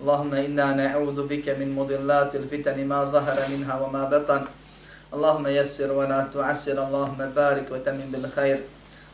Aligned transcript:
اللهم 0.00 0.34
إنا 0.34 0.66
نعوذ 0.72 1.26
بك 1.26 1.48
من 1.58 1.74
مضلات 1.74 2.36
الفتن 2.36 2.86
ما 2.86 3.04
ظهر 3.04 3.38
منها 3.50 3.74
وما 3.80 4.04
بطن 4.04 4.42
اللهم 5.14 5.46
يسر 5.46 5.90
ولا 5.92 6.30
تعسر 6.34 6.78
اللهم 6.86 7.20
بارك 7.34 7.66
وتمن 7.70 8.06
بالخير 8.12 8.58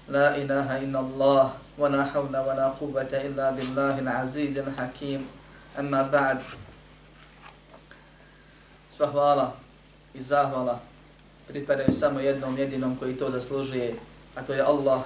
لا 0.09 0.37
إله 0.37 0.69
إلا 0.85 1.01
الله 1.01 1.45
ولا 1.79 2.05
حول 2.05 2.35
ولا 2.37 2.69
قوة 2.81 3.13
إلا 3.13 3.51
بالله 3.57 3.95
العزيز 3.99 4.59
الحكيم 4.59 5.21
أما 5.79 6.03
بعد 6.13 6.39
Sva 8.95 9.11
hvala 9.11 9.51
i 10.15 10.23
zahvala 10.23 10.79
pripadaju 11.49 11.93
samo 11.93 12.21
jednom 12.21 12.59
jedinom 12.59 12.97
koji 12.97 13.17
to 13.17 13.31
zaslužuje, 13.31 13.95
a 14.35 14.43
to 14.43 14.53
je 14.55 14.63
Allah, 14.63 15.03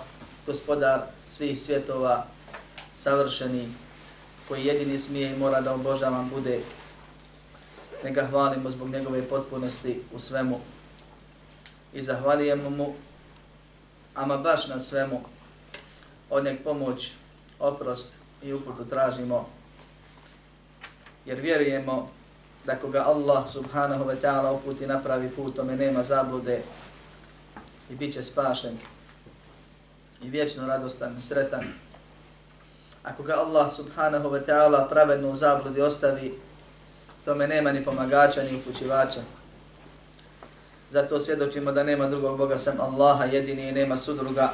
gospodar 0.47 1.01
svih 1.27 1.59
svjetova, 1.61 2.27
savršeni, 2.95 3.69
koji 4.48 4.66
jedini 4.66 5.00
smije 5.00 5.34
i 5.34 5.40
mora 5.40 5.62
da 5.62 5.74
obožavam 5.74 6.30
bude. 6.30 6.60
Neka 8.04 8.28
hvalimo 8.28 8.70
zbog 8.70 8.90
njegove 8.90 9.22
potpunosti 9.22 10.02
u 10.14 10.20
svemu 10.20 10.60
i 11.94 12.02
zahvalijemo 12.02 12.70
mu, 12.70 12.94
ama 14.16 14.38
baš 14.38 14.68
na 14.68 14.80
svemu, 14.80 15.22
od 16.30 16.44
njeg 16.44 16.64
pomoć, 16.64 17.12
oprost 17.60 18.08
i 18.44 18.54
uputu 18.54 18.86
tražimo, 18.86 19.50
jer 21.26 21.40
vjerujemo 21.40 22.10
da 22.66 22.76
koga 22.76 23.04
Allah 23.06 23.52
subhanahu 23.52 24.06
wa 24.06 24.16
ta'ala 24.22 24.52
uputi 24.52 24.88
napravi 24.88 25.30
put, 25.30 25.56
tome 25.56 25.76
nema 25.76 26.04
zablude 26.04 26.62
i 27.90 27.96
bit 27.96 28.14
će 28.14 28.24
spašen 28.24 28.78
i 30.22 30.30
vječno 30.30 30.68
radostan 30.68 31.18
i 31.20 31.22
sretan. 31.22 31.64
Ako 33.04 33.24
ga 33.24 33.34
Allah 33.34 33.68
subhanahu 33.68 34.32
wa 34.32 34.40
ta'ala 34.46 34.88
pravedno 34.90 35.30
u 35.30 35.36
zabludi 35.36 35.82
ostavi, 35.82 36.40
tome 37.26 37.48
nema 37.48 37.72
ni 37.72 37.86
pomagača 37.86 38.44
ni 38.44 38.56
upućivača. 38.56 39.22
Zato 40.90 41.20
svjedočimo 41.20 41.72
da 41.72 41.84
nema 41.84 42.08
drugog 42.08 42.38
Boga 42.38 42.58
sem 42.58 42.82
Allaha 42.82 43.26
jedini 43.26 43.70
i 43.70 43.72
nema 43.72 43.98
sudruga 43.98 44.54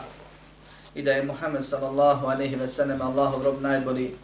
i 0.96 1.04
da 1.04 1.12
je 1.12 1.26
Muhammed 1.26 1.66
sallallahu 1.66 2.28
alaihi 2.28 2.56
wa 2.56 2.68
sallam 2.68 3.02
Allahov 3.02 3.44
rob 3.44 3.62
najbolji 3.62 4.16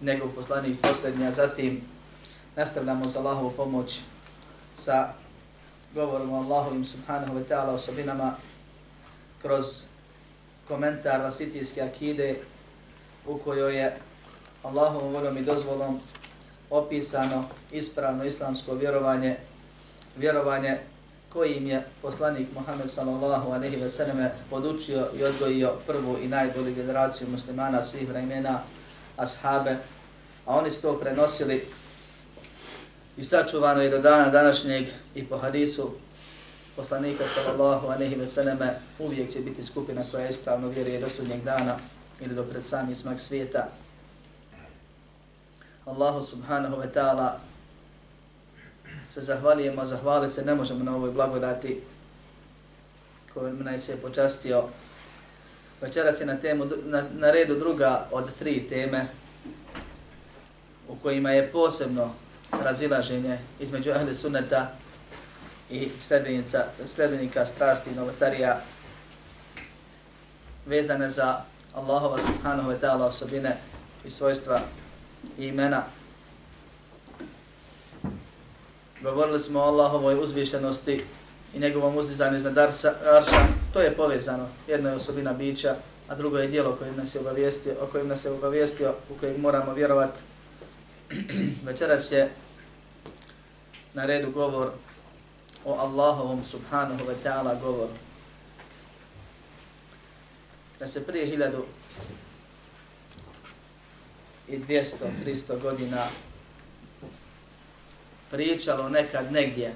nego 0.00 0.28
poslanik 0.28 0.80
posljednja. 0.82 1.32
zatim 1.32 1.82
nastavljamo 2.56 3.04
za 3.08 3.18
Allahovu 3.18 3.50
pomoć 3.50 4.00
sa 4.74 5.08
govorom 5.94 6.32
o 6.32 6.42
Allahovim 6.42 6.84
subhanahu 6.84 7.34
wa 7.34 7.44
ta'ala 7.48 7.74
osobinama 7.74 8.34
kroz 9.42 9.84
komentar 10.68 11.20
vasitijske 11.20 11.82
akide 11.82 12.36
u 13.28 13.38
kojoj 13.38 13.76
je 13.76 13.96
Allahom 14.62 15.12
volom 15.12 15.38
i 15.38 15.42
dozvolom 15.42 16.00
opisano 16.70 17.44
ispravno 17.72 18.24
islamsko 18.24 18.74
vjerovanje, 18.74 19.36
vjerovanje 20.16 20.78
kojim 21.28 21.66
je 21.66 21.82
poslanik 22.02 22.48
Muhammed 22.54 22.90
sallallahu 22.90 23.50
alaihi 23.50 23.76
ve 23.76 23.90
selleme 23.90 24.32
podučio 24.50 25.08
i 25.18 25.24
odgojio 25.24 25.72
prvu 25.86 26.18
i 26.22 26.28
najbolju 26.28 26.74
generaciju 26.74 27.28
muslimana 27.30 27.82
svih 27.82 28.08
vremena, 28.08 28.60
ashabe, 29.16 29.76
a 30.46 30.56
oni 30.56 30.70
su 30.70 30.82
to 30.82 31.00
prenosili 31.00 31.66
i 33.16 33.24
sačuvano 33.24 33.82
je 33.82 33.90
do 33.90 33.98
dana 33.98 34.30
današnjeg 34.30 34.88
i 35.14 35.24
po 35.24 35.38
hadisu 35.38 35.90
poslanika 36.76 37.24
sallallahu 37.34 37.86
alaihi 37.86 38.14
ve 38.14 38.26
selleme 38.26 38.78
uvijek 38.98 39.32
će 39.32 39.40
biti 39.40 39.64
skupina 39.64 40.02
koja 40.10 40.28
ispravno 40.28 40.68
vjeruje 40.68 41.00
do 41.00 41.08
sudnjeg 41.08 41.42
dana 41.44 41.78
ili 42.20 42.34
do 42.34 42.44
pred 42.44 42.66
sami 42.66 42.96
smak 42.96 43.20
svijeta. 43.20 43.68
Allahu 45.84 46.26
subhanahu 46.26 46.76
wa 46.76 46.92
ta'ala 46.94 47.38
se 49.08 49.20
zahvalijemo, 49.20 49.86
zahvaliti 49.86 50.34
se 50.34 50.44
ne 50.44 50.54
možemo 50.54 50.84
na 50.84 50.96
ovoj 50.96 51.10
blagodati 51.10 51.80
koju 53.34 53.52
nam 53.52 53.78
se 53.78 53.92
je 53.92 53.96
počastio. 53.96 54.64
Večeras 55.80 56.20
je 56.20 56.26
na, 56.26 56.36
temu, 56.36 56.66
na, 56.84 57.04
na 57.12 57.30
redu 57.30 57.58
druga 57.58 58.06
od 58.12 58.34
tri 58.38 58.66
teme 58.68 59.06
u 60.88 60.96
kojima 60.96 61.30
je 61.30 61.52
posebno 61.52 62.14
razilaženje 62.62 63.38
između 63.60 63.90
ahli 63.90 64.14
sunneta 64.14 64.72
i 65.70 65.88
sljedbenika 66.86 67.46
strasti 67.46 67.90
i 67.90 67.94
novotarija 67.94 68.60
vezane 70.66 71.10
za 71.10 71.40
Allahova 71.78 72.18
subhanahu 72.18 72.70
wa 72.70 72.78
ta'ala 72.80 73.06
osobine 73.06 73.56
i 74.04 74.10
svojstva 74.10 74.60
i 75.38 75.46
imena. 75.46 75.82
Govorili 79.02 79.38
smo 79.40 79.60
o 79.60 79.62
Allahovoj 79.62 80.22
uzvišenosti 80.22 81.04
i 81.54 81.58
njegovom 81.58 81.96
uzdizanju 81.96 82.36
iznad 82.36 82.58
arša. 82.58 83.46
To 83.72 83.80
je 83.80 83.96
povezano. 83.96 84.48
Jedna 84.68 84.90
je 84.90 84.96
osobina 84.96 85.32
bića, 85.32 85.76
a 86.08 86.14
drugo 86.14 86.38
je 86.38 86.46
dijelo 86.46 86.76
kojim 86.76 86.96
nas 86.96 87.14
je 87.14 87.20
obavijestio, 87.20 87.74
o 87.80 87.86
kojem 87.86 88.08
nas 88.08 88.24
je 88.24 88.30
obavijestio, 88.30 88.94
u 89.10 89.18
kojeg 89.20 89.38
moramo 89.38 89.74
vjerovati. 89.74 90.20
Večeras 91.68 92.12
je 92.12 92.30
na 93.94 94.06
redu 94.06 94.30
govor 94.30 94.70
o 95.64 95.72
Allahovom 95.72 96.44
subhanahu 96.44 97.04
wa 97.04 97.14
ta'ala 97.24 97.60
govor. 97.62 97.88
Da 100.78 100.88
se 100.88 101.06
prije 101.06 101.26
hiljadu 101.26 101.64
i 104.48 104.58
200, 104.58 104.84
300 105.26 105.60
godina 105.62 106.06
pričalo 108.30 108.88
nekad 108.88 109.32
negdje, 109.32 109.74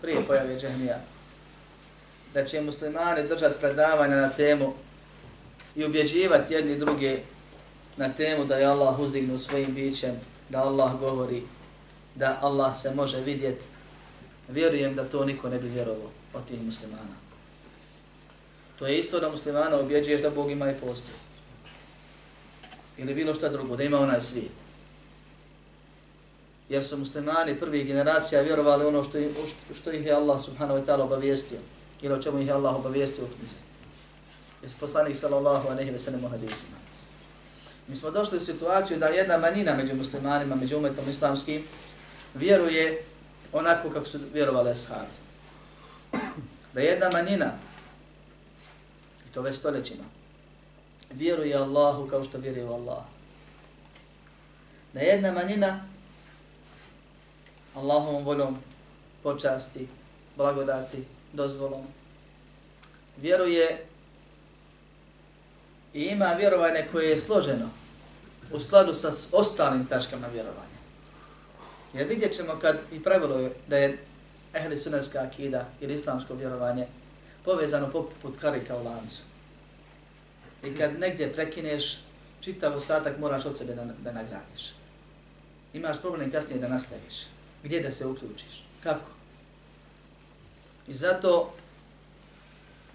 prije 0.00 0.26
pojave 0.26 0.58
džehmija, 0.60 1.00
da 2.34 2.44
će 2.44 2.60
muslimani 2.60 3.28
držati 3.28 3.60
predavanja 3.60 4.16
na 4.16 4.28
temu 4.28 4.74
i 5.76 5.84
ubjeđivati 5.84 6.54
jedni 6.54 6.78
druge 6.78 7.18
na 7.96 8.08
temu 8.08 8.44
da 8.44 8.56
je 8.56 8.66
Allah 8.66 9.00
uzdignu 9.00 9.38
svojim 9.38 9.74
bićem, 9.74 10.14
da 10.48 10.62
Allah 10.62 10.98
govori, 10.98 11.42
da 12.14 12.38
Allah 12.42 12.80
se 12.80 12.94
može 12.94 13.20
vidjeti, 13.20 13.64
vjerujem 14.48 14.94
da 14.94 15.08
to 15.08 15.24
niko 15.24 15.48
ne 15.48 15.58
bi 15.58 15.68
vjerovao 15.68 16.10
od 16.34 16.44
tih 16.48 16.62
muslimana. 16.62 17.31
To 18.78 18.86
je 18.86 18.98
isto 18.98 19.20
da 19.20 19.30
muslimana 19.30 19.76
objeđuješ 19.76 20.22
da 20.22 20.30
Bog 20.30 20.50
ima 20.50 20.70
i 20.70 20.74
postoji 20.74 21.22
ili 22.98 23.14
bilo 23.14 23.34
šta 23.34 23.48
drugo, 23.48 23.76
da 23.76 23.82
ima 23.82 23.98
onaj 23.98 24.20
svijet. 24.20 24.52
Jer 26.68 26.84
su 26.84 26.96
muslimani 26.96 27.60
prvi 27.60 27.84
generacija 27.84 28.42
vjerovali 28.42 28.84
ono 28.84 29.02
što, 29.02 29.18
što 29.74 29.92
ih 29.92 30.06
je 30.06 30.12
Allah 30.12 30.44
subhanahu 30.44 30.80
wa 30.80 30.86
ta'ala 30.86 31.02
obavijestio. 31.02 31.58
Ili 32.02 32.14
o 32.14 32.22
čemu 32.22 32.38
ih 32.40 32.46
je 32.46 32.52
Allah 32.52 32.76
obavijestio 32.76 33.24
u 33.24 33.28
knjizi. 33.36 33.54
Jesi 34.62 34.76
poslanih 34.80 35.18
sallallahu 35.18 35.68
a 35.68 35.74
nehi 35.74 35.90
veselim 35.90 36.28
hadisima. 36.28 36.76
Mi 37.88 37.96
smo 37.96 38.10
došli 38.10 38.38
u 38.38 38.40
situaciju 38.40 38.98
da 38.98 39.06
jedna 39.06 39.38
manjina 39.38 39.74
među 39.74 39.94
muslimanima, 39.94 40.56
među 40.56 40.78
umetom 40.78 41.10
islamskim, 41.10 41.62
vjeruje 42.34 43.04
onako 43.52 43.90
kako 43.90 44.06
su 44.06 44.18
vjerovali 44.32 44.70
ashabi. 44.70 45.12
Da 46.74 46.80
jedna 46.80 47.10
manjina, 47.12 47.52
to 49.34 49.42
već 49.42 49.56
stoljećima, 49.56 50.04
vjeruje 51.10 51.56
Allahu 51.56 52.08
kao 52.08 52.24
što 52.24 52.38
vjeruje 52.38 52.64
u 52.64 52.72
Allah. 52.72 53.04
Da 54.92 55.00
jedna 55.00 55.32
manjina 55.32 55.84
Allahovom 57.74 58.24
voljom 58.24 58.58
počasti, 59.22 59.88
blagodati, 60.36 61.04
dozvolom, 61.32 61.86
vjeruje 63.16 63.84
i 65.94 66.02
ima 66.02 66.32
vjerovanje 66.32 66.86
koje 66.92 67.10
je 67.10 67.20
složeno 67.20 67.70
u 68.52 68.60
skladu 68.60 68.94
sa 68.94 69.12
ostalim 69.32 69.86
tačkama 69.86 70.26
vjerovanja. 70.26 70.72
Jer 71.94 72.08
vidjet 72.08 72.36
ćemo 72.36 72.58
kad 72.60 72.78
i 72.92 73.02
pravilo 73.02 73.38
je 73.38 73.52
da 73.66 73.76
je 73.76 73.98
ehli 74.54 74.78
sunetska 74.78 75.18
akida 75.20 75.68
ili 75.80 75.94
islamsko 75.94 76.34
vjerovanje 76.34 76.86
povezano 77.44 77.90
poput 77.90 78.40
karika 78.40 78.76
u 78.76 78.84
lancu. 78.84 79.22
I 80.64 80.76
kad 80.76 81.00
negdje 81.00 81.32
prekineš, 81.32 81.98
čitav 82.40 82.76
ostatak 82.76 83.18
moraš 83.18 83.44
od 83.44 83.58
sebe 83.58 83.74
da, 83.74 83.84
da 83.84 84.12
nagradiš. 84.12 84.72
Imaš 85.74 86.00
problem 86.00 86.30
kasnije 86.30 86.60
da 86.60 86.68
nastaviš. 86.68 87.14
Gdje 87.64 87.80
da 87.80 87.92
se 87.92 88.06
uključiš? 88.06 88.64
Kako? 88.82 89.10
I 90.88 90.92
zato 90.92 91.52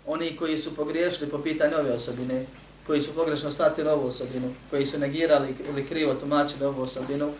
oni 0.06 0.36
koji 0.36 0.58
su 0.58 0.76
pogriješili 0.76 1.30
po 1.30 1.40
pitanju 1.44 1.76
ove 1.78 1.92
osobine, 1.92 2.46
koji 2.88 3.02
su 3.02 3.14
pogrešno 3.16 3.52
shvatili 3.52 3.90
ovu 3.90 4.08
osobinu, 4.08 4.54
koji 4.70 4.86
su 4.86 5.00
negirali 5.00 5.56
ili 5.70 5.88
krivo 5.88 6.14
tumačili 6.14 6.66
ovu 6.66 6.82
osobinu, 6.82 7.34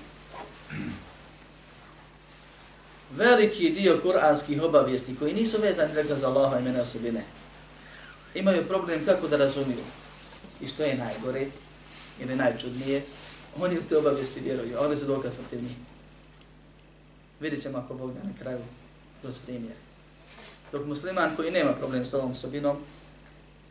veliki 3.12 3.70
dio 3.70 4.00
kuranskih 4.04 4.62
obavijesti 4.62 5.16
koji 5.16 5.34
nisu 5.34 5.62
vezani 5.62 5.94
rekla 5.94 6.16
za 6.16 6.28
Allaha 6.28 6.60
i 6.60 6.64
mene 6.64 6.82
osobine, 6.82 7.24
imaju 8.36 8.68
problem 8.68 9.06
kako 9.06 9.28
da 9.28 9.38
razumiju. 9.38 9.84
I 10.62 10.68
što 10.68 10.84
je 10.84 10.98
najgore 10.98 11.48
ili 12.22 12.36
najčudnije, 12.36 13.04
oni 13.60 13.80
u 13.80 13.84
te 13.84 13.98
obavijesti 13.98 14.40
vjeruju, 14.40 14.78
oni 14.80 14.98
su 14.98 15.06
dokaz 15.06 15.34
protiv 15.34 15.64
njih. 15.64 15.76
Vidjet 17.40 17.62
ćemo 17.62 17.78
ako 17.78 17.94
Bog 17.94 18.14
da 18.14 18.24
na 18.24 18.34
kraju 18.40 18.60
kroz 19.22 19.40
primjer. 19.40 19.74
Dok 20.72 20.86
musliman 20.86 21.36
koji 21.36 21.52
nema 21.52 21.74
problem 21.74 22.06
s 22.06 22.14
ovom 22.14 22.32
osobinom, 22.32 22.78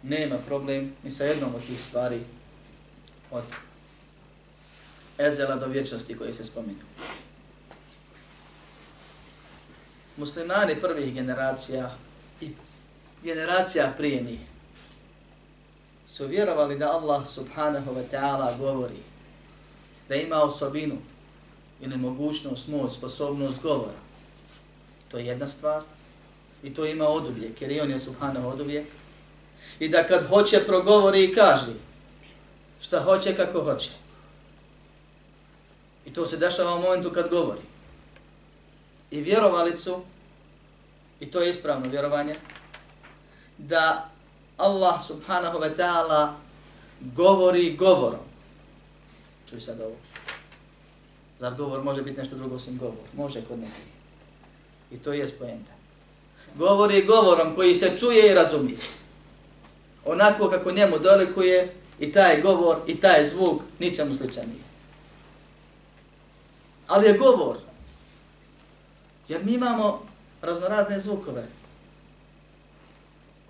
nema 0.02 0.36
problem 0.46 0.92
ni 1.02 1.10
sa 1.10 1.24
jednom 1.24 1.54
od 1.54 1.66
tih 1.66 1.82
stvari 1.82 2.20
od 3.30 3.44
ezela 5.18 5.56
do 5.56 5.66
vječnosti 5.66 6.18
koje 6.18 6.34
se 6.34 6.44
spominju. 6.44 6.84
Muslimani 10.16 10.80
prvih 10.80 11.14
generacija 11.14 11.90
i 12.40 12.50
generacija 13.22 13.92
prije 13.96 14.22
njih 14.22 14.40
su 16.06 16.26
vjerovali 16.26 16.78
da 16.78 16.92
Allah 16.92 17.28
subhanahu 17.28 17.90
wa 17.90 18.02
ta'ala 18.12 18.58
govori, 18.58 19.02
da 20.08 20.14
ima 20.14 20.42
osobinu 20.42 20.96
ili 21.80 21.96
mogućnost, 21.96 22.68
moć, 22.68 22.94
sposobnost 22.94 23.60
govora. 23.62 23.98
To 25.10 25.18
je 25.18 25.26
jedna 25.26 25.48
stvar. 25.48 25.82
I 26.62 26.74
to 26.74 26.86
ima 26.86 27.08
oduvijek, 27.08 27.62
jer 27.62 27.70
i 27.70 27.80
on 27.80 27.90
je 27.90 27.98
subhanahu 27.98 28.48
oduvijek 28.48 28.86
i 29.78 29.88
da 29.88 30.06
kad 30.06 30.28
hoće 30.28 30.60
progovori 30.66 31.24
i 31.24 31.34
kaže 31.34 31.72
šta 32.80 33.02
hoće 33.02 33.36
kako 33.36 33.60
hoće. 33.60 33.90
I 36.06 36.12
to 36.12 36.26
se 36.26 36.36
dešava 36.36 36.74
u 36.74 36.80
momentu 36.80 37.10
kad 37.10 37.30
govori. 37.30 37.60
I 39.10 39.20
vjerovali 39.20 39.72
su, 39.72 40.00
i 41.20 41.26
to 41.26 41.40
je 41.40 41.50
ispravno 41.50 41.88
vjerovanje, 41.88 42.34
da 43.58 44.10
Allah 44.56 45.06
subhanahu 45.06 45.58
wa 45.58 45.76
ta'ala 45.76 46.32
govori 47.00 47.76
govorom. 47.76 48.20
Čuj 49.50 49.60
sad 49.60 49.80
ovo. 49.80 49.96
Zar 51.38 51.54
govor 51.54 51.82
može 51.82 52.02
biti 52.02 52.18
nešto 52.18 52.36
drugo 52.36 52.56
osim 52.56 52.78
govor? 52.78 53.04
Može 53.16 53.44
kod 53.44 53.58
nekih. 53.58 53.84
I 54.90 54.98
to 54.98 55.12
je 55.12 55.28
spojenta. 55.28 55.72
Govori 56.54 57.04
govorom 57.04 57.54
koji 57.54 57.74
se 57.74 57.98
čuje 57.98 58.30
i 58.30 58.34
razumije 58.34 58.78
onako 60.06 60.50
kako 60.50 60.72
njemu 60.72 60.98
dolikuje 60.98 61.74
i 62.00 62.12
taj 62.12 62.40
govor 62.42 62.76
i 62.86 63.00
taj 63.00 63.26
zvuk 63.26 63.62
ničemu 63.78 64.14
sličan 64.14 64.44
nije. 64.46 64.66
Ali 66.86 67.06
je 67.06 67.18
govor. 67.18 67.56
Jer 69.28 69.44
mi 69.44 69.52
imamo 69.52 70.06
raznorazne 70.42 71.00
zvukove 71.00 71.46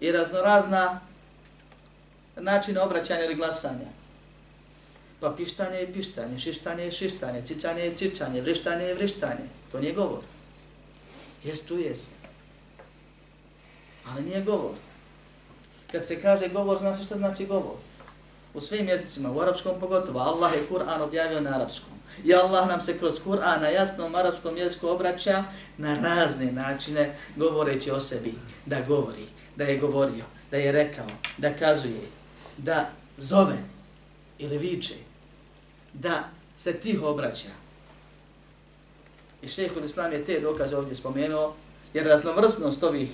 i 0.00 0.12
raznorazna 0.12 1.00
načina 2.36 2.82
obraćanja 2.82 3.24
ili 3.24 3.34
glasanja. 3.34 3.88
Pa 5.20 5.30
pištanje 5.36 5.76
je 5.76 5.92
pištanje, 5.92 6.38
šištanje 6.38 6.84
je 6.84 6.92
šištanje, 6.92 7.42
cicanje 7.42 7.82
je 7.82 7.96
cicanje, 7.96 8.40
vrištanje 8.40 8.84
je 8.84 8.94
vrištanje. 8.94 9.46
To 9.72 9.80
nije 9.80 9.92
govor. 9.92 10.20
Jes, 11.44 11.66
čuje 11.68 11.94
se. 11.94 12.10
Ali 14.06 14.22
nije 14.22 14.42
govor. 14.42 14.74
Kad 15.92 16.06
se 16.06 16.22
kaže 16.22 16.48
govor, 16.48 16.78
zna 16.78 16.94
se 16.94 17.04
što 17.04 17.16
znači 17.16 17.46
govor. 17.46 17.76
U 18.56 18.60
svim 18.60 18.88
jezicima, 18.88 19.32
u 19.32 19.40
arapskom 19.40 19.80
pogotovo, 19.80 20.20
Allah 20.20 20.52
je 20.52 20.66
Kur'an 20.70 21.02
objavio 21.02 21.40
na 21.40 21.50
arapskom. 21.50 21.92
I 22.24 22.34
Allah 22.34 22.68
nam 22.68 22.80
se 22.80 22.98
kroz 22.98 23.20
Kur'an 23.24 23.60
na 23.60 23.68
jasnom 23.68 24.14
arapskom 24.14 24.56
jeziku 24.56 24.88
obraća 24.88 25.44
na 25.78 26.00
razne 26.00 26.52
načine 26.52 27.16
govoreći 27.36 27.90
o 27.90 28.00
sebi. 28.00 28.34
Da 28.66 28.80
govori, 28.80 29.26
da 29.56 29.64
je 29.64 29.78
govorio, 29.78 30.24
da 30.50 30.56
je 30.56 30.72
rekao, 30.72 31.06
da 31.36 31.52
kazuje, 31.52 32.00
da 32.56 32.90
zove 33.16 33.56
ili 34.38 34.58
viče, 34.58 34.94
da 35.92 36.24
se 36.56 36.72
tiho 36.72 37.06
obraća. 37.06 37.48
I 39.42 39.48
šehhul 39.48 39.84
Islam 39.84 40.12
je 40.12 40.24
te 40.24 40.40
dokaze 40.40 40.76
ovdje 40.76 40.94
spomenuo, 40.94 41.54
jer 41.94 42.06
raznovrsnost 42.06 42.82
ovih 42.82 43.08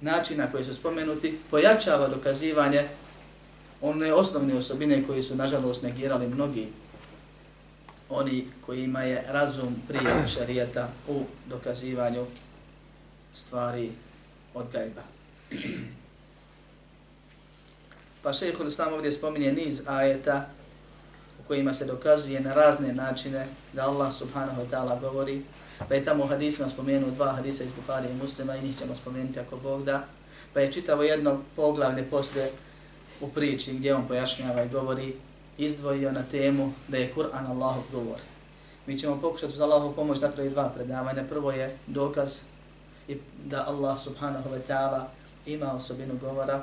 načina 0.00 0.50
koji 0.50 0.64
su 0.64 0.74
spomenuti 0.74 1.38
pojačava 1.50 2.08
dokazivanje 2.08 2.88
one 3.80 4.12
osnovne 4.12 4.54
osobine 4.54 5.06
koje 5.06 5.22
su 5.22 5.36
nažalost 5.36 5.82
negirali 5.82 6.28
mnogi 6.28 6.68
oni 8.08 8.46
koji 8.66 8.84
ima 8.84 9.02
je 9.02 9.24
razum 9.28 9.74
prije 9.88 10.28
šarijeta 10.28 10.88
u 11.08 11.22
dokazivanju 11.46 12.26
stvari 13.34 13.90
od 14.54 14.66
gajba. 14.72 15.02
Pa 18.22 18.32
šehhul 18.32 18.66
Islam 18.66 18.92
ovdje 18.92 19.12
spominje 19.12 19.52
niz 19.52 19.82
ajeta 19.86 20.48
u 21.40 21.48
kojima 21.48 21.74
se 21.74 21.84
dokazuje 21.84 22.40
na 22.40 22.54
razne 22.54 22.92
načine 22.92 23.46
da 23.72 23.88
Allah 23.88 24.12
subhanahu 24.12 24.62
wa 24.62 24.70
ta'ala 24.70 25.00
govori 25.00 25.42
Pa 25.88 25.94
je 25.94 26.04
tamo 26.04 26.24
u 26.24 26.26
hadisima 26.26 26.68
spomenuo 26.68 27.10
dva 27.10 27.32
hadisa 27.32 27.64
iz 27.64 27.72
Buhari 27.72 28.08
i 28.08 28.22
muslima 28.22 28.56
i 28.56 28.62
njih 28.62 28.78
ćemo 28.78 28.94
spomenuti 28.94 29.40
ako 29.40 29.56
Bog 29.56 29.84
da. 29.84 30.04
Pa 30.52 30.60
je 30.60 30.72
čitavo 30.72 31.02
jedno 31.02 31.40
poglavlje 31.56 32.04
posle 32.10 32.48
u 33.20 33.28
priči 33.28 33.72
gdje 33.72 33.94
on 33.94 34.08
pojašnjava 34.08 34.62
i 34.62 34.68
govori, 34.68 35.14
izdvojio 35.58 36.12
na 36.12 36.22
temu 36.22 36.72
da 36.88 36.96
je 36.96 37.12
Kur'an 37.16 37.46
Allahov 37.46 37.82
govor. 37.92 38.18
Mi 38.86 38.98
ćemo 38.98 39.20
pokušati 39.20 39.52
uz 39.52 39.60
Allahov 39.60 39.92
pomoć 39.92 40.20
napraviti 40.20 40.54
dva 40.54 40.68
predavanja. 40.68 41.24
Prvo 41.28 41.50
je 41.50 41.76
dokaz 41.86 42.40
da 43.44 43.64
Allah 43.68 43.98
subhanahu 43.98 44.50
wa 44.50 44.60
ta'ala 44.68 45.04
ima 45.46 45.72
osobinu 45.72 46.18
govora 46.20 46.62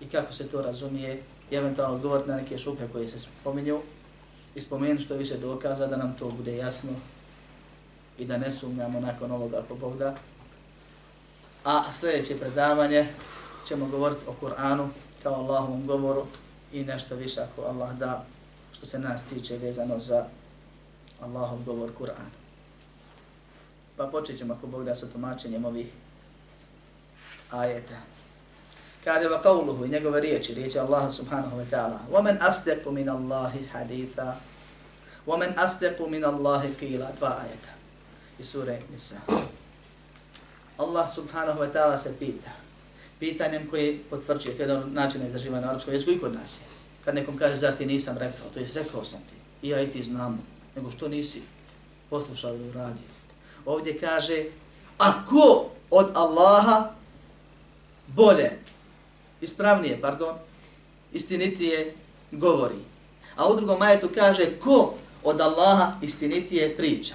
i 0.00 0.06
kako 0.06 0.32
se 0.32 0.48
to 0.48 0.62
razumije 0.62 1.22
i 1.50 1.54
eventualno 1.54 1.94
odgovoriti 1.94 2.28
na 2.28 2.36
neke 2.36 2.58
šupe 2.58 2.88
koje 2.92 3.08
se 3.08 3.18
spominju 3.18 3.80
i 4.54 4.60
spomenuti 4.60 5.04
što 5.04 5.14
više 5.14 5.36
dokaza 5.36 5.86
da 5.86 5.96
nam 5.96 6.16
to 6.18 6.28
bude 6.28 6.56
jasno 6.56 6.90
i 8.18 8.24
da 8.24 8.38
ne 8.38 8.50
sumnjamo 8.50 9.00
nakon 9.00 9.32
ovoga 9.32 9.62
po 9.68 9.74
Bog 9.74 9.98
da. 9.98 10.14
A 11.64 11.92
sljedeće 11.92 12.38
predavanje 12.38 13.06
ćemo 13.68 13.86
govoriti 13.86 14.20
o 14.26 14.34
Kur'anu 14.42 14.88
kao 15.25 15.33
Allahovom 15.33 15.87
govoru 15.87 16.25
i 16.73 16.83
nešto 16.83 17.15
više 17.15 17.41
ako 17.41 17.61
Allah 17.61 17.93
da 17.93 18.25
što 18.73 18.85
se 18.85 18.99
nas 18.99 19.23
tiče 19.23 19.57
vezano 19.57 19.99
za 19.99 20.25
Allahov 21.21 21.63
govor 21.65 21.89
Kur'an. 21.99 22.29
Pa 23.97 24.07
počet 24.07 24.37
ćemo 24.37 24.53
ako 24.53 24.67
Bog 24.67 24.85
da 24.85 24.95
sa 24.95 25.07
tumačenjem 25.07 25.65
ovih 25.65 25.87
ajeta. 27.51 27.97
Kaže 29.03 29.29
va 29.29 29.41
qavluhu 29.43 29.85
i 29.85 29.89
njegove 29.89 30.21
riječi, 30.21 30.53
riječi 30.53 30.79
Allah 30.79 31.11
subhanahu 31.11 31.57
wa 31.57 31.65
ta'ala. 31.71 31.97
وَمَنْ 32.11 32.37
أَسْتَقُ 32.37 32.85
مِنَ 32.85 33.09
اللَّهِ 33.09 33.51
حَدِيثًا 33.73 34.35
وَمَنْ 35.27 35.53
أَسْتَقُ 35.57 36.01
مِنَ 36.07 36.23
اللَّهِ 36.25 36.69
قِيلًا 36.81 37.07
Dva 37.19 37.37
ajeta 37.41 37.73
i 38.39 38.43
sure 38.43 38.81
Nisa. 38.91 39.21
Allah 40.77 41.05
subhanahu 41.05 41.59
wa 41.61 41.69
ta'ala 41.69 41.97
se 41.97 42.09
pita. 42.17 42.49
Pitanjem 43.18 43.66
koji 43.70 43.98
potvrđuje, 44.10 44.56
to 44.56 44.62
je 44.62 44.68
jedan 44.68 44.92
način 44.92 45.26
izraživanja 45.26 45.66
na 45.66 45.70
arapskom 45.70 45.94
jeziku 45.94 46.10
i 46.12 46.18
kod 46.18 46.34
nas 46.34 46.56
je. 46.56 46.64
Kad 47.04 47.14
nekom 47.14 47.36
kaže, 47.36 47.54
zar 47.54 47.76
ti 47.76 47.86
nisam 47.86 48.18
rekao, 48.18 48.48
to 48.54 48.60
je 48.60 48.66
rekao 48.74 49.04
sam 49.04 49.18
ti. 49.18 49.66
I 49.66 49.68
ja 49.68 49.82
i 49.82 49.90
ti 49.90 50.02
znamo. 50.02 50.38
Nego 50.76 50.90
što 50.90 51.08
nisi 51.08 51.42
poslušao 52.10 52.54
ili 52.54 52.68
uradio. 52.68 53.08
Ovdje 53.64 53.98
kaže, 53.98 54.44
ako 54.98 55.66
od 55.90 56.10
Allaha 56.14 56.90
bolje, 58.06 58.58
ispravnije, 59.40 60.00
pardon, 60.00 60.34
istinitije 61.12 61.94
govori. 62.32 62.74
A 63.36 63.48
u 63.48 63.56
drugom 63.56 63.78
majetu 63.78 64.08
kaže, 64.14 64.50
ko 64.60 64.94
od 65.24 65.40
Allaha 65.40 65.92
istinitije 66.02 66.76
priča. 66.76 67.14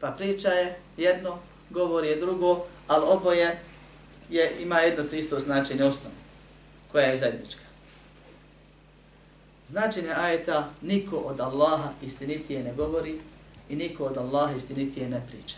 Pa 0.00 0.10
priča 0.10 0.48
je 0.48 0.78
jedno, 0.96 1.38
govor 1.70 2.04
je 2.04 2.20
drugo, 2.20 2.64
ali 2.88 3.04
oboje 3.08 3.60
je, 4.30 4.52
ima 4.62 4.78
jedno 4.78 5.04
to 5.04 5.16
isto 5.16 5.40
značenje 5.40 5.84
osnovno, 5.84 6.18
koja 6.92 7.06
je 7.06 7.16
zajednička. 7.16 7.62
Značenje 9.68 10.10
ajeta, 10.16 10.70
niko 10.82 11.16
od 11.16 11.40
Allaha 11.40 11.92
istinitije 12.02 12.62
ne 12.64 12.74
govori 12.74 13.20
i 13.68 13.76
niko 13.76 14.04
od 14.04 14.18
Allaha 14.18 14.56
istinitije 14.56 15.08
ne 15.08 15.26
priča. 15.28 15.56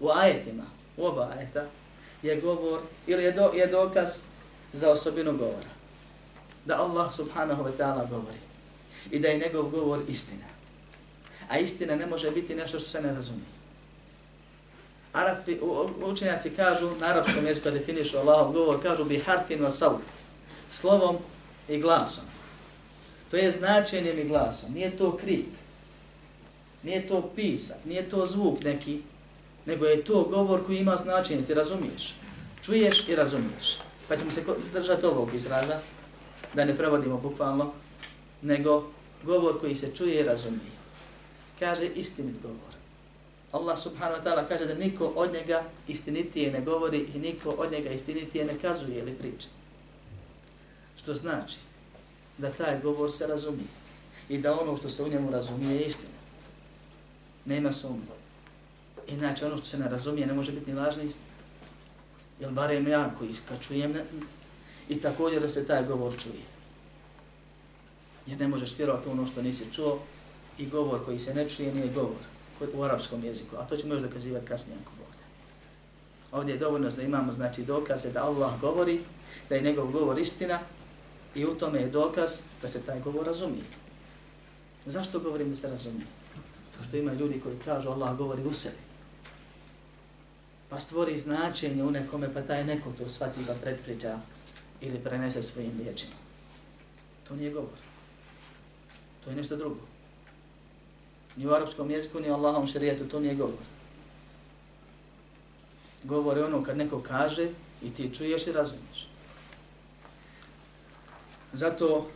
U 0.00 0.08
ajetima, 0.10 0.64
u 0.96 1.06
oba 1.06 1.32
ajeta, 1.38 1.64
je 2.22 2.40
govor 2.40 2.80
ili 3.06 3.24
je, 3.24 3.32
do, 3.32 3.50
je 3.54 3.66
dokaz 3.66 4.08
za 4.72 4.90
osobinu 4.90 5.36
govora. 5.36 5.70
Da 6.64 6.82
Allah 6.82 7.14
subhanahu 7.14 7.64
wa 7.64 7.70
ta'ala 7.78 8.08
govori 8.10 8.38
i 9.10 9.18
da 9.18 9.28
je 9.28 9.38
njegov 9.38 9.70
govor 9.70 10.00
istina. 10.08 10.44
A 11.48 11.58
istina 11.58 11.96
ne 11.96 12.06
može 12.06 12.30
biti 12.30 12.54
nešto 12.54 12.78
što 12.78 12.88
se 12.88 13.00
ne 13.00 13.12
razumije. 13.12 13.55
Arapi, 15.16 15.58
učenjaci 16.04 16.50
kažu, 16.50 16.90
na 17.00 17.06
arapskom 17.06 17.46
jeziku 17.46 17.70
definišu 17.70 18.18
Allahov 18.18 18.52
govor, 18.52 18.82
kažu 18.82 19.04
bi 19.04 19.18
harfin 19.18 19.60
wa 19.64 19.70
saud, 19.70 20.00
slovom 20.68 21.16
i 21.68 21.78
glasom. 21.80 22.24
To 23.30 23.36
je 23.36 23.50
značenjem 23.50 24.18
i 24.18 24.24
glasom, 24.24 24.72
nije 24.72 24.96
to 24.96 25.16
krik, 25.16 25.48
nije 26.82 27.08
to 27.08 27.30
pisak, 27.36 27.84
nije 27.84 28.10
to 28.10 28.26
zvuk 28.26 28.60
neki, 28.60 29.00
nego 29.66 29.86
je 29.86 30.04
to 30.04 30.22
govor 30.22 30.66
koji 30.66 30.78
ima 30.78 30.96
značenje, 30.96 31.46
ti 31.46 31.54
razumiješ. 31.54 32.14
Čuješ 32.62 33.08
i 33.08 33.16
razumiješ. 33.16 33.78
Pa 34.08 34.16
ćemo 34.16 34.30
se 34.30 34.42
držati 34.72 35.06
ovog 35.06 35.34
izraza, 35.34 35.78
da 36.54 36.64
ne 36.64 36.76
prevodimo 36.76 37.16
bukvalno, 37.16 37.72
nego 38.42 38.84
govor 39.22 39.60
koji 39.60 39.74
se 39.74 39.94
čuje 39.94 40.20
i 40.20 40.24
razumije. 40.24 40.76
Kaže 41.58 41.86
istinit 41.86 42.42
govor. 42.42 42.75
Allah 43.52 43.78
subhanahu 43.78 44.20
wa 44.20 44.24
ta'ala 44.24 44.48
kaže 44.48 44.66
da 44.66 44.74
niko 44.74 45.06
od 45.16 45.32
njega 45.32 45.64
istinitije 45.88 46.52
ne 46.52 46.60
govori 46.60 47.06
i 47.14 47.18
niko 47.18 47.50
od 47.50 47.72
njega 47.72 47.90
istinitije 47.90 48.44
ne 48.44 48.58
kazuje 48.58 48.98
ili 48.98 49.12
priča. 49.12 49.48
Što 50.96 51.14
znači 51.14 51.56
da 52.38 52.52
taj 52.52 52.80
govor 52.82 53.12
se 53.12 53.26
razumije 53.26 53.68
i 54.28 54.38
da 54.38 54.60
ono 54.60 54.76
što 54.76 54.90
se 54.90 55.02
u 55.02 55.08
njemu 55.08 55.30
razumije 55.30 55.74
je 55.74 55.86
istina. 55.86 56.12
Nema 57.44 57.72
sumnje. 57.72 58.16
Inače 59.08 59.46
ono 59.46 59.56
što 59.56 59.66
se 59.66 59.78
ne 59.78 59.88
razumije 59.88 60.26
ne 60.26 60.34
može 60.34 60.52
biti 60.52 60.70
ni 60.70 60.76
lažna 60.76 61.02
istina. 61.02 61.26
Jer 62.40 62.50
barem 62.50 62.88
ja 62.88 63.14
koji 63.18 63.34
kad 63.48 63.60
čujem 63.60 63.92
ne, 63.92 64.04
i 64.88 65.00
također 65.00 65.42
da 65.42 65.48
se 65.48 65.66
taj 65.66 65.84
govor 65.84 66.12
čuje. 66.22 66.42
Jer 68.26 68.40
ne 68.40 68.48
možeš 68.48 68.78
vjerovati 68.78 69.08
ono 69.08 69.26
što 69.26 69.42
nisi 69.42 69.64
čuo 69.72 69.98
i 70.58 70.66
govor 70.66 71.04
koji 71.04 71.18
se 71.18 71.34
ne 71.34 71.48
čuje 71.48 71.74
nije 71.74 71.92
govor 71.92 72.35
u 72.74 72.82
arapskom 72.82 73.24
jeziku, 73.24 73.56
a 73.56 73.64
to 73.64 73.76
ćemo 73.76 73.94
još 73.94 74.02
dokazivati 74.02 74.46
kasnije 74.46 74.78
ako 74.82 74.92
Bog 74.98 75.08
da. 75.10 76.36
Ovdje 76.36 76.52
je 76.52 76.58
dovoljno 76.58 76.90
da 76.90 77.02
imamo 77.02 77.32
znači 77.32 77.62
dokaze 77.62 78.10
da 78.10 78.24
Allah 78.24 78.60
govori, 78.60 79.00
da 79.48 79.54
je 79.54 79.62
njegov 79.62 79.90
govor 79.90 80.18
istina 80.18 80.60
i 81.34 81.44
u 81.44 81.54
tome 81.54 81.80
je 81.80 81.88
dokaz 81.88 82.40
da 82.62 82.68
se 82.68 82.82
taj 82.82 83.00
govor 83.00 83.26
razumije. 83.26 83.64
Zašto 84.86 85.20
govorim 85.20 85.50
da 85.50 85.56
se 85.56 85.68
razumije? 85.68 86.06
To 86.76 86.84
što 86.88 86.96
ima 86.96 87.12
ljudi 87.12 87.40
koji 87.40 87.58
kažu 87.64 87.90
Allah 87.90 88.16
govori 88.16 88.44
u 88.44 88.52
sebi. 88.52 88.86
Pa 90.68 90.78
stvori 90.78 91.18
značenje 91.18 91.84
u 91.84 91.90
nekome, 91.90 92.34
pa 92.34 92.42
taj 92.42 92.64
neko 92.64 92.92
to 92.98 93.08
shvati 93.08 93.40
pa 93.46 93.54
predpriđa 93.54 94.18
ili 94.80 94.98
prenese 94.98 95.42
svojim 95.42 95.72
riječima. 95.78 96.14
To 97.28 97.36
nije 97.36 97.50
govor. 97.50 97.78
To 99.24 99.30
je 99.30 99.36
nešto 99.36 99.56
drugo. 99.56 99.95
Ni 101.36 101.46
u 101.46 101.52
arapskom 101.52 101.90
jeziku, 101.90 102.20
ni 102.20 102.30
u 102.30 102.34
Allahom 102.34 102.66
šarijetu, 102.66 103.08
to 103.08 103.20
nije 103.20 103.34
govor. 103.34 103.64
Govor 106.04 106.36
je 106.36 106.44
ono 106.44 106.62
kad 106.62 106.76
neko 106.76 107.02
kaže 107.02 107.48
i 107.82 107.90
ti 107.90 108.14
čuješ 108.14 108.46
i 108.46 108.52
razumiješ. 108.52 109.08
Zato 111.52 112.08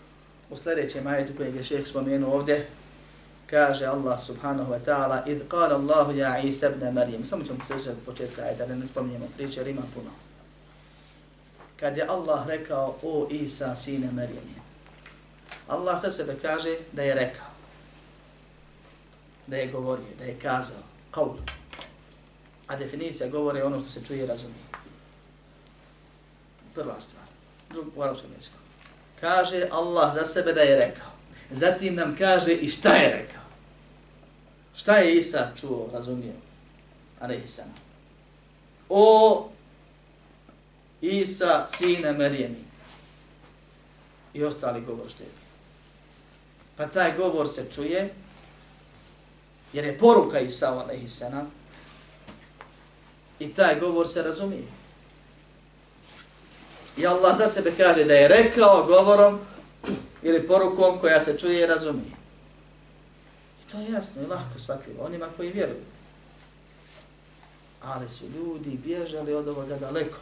u 0.50 0.56
sljedećem 0.56 1.06
ajetu 1.06 1.32
kojeg 1.36 1.56
je 1.56 1.64
šeheh 1.64 1.86
spomenuo 1.86 2.34
ovdje, 2.34 2.66
kaže 3.50 3.86
Allah 3.86 4.14
subhanahu 4.14 4.70
wa 4.70 4.78
ta'ala 4.78 5.26
idh 5.26 5.50
qala 5.50 5.74
Allahu 5.74 6.14
ja 6.14 6.38
Isa 6.38 6.70
ibn 6.70 6.86
Maryam 6.94 7.24
samo 7.24 7.44
ćemo 7.44 7.58
se 7.64 7.74
sjećati 7.74 8.06
početka 8.06 8.42
ajeta 8.42 8.66
da 8.66 8.74
ne 8.74 8.86
spominjemo 8.86 9.26
priče 9.36 9.60
jer 9.60 9.68
ima 9.68 9.82
puno 9.94 10.10
kad 11.76 11.96
je 11.96 12.06
Allah 12.08 12.46
rekao 12.46 12.96
o 13.02 13.26
Isa 13.30 13.74
sine 13.76 14.08
Maryam 14.12 14.46
Allah 15.68 16.00
sa 16.00 16.10
sebe 16.10 16.36
kaže 16.42 16.76
da 16.92 17.02
je 17.02 17.14
rekao 17.14 17.49
da 19.46 19.56
je 19.56 19.72
govorio, 19.72 20.06
da 20.18 20.24
je 20.24 20.38
kazao, 20.42 20.82
kaul. 21.10 21.36
A 22.66 22.76
definicija 22.76 23.28
govore 23.28 23.64
ono 23.64 23.80
što 23.80 23.90
se 23.90 24.04
čuje 24.06 24.22
i 24.22 24.26
razumije. 24.26 24.64
Prva 26.74 27.00
stvar, 27.00 27.24
drug, 27.70 27.86
u 27.96 28.02
arabskom 28.02 28.30
jeziku. 28.36 28.56
Kaže 29.20 29.68
Allah 29.70 30.14
za 30.14 30.26
sebe 30.26 30.52
da 30.52 30.60
je 30.60 30.78
rekao. 30.78 31.10
Zatim 31.50 31.94
nam 31.94 32.16
kaže 32.18 32.52
i 32.52 32.68
šta 32.68 32.94
je 32.94 33.16
rekao. 33.16 33.42
Šta 34.74 34.96
je 34.96 35.16
Isa 35.16 35.52
čuo, 35.60 35.90
razumio? 35.92 36.32
Isa. 37.44 37.64
O 38.88 39.48
Isa, 41.00 41.66
sine 41.68 42.12
Merijemi. 42.12 42.64
I 44.34 44.44
ostali 44.44 44.80
govor 44.80 45.10
što 45.10 45.22
je. 45.22 45.28
Pa 46.76 46.86
taj 46.86 47.16
govor 47.16 47.48
se 47.48 47.66
čuje, 47.74 48.08
jer 49.72 49.84
je 49.84 49.98
poruka 49.98 50.40
Isa 50.40 50.72
alaihissalam 50.72 51.50
i 53.38 53.54
taj 53.54 53.80
govor 53.80 54.08
se 54.08 54.22
razumije. 54.22 54.62
I 56.96 57.06
Allah 57.06 57.38
za 57.38 57.48
sebe 57.48 57.72
kaže 57.76 58.04
da 58.04 58.14
je 58.14 58.28
rekao 58.28 58.86
govorom 58.86 59.38
ili 60.22 60.46
porukom 60.46 61.00
koja 61.00 61.20
se 61.20 61.38
čuje 61.38 61.60
i 61.60 61.66
razumije. 61.66 62.12
I 63.62 63.72
to 63.72 63.78
je 63.80 63.90
jasno 63.90 64.22
i 64.22 64.26
lahko 64.26 64.58
shvatljivo 64.58 65.04
onima 65.04 65.26
koji 65.36 65.52
vjeruju. 65.52 65.84
Ali 67.82 68.08
su 68.08 68.24
ljudi 68.24 68.78
bježali 68.84 69.34
od 69.34 69.48
ovoga 69.48 69.76
daleko 69.76 70.18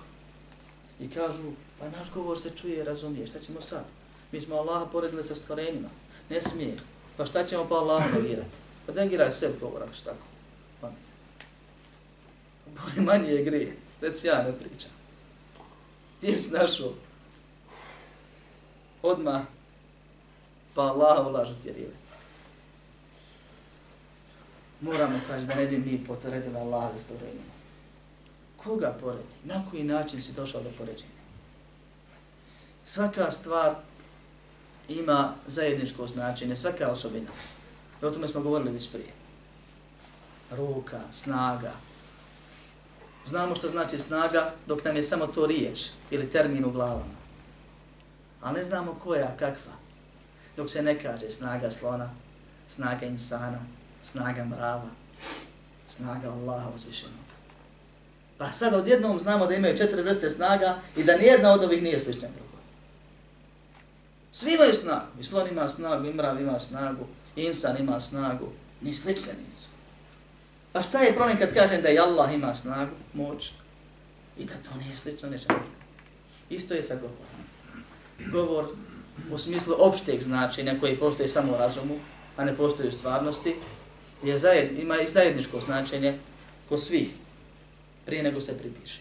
i 1.00 1.10
kažu, 1.10 1.50
pa 1.78 1.88
naš 1.88 2.10
govor 2.14 2.40
se 2.40 2.50
čuje 2.50 2.78
i 2.78 2.84
razumije, 2.84 3.26
šta 3.26 3.38
ćemo 3.38 3.60
sad? 3.60 3.84
Mi 4.32 4.40
smo 4.40 4.56
Allaha 4.56 4.86
poredili 4.86 5.24
sa 5.24 5.34
stvorenjima, 5.34 5.88
ne 6.30 6.42
smije. 6.42 6.76
Pa 7.16 7.24
šta 7.24 7.44
ćemo 7.44 7.66
pa 7.68 7.74
Allaha 7.74 8.08
negirati? 8.18 8.67
Pa 8.88 8.94
negiraj 8.94 9.32
sebi 9.32 9.58
govor 9.60 9.82
ako 9.82 9.92
tako. 10.04 10.26
Pa. 10.80 10.90
Boli 12.66 13.06
manje 13.06 13.30
je 13.30 13.44
grije, 13.44 13.76
reci 14.00 14.26
ja 14.26 14.42
ne 14.42 14.52
pričam. 14.52 14.90
Ti 16.20 16.36
si 16.36 16.50
našao 16.50 16.92
odmah 19.02 19.42
pa 20.74 20.82
Allah 20.82 21.26
ulažu 21.26 21.54
ti 21.62 21.72
rive. 21.72 21.92
Moramo 24.80 25.20
kaži 25.26 25.46
da 25.46 25.54
ne 25.54 25.66
bi 25.66 25.78
mi 25.78 26.04
potredili 26.04 26.56
Allah 26.56 26.92
za 26.92 26.98
stvorenjima. 26.98 27.52
Koga 28.56 28.96
poredi? 29.00 29.34
Na 29.44 29.64
koji 29.70 29.84
način 29.84 30.22
si 30.22 30.32
došao 30.32 30.62
do 30.62 30.70
poređenja? 30.78 31.18
Svaka 32.84 33.30
stvar 33.30 33.74
ima 34.88 35.34
zajedničko 35.46 36.06
značenje, 36.06 36.56
svaka 36.56 36.88
osobina. 36.88 37.30
I 38.02 38.04
o 38.04 38.10
tome 38.10 38.28
smo 38.28 38.40
govorili 38.40 38.72
već 38.72 38.90
prije. 38.90 39.12
Ruka, 40.50 41.00
snaga. 41.12 41.72
Znamo 43.26 43.54
što 43.54 43.68
znači 43.68 43.98
snaga 43.98 44.54
dok 44.66 44.84
nam 44.84 44.96
je 44.96 45.02
samo 45.02 45.26
to 45.26 45.46
riječ 45.46 45.86
ili 46.10 46.30
termin 46.30 46.64
u 46.64 46.70
glavama. 46.70 47.18
Ali 48.40 48.58
ne 48.58 48.64
znamo 48.64 48.98
koja, 49.04 49.36
kakva. 49.36 49.72
Dok 50.56 50.70
se 50.70 50.82
ne 50.82 51.02
kaže 51.02 51.30
snaga 51.30 51.70
slona, 51.70 52.10
snaga 52.68 53.06
insana, 53.06 53.58
snaga 54.02 54.44
mrava, 54.44 54.90
snaga 55.88 56.30
Allaha 56.30 56.70
uzvišenog. 56.74 57.28
Pa 58.38 58.52
sad 58.52 58.74
odjednom 58.74 59.18
znamo 59.18 59.46
da 59.46 59.54
imaju 59.54 59.76
četiri 59.76 60.02
vrste 60.02 60.30
snaga 60.30 60.78
i 60.96 61.04
da 61.04 61.16
nijedna 61.16 61.52
od 61.52 61.64
ovih 61.64 61.82
nije 61.82 62.00
slična 62.00 62.28
drugoj. 62.28 62.62
Svi 64.32 64.54
imaju 64.54 64.74
snagu. 64.74 65.20
I 65.20 65.24
slon 65.24 65.48
ima 65.48 65.68
snagu, 65.68 66.06
i 66.06 66.12
mrav 66.12 66.40
ima 66.40 66.58
snagu, 66.58 67.06
insan 67.46 67.76
ima 67.78 68.00
snagu. 68.00 68.48
Ni 68.80 68.92
slične 68.92 69.32
nisu. 69.48 69.66
Pa 70.72 70.82
šta 70.82 71.00
je 71.00 71.14
problem 71.14 71.38
kad 71.38 71.54
kažem 71.54 71.82
da 71.82 71.88
je 71.88 72.00
Allah 72.00 72.34
ima 72.34 72.54
snagu, 72.54 72.94
moć, 73.14 73.50
i 74.38 74.44
da 74.44 74.54
to 74.54 74.78
nije 74.78 74.96
slično 74.96 75.30
nečemu? 75.30 75.58
Isto 76.50 76.74
je 76.74 76.82
sa 76.82 76.94
govorom. 76.94 77.42
Govor 78.32 78.64
u 79.32 79.38
smislu 79.38 79.74
opšteg 79.78 80.22
značenja 80.22 80.80
koji 80.80 80.96
postoji 80.96 81.28
samo 81.28 81.52
u 81.52 81.56
razumu, 81.58 81.94
a 82.36 82.44
ne 82.44 82.56
postoji 82.56 82.88
u 82.88 82.92
stvarnosti, 82.92 83.54
je 84.22 84.38
zajed, 84.38 84.78
ima 84.78 85.00
i 85.00 85.06
zajedničko 85.06 85.60
značenje 85.60 86.18
ko 86.68 86.78
svih, 86.78 87.08
prije 88.06 88.22
nego 88.22 88.40
se 88.40 88.58
pripiše. 88.58 89.00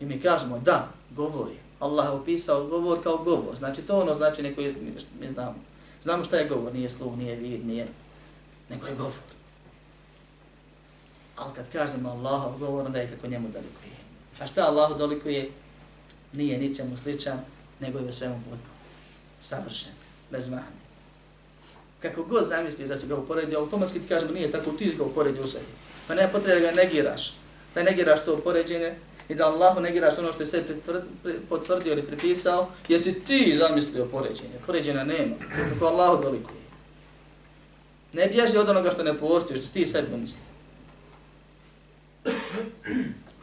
I 0.00 0.04
mi 0.04 0.20
kažemo 0.20 0.58
da, 0.58 0.88
govori. 1.10 1.54
Allah 1.80 2.06
je 2.06 2.10
opisao 2.10 2.66
govor 2.66 3.02
kao 3.02 3.16
govor. 3.16 3.56
Znači 3.56 3.82
to 3.82 4.00
ono 4.00 4.14
značenje 4.14 4.54
koje 4.54 4.72
mi, 4.72 4.92
mi 5.20 5.30
znamo. 5.32 5.69
Znamo 6.02 6.24
šta 6.24 6.36
je 6.36 6.48
govor, 6.48 6.74
nije 6.74 6.90
sluh, 6.90 7.16
nije 7.16 7.36
vid, 7.36 7.66
nije, 7.66 7.86
nego 8.68 8.86
je 8.86 8.94
govor. 8.94 9.12
Ali 11.36 11.54
kad 11.54 11.72
kažemo 11.72 12.10
Allahov 12.10 12.58
govor, 12.58 12.86
onda 12.86 12.98
je 12.98 13.10
kako 13.10 13.26
njemu 13.26 13.48
dolikuje. 13.48 13.90
A 14.40 14.46
šta 14.46 14.62
Allahu 14.62 14.94
dolikuje? 14.98 15.50
nije 16.32 16.58
ničemu 16.58 16.96
sličan, 16.96 17.40
nego 17.80 17.98
je 17.98 18.04
u 18.04 18.12
svemu 18.12 18.34
potpuno. 18.34 18.74
Savršen, 19.40 19.92
bez 20.30 20.48
mahne. 20.48 20.80
Kako 22.02 22.22
god 22.22 22.48
zamisliš 22.48 22.88
da 22.88 22.96
si 22.96 23.06
ga 23.06 23.16
uporedio, 23.16 23.58
automatski 23.58 24.00
ti 24.00 24.08
kažemo 24.08 24.32
nije 24.32 24.52
tako, 24.52 24.70
ti 24.70 24.90
si 24.90 24.96
ga 24.96 25.04
uporedio 25.04 25.44
u 25.44 25.46
sebi. 25.46 25.64
Pa 26.08 26.14
ne 26.14 26.32
potrebe 26.32 26.60
da 26.60 26.70
ga 26.70 26.76
negiraš, 26.76 27.32
da 27.74 27.82
negiraš 27.82 28.24
to 28.24 28.34
upoređenje 28.34 28.94
i 29.30 29.34
da 29.34 29.46
Allahu 29.46 29.80
negiraš 29.80 30.18
ono 30.18 30.32
što 30.32 30.42
je 30.42 30.46
sve 30.46 30.62
potvrdio 31.48 31.92
ili 31.92 32.02
pripisao, 32.02 32.68
jesi 32.88 33.20
ti 33.20 33.56
zamislio 33.58 34.04
poređenje. 34.04 34.54
Poređenja 34.66 35.04
nema, 35.04 35.34
kako 35.72 35.86
Allahu 35.86 36.22
veliko 36.22 36.50
je. 36.50 36.60
Ne 38.12 38.26
bježi 38.28 38.58
od 38.58 38.68
onoga 38.68 38.90
što 38.90 39.02
ne 39.02 39.18
postoji, 39.18 39.60
što 39.60 39.72
ti 39.72 39.86
sebi 39.86 40.16
misli. 40.16 40.40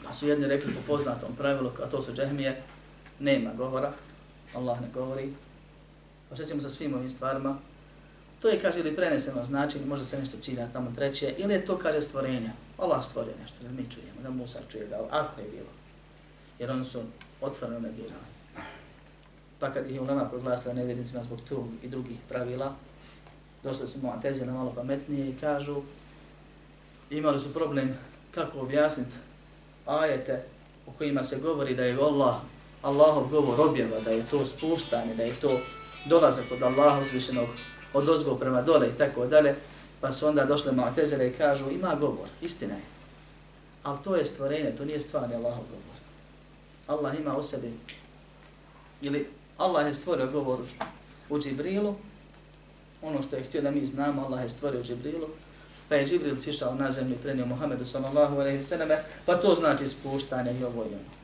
Pa 0.06 0.14
su 0.14 0.28
jedni 0.28 0.48
rekli 0.48 0.74
po 0.74 0.80
poznatom 0.88 1.36
pravilu, 1.38 1.72
a 1.84 1.86
to 1.86 2.02
su 2.02 2.14
džehmije, 2.14 2.62
nema 3.20 3.54
govora, 3.54 3.94
Allah 4.56 4.82
ne 4.82 4.88
govori. 4.94 5.34
Pa 6.30 6.36
što 6.36 6.46
ćemo 6.46 6.62
sa 6.62 6.70
svim 6.70 6.94
ovim 6.94 7.10
stvarima? 7.10 7.58
To 8.42 8.48
je, 8.48 8.60
kaže, 8.62 8.80
ili 8.80 8.96
preneseno 8.96 9.46
značenje, 9.46 9.86
možda 9.86 10.06
se 10.06 10.20
nešto 10.20 10.38
čina 10.42 10.68
tamo 10.74 10.92
treće, 10.96 11.34
ili 11.38 11.54
je 11.54 11.66
to, 11.66 11.78
kaže, 11.78 12.02
stvorenja. 12.02 12.52
Allah 12.78 13.04
stvorio 13.04 13.34
nešto, 13.42 13.58
da 13.64 13.70
mi 13.70 13.90
čujemo, 13.92 14.22
da 14.24 14.30
Musa 14.30 14.60
čuje, 14.72 14.88
da 14.88 15.08
ako 15.12 15.42
je 15.42 15.48
bilo. 15.48 15.70
Jer 16.60 16.72
oni 16.72 16.86
su 16.86 17.02
otvoreno 17.42 17.80
negirali. 17.80 18.28
Pa 19.60 19.74
kad 19.74 19.92
je 19.92 20.02
ulema 20.02 20.26
proglasila 20.26 20.74
nevjernicima 20.74 21.24
zbog 21.24 21.40
tog 21.50 21.68
i 21.84 21.88
drugih 21.88 22.18
pravila, 22.30 22.76
došli 23.64 23.88
su 23.88 24.00
mu 24.00 24.14
na 24.46 24.54
malo 24.54 24.74
pametnije 24.76 25.30
i 25.30 25.36
kažu, 25.42 25.82
imali 27.10 27.40
su 27.40 27.54
problem 27.54 27.98
kako 28.32 28.60
objasniti 28.60 29.18
ajete 29.86 30.44
u 30.88 30.92
kojima 30.92 31.24
se 31.24 31.40
govori 31.40 31.76
da 31.76 31.84
je 31.84 31.98
Allah, 32.02 32.36
Allahov 32.82 33.28
govor 33.28 33.70
objava, 33.70 34.00
da 34.00 34.12
je 34.12 34.26
to 34.32 34.46
spuštanje, 34.46 35.16
da 35.16 35.24
je 35.24 35.40
to 35.42 35.60
dolazak 36.06 36.46
od 36.52 36.64
Allaha 36.64 37.02
uzvišenog 37.02 37.48
od 37.94 38.10
ozgo 38.10 38.36
prema 38.36 38.62
dole 38.62 38.88
i 38.88 38.98
tako 38.98 39.26
dalje, 39.26 39.56
pa 40.02 40.12
su 40.12 40.28
onda 40.28 40.46
došle 40.46 40.72
Mu'tezile 40.72 41.30
i 41.30 41.38
kažu 41.38 41.70
ima 41.70 41.96
govor, 41.96 42.28
istina 42.42 42.74
je. 42.74 42.82
Ali 43.84 43.98
to 44.04 44.16
je 44.16 44.26
stvorenje, 44.26 44.76
to 44.78 44.86
nije 44.86 45.00
stvarni 45.00 45.36
Allahov 45.36 45.64
govor. 45.64 45.98
Allah 46.88 47.20
ima 47.20 47.38
u 47.38 47.44
sebi, 47.44 47.74
ili 49.02 49.30
Allah 49.58 49.88
je 49.88 49.94
stvorio 49.94 50.28
govor 50.28 50.60
u 51.30 51.40
Džibrilu, 51.40 51.96
ono 53.02 53.22
što 53.22 53.36
je 53.36 53.44
htio 53.44 53.62
da 53.62 53.72
mi 53.72 53.86
znamo, 53.86 54.26
Allah 54.26 54.44
je 54.44 54.50
stvorio 54.50 54.80
u 54.80 54.84
Džibrilu, 54.84 55.28
pa 55.90 55.96
je 55.96 56.08
Džibril 56.08 56.38
sišao 56.38 56.76
na 56.76 56.92
zemlju 56.92 57.16
i 57.16 57.18
prenio 57.18 57.46
Muhammedu 57.46 57.86
sallallahu 57.86 58.36
alaihi 58.36 58.64
sallam, 58.64 58.90
pa 59.26 59.36
to 59.36 59.56
znači 59.56 59.88
spuštanje 59.88 60.60
i 60.60 60.64
ovo 60.64 60.84
i 60.84 60.88
ono. 60.88 61.18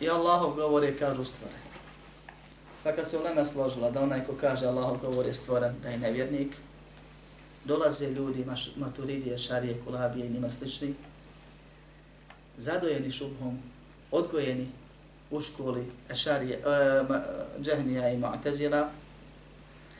I 0.00 0.10
Allahov 0.10 0.54
govor 0.54 0.84
je 0.84 0.98
kažu 0.98 1.24
stvorenje. 1.24 1.69
Pa 2.82 2.92
kad 2.92 3.10
se 3.10 3.18
ulema 3.18 3.44
složila 3.44 3.90
da 3.90 4.02
onaj 4.02 4.24
ko 4.24 4.32
kaže 4.40 4.66
Allahov 4.66 4.98
govor 4.98 5.26
je 5.26 5.34
stvoren, 5.34 5.74
da 5.82 5.88
je 5.88 5.98
nevjernik, 5.98 6.56
dolaze 7.64 8.10
ljudi, 8.10 8.44
maturidije, 8.76 9.38
šarije, 9.38 9.80
kulabije 9.84 10.26
i 10.26 10.30
njima 10.30 10.50
slični, 10.50 10.94
zadojeni 12.56 13.10
šubhom, 13.10 13.58
odgojeni 14.10 14.68
u 15.30 15.40
školi 15.40 15.84
e, 16.08 16.14
šarije, 16.14 16.56
e, 16.56 17.00
uh, 17.00 17.16
džehmija 17.62 18.10
i 18.10 18.18
mu'tezila, 18.18 18.88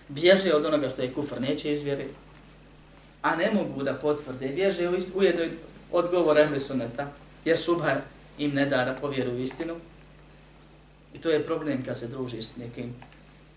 bježe 0.08 0.54
od 0.54 0.64
onoga 0.64 0.88
što 0.88 1.02
je 1.02 1.12
kufr, 1.12 1.40
neće 1.40 1.72
izvjeri, 1.72 2.08
a 3.22 3.36
ne 3.36 3.50
mogu 3.54 3.82
da 3.82 3.94
potvrde, 3.94 4.48
bježe 4.48 4.88
u 5.14 5.22
jednoj 5.22 5.50
odgovor 5.92 6.38
ehli 6.38 6.60
suneta, 6.60 7.12
jer 7.44 7.58
šubha 7.58 7.96
im 8.38 8.54
ne 8.54 8.66
da 8.66 8.84
da 8.84 8.96
povjeruju 9.00 9.38
istinu, 9.38 9.76
I 11.14 11.18
to 11.18 11.30
je 11.30 11.44
problem 11.44 11.84
kad 11.84 11.98
se 11.98 12.08
družiš 12.08 12.44
s 12.44 12.56
nekim 12.56 12.94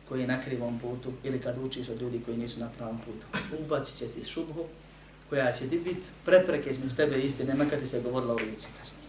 koji 0.09 0.21
je 0.21 0.27
na 0.27 0.41
krivom 0.41 0.79
putu 0.79 1.11
ili 1.23 1.41
kad 1.41 1.57
učiš 1.57 1.89
od 1.89 2.01
ljudi 2.01 2.21
koji 2.25 2.37
nisu 2.37 2.59
na 2.59 2.69
pravom 2.77 2.99
putu. 2.99 3.25
Ubacit 3.63 3.97
će 3.97 4.07
ti 4.07 4.23
šubhu 4.23 4.65
koja 5.29 5.51
će 5.51 5.69
ti 5.69 5.79
biti 5.79 6.01
prepreke 6.25 6.69
između 6.69 6.95
tebe 6.95 7.17
i 7.17 7.25
istine, 7.25 7.53
makar 7.53 7.79
ti 7.79 7.87
se 7.87 8.01
govorila 8.01 8.33
u 8.33 8.37
lice 8.37 8.67
kasnije. 8.79 9.03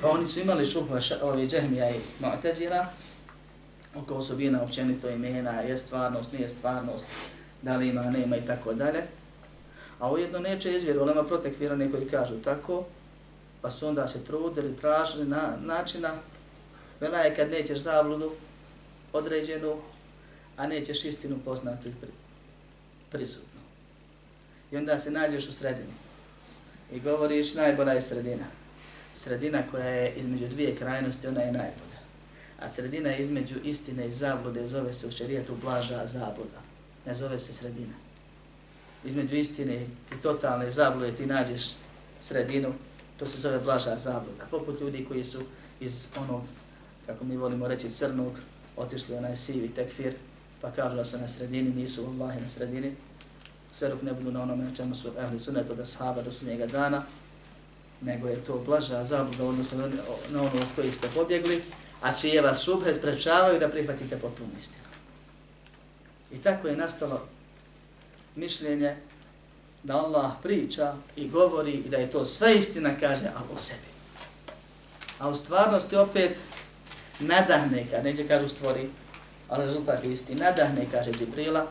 Pa 0.00 0.10
oni 0.10 0.26
su 0.26 0.40
imali 0.40 0.66
šubhu 0.66 0.94
ovi 1.22 1.48
džehmija 1.48 1.90
i 1.90 2.00
Mu'tazira 2.20 2.86
oko 3.94 4.14
osobina 4.14 4.62
općenito 4.62 5.10
imena, 5.10 5.50
je 5.60 5.78
stvarnost, 5.78 6.32
nije 6.32 6.48
stvarnost, 6.48 7.06
da 7.62 7.76
li 7.76 7.88
ima, 7.88 8.02
nema 8.02 8.36
i 8.36 8.46
tako 8.46 8.74
dalje. 8.74 9.02
A 9.98 10.12
ujedno 10.12 10.38
neće 10.38 10.76
izvjeru, 10.76 11.00
ali 11.00 11.12
ima 11.12 11.24
protekvirani 11.24 11.90
koji 11.90 12.08
kažu 12.08 12.34
tako, 12.44 12.84
pa 13.60 13.70
su 13.70 13.86
onda 13.86 14.08
se 14.08 14.24
trudili, 14.24 14.76
tražili 14.76 15.24
na, 15.24 15.56
načina 15.64 16.14
Vela 17.00 17.18
je 17.18 17.36
kad 17.36 17.50
nećeš 17.50 17.78
zavludu 17.78 18.32
određenu, 19.12 19.76
a 20.56 20.66
nećeš 20.66 21.04
istinu 21.04 21.38
poznati 21.44 21.92
pri, 22.00 22.10
prisutno. 23.10 23.60
I 24.72 24.76
onda 24.76 24.98
se 24.98 25.10
nađeš 25.10 25.48
u 25.48 25.52
sredini 25.52 25.92
i 26.92 27.00
govoriš 27.00 27.54
najbolja 27.54 27.92
je 27.92 28.02
sredina. 28.02 28.44
Sredina 29.14 29.62
koja 29.70 29.86
je 29.86 30.14
između 30.14 30.46
dvije 30.46 30.76
krajnosti, 30.76 31.26
ona 31.26 31.40
je 31.40 31.52
najbolja. 31.52 31.98
A 32.60 32.68
sredina 32.68 33.16
između 33.16 33.54
istine 33.64 34.08
i 34.08 34.12
zablude 34.12 34.66
zove 34.66 34.92
se 34.92 35.06
u 35.06 35.12
šarijetu 35.12 35.56
blaža 35.62 36.06
zabluda. 36.06 36.60
Ne 37.06 37.14
zove 37.14 37.38
se 37.38 37.52
sredina. 37.52 37.94
Između 39.04 39.36
istine 39.36 39.86
i 40.12 40.20
totalne 40.22 40.70
zablude 40.70 41.12
ti 41.12 41.26
nađeš 41.26 41.62
sredinu, 42.20 42.74
to 43.18 43.26
se 43.26 43.40
zove 43.40 43.58
blaža 43.58 43.98
zabluda. 43.98 44.44
Poput 44.50 44.80
ljudi 44.80 45.04
koji 45.08 45.24
su 45.24 45.42
iz 45.80 46.08
onog 46.16 46.42
kako 47.08 47.24
mi 47.24 47.36
volimo 47.36 47.68
reći 47.68 47.90
crnog, 47.90 48.32
otišli 48.76 49.14
onaj 49.14 49.36
sivi 49.36 49.68
tekfir, 49.68 50.14
pa 50.60 50.70
kažu 50.70 50.96
da 50.96 51.04
su 51.04 51.18
na 51.18 51.28
sredini, 51.28 51.70
nisu 51.70 52.04
vallahi 52.04 52.40
na 52.40 52.48
sredini, 52.48 52.94
sve 53.72 53.88
dok 53.88 54.02
ne 54.02 54.12
budu 54.12 54.32
na 54.32 54.42
onome 54.42 54.64
na 54.64 54.74
čemu 54.74 54.94
su 54.94 55.12
ehli 55.18 55.38
sunet 55.38 55.70
od 55.70 55.80
ashaba 55.80 56.22
do 56.22 56.32
sunnjega 56.32 56.66
dana, 56.66 57.02
nego 58.00 58.28
je 58.28 58.44
to 58.44 58.62
blaža 58.66 59.04
zabluda 59.04 59.44
odnosno 59.44 59.78
na 60.30 60.40
ono 60.42 60.60
od 60.60 60.68
koji 60.76 60.92
ste 60.92 61.08
pobjegli, 61.14 61.62
a 62.02 62.12
čije 62.12 62.42
vas 62.42 62.64
šubhe 62.64 62.94
sprečavaju 62.94 63.60
da 63.60 63.68
prihvatite 63.68 64.18
potpunu 64.18 64.50
istinu. 64.58 64.84
I 66.32 66.38
tako 66.38 66.68
je 66.68 66.76
nastalo 66.76 67.26
mišljenje 68.36 68.96
da 69.82 69.96
Allah 69.96 70.32
priča 70.42 70.94
i 71.16 71.28
govori 71.28 71.72
i 71.72 71.88
da 71.88 71.96
je 71.96 72.10
to 72.10 72.24
sve 72.24 72.56
istina, 72.56 72.90
kaže, 73.00 73.30
ali 73.36 73.46
o 73.54 73.58
sebi. 73.58 73.88
A 75.18 75.28
u 75.28 75.34
stvarnosti 75.34 75.96
opet 75.96 76.36
nadahne, 77.20 77.86
kad 77.90 78.04
neće 78.04 78.28
kažu 78.28 78.48
stvori, 78.48 78.88
ali 79.48 79.66
rezultat 79.66 80.04
je 80.04 80.12
isti, 80.12 80.34
nadahne, 80.34 80.86
kaže 80.92 81.12
Džibrila, 81.12 81.66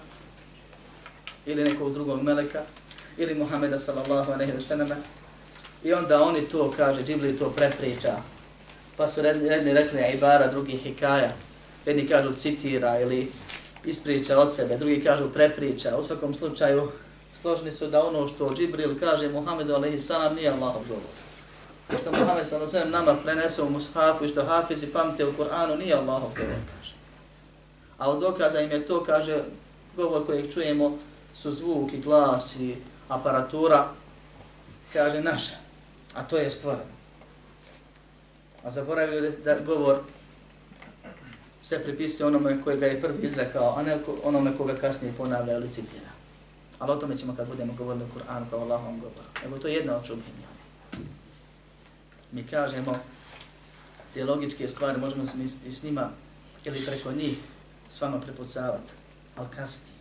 ili 1.45 1.63
nekog 1.63 1.93
drugog 1.93 2.23
meleka, 2.23 2.61
ili 3.17 3.35
Muhameda 3.35 3.79
sallallahu 3.79 4.31
aleyhi 4.31 4.53
wa 4.57 4.61
sallam, 4.61 4.89
i 5.83 5.93
onda 5.93 6.23
oni 6.23 6.41
to, 6.41 6.73
kaže, 6.77 7.03
Džibril 7.03 7.37
to 7.37 7.49
prepriča, 7.49 8.15
pa 8.97 9.07
su 9.07 9.21
redni 9.21 9.73
rekli 9.73 10.01
Ibara, 10.13 10.47
drugi 10.47 10.77
Hikaja, 10.77 11.31
jedni 11.85 12.07
kažu 12.07 12.33
citira 12.33 12.99
ili 12.99 13.31
ispriča 13.85 14.39
od 14.39 14.55
sebe, 14.55 14.77
drugi 14.77 15.03
kažu 15.03 15.29
prepriča, 15.33 15.97
u 15.97 16.03
svakom 16.03 16.33
slučaju 16.33 16.91
složni 17.41 17.71
su 17.71 17.87
da 17.87 18.07
ono 18.07 18.27
što 18.27 18.53
Džibril 18.55 18.99
kaže 18.99 19.29
Muhammedu 19.29 19.73
aleyhi 19.73 19.97
sallam 19.97 20.35
nije 20.35 20.49
Allahov 20.49 20.81
govor 20.87 21.26
što 21.95 22.11
Muhammed 22.11 22.47
sallallahu 22.47 22.77
alejhi 22.77 22.91
nama 22.91 23.15
prenese 23.23 23.61
u 23.61 23.69
mushafu 23.69 24.25
i 24.25 24.27
što 24.27 24.45
hafizi 24.45 24.87
pamte 24.87 25.25
u 25.25 25.33
Kur'anu 25.33 25.77
nije 25.77 25.95
Allahov 25.95 26.29
govor 26.29 26.61
kaže. 26.71 26.93
A 27.97 28.11
od 28.11 28.19
dokaza 28.21 28.59
im 28.59 28.71
je 28.71 28.85
to 28.85 29.03
kaže 29.03 29.43
govor 29.95 30.25
kojeg 30.25 30.53
čujemo 30.53 30.97
su 31.35 31.51
zvuk 31.51 31.93
i 31.93 32.01
glas 32.01 32.55
i 32.55 32.75
aparatura 33.09 33.87
kaže 34.93 35.21
naša, 35.21 35.55
a 36.13 36.23
to 36.23 36.37
je 36.37 36.51
stvoreno. 36.51 36.97
A 38.63 38.69
zaboravili 38.69 39.31
da 39.43 39.59
govor 39.59 39.97
se 41.61 41.83
pripisuje 41.83 42.27
onome 42.27 42.63
koji 42.63 42.77
ga 42.77 42.85
je 42.85 43.01
prvi 43.01 43.25
izrekao, 43.25 43.75
a 43.77 43.83
ne 43.83 43.97
onome 44.23 44.57
koga 44.57 44.75
kasnije 44.75 45.13
ponavlja 45.17 45.53
ili 45.53 45.67
citira. 45.67 46.09
Ali 46.79 46.91
o 46.91 46.95
tome 46.95 47.17
ćemo 47.17 47.35
kad 47.35 47.47
budemo 47.47 47.73
govorili 47.73 48.05
o 48.05 48.19
Kur'anu 48.19 48.45
kao 48.49 48.59
Allahom 48.59 48.99
govoru. 48.99 49.27
Evo 49.45 49.57
to 49.57 49.67
je 49.67 49.73
jedna 49.73 49.95
od 49.95 50.05
čubljenja 50.05 50.46
mi 52.31 52.43
kažemo 52.43 52.99
te 54.13 54.25
logičke 54.25 54.67
stvari, 54.67 54.99
možemo 54.99 55.25
se 55.25 55.33
i 55.67 55.71
s 55.71 55.83
njima 55.83 56.09
ili 56.65 56.85
preko 56.85 57.11
njih 57.11 57.37
s 57.89 58.01
vama 58.01 58.19
prepucavati, 58.19 58.91
ali 59.35 59.47
kasnije. 59.55 59.97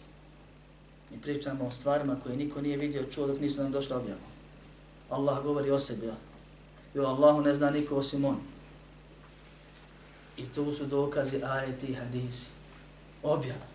Mi 1.10 1.20
pričamo 1.20 1.66
o 1.66 1.70
stvarima 1.70 2.16
koje 2.22 2.36
niko 2.36 2.60
nije 2.60 2.76
vidio, 2.76 3.04
čuo 3.04 3.26
dok 3.26 3.40
nisu 3.40 3.62
nam 3.62 3.72
došli 3.72 3.96
objavom. 3.96 4.22
Allah 5.10 5.42
govori 5.42 5.70
o 5.70 5.78
sebi, 5.78 6.10
i 6.94 6.98
o 6.98 7.06
Allahu 7.06 7.40
ne 7.40 7.54
zna 7.54 7.70
niko 7.70 7.96
osim 7.96 8.24
on. 8.24 8.36
I 10.36 10.44
to 10.44 10.72
su 10.72 10.86
dokazi 10.86 11.40
ajeti 11.44 11.86
i 11.86 11.94
hadisi. 11.94 12.48
Objava. 13.22 13.66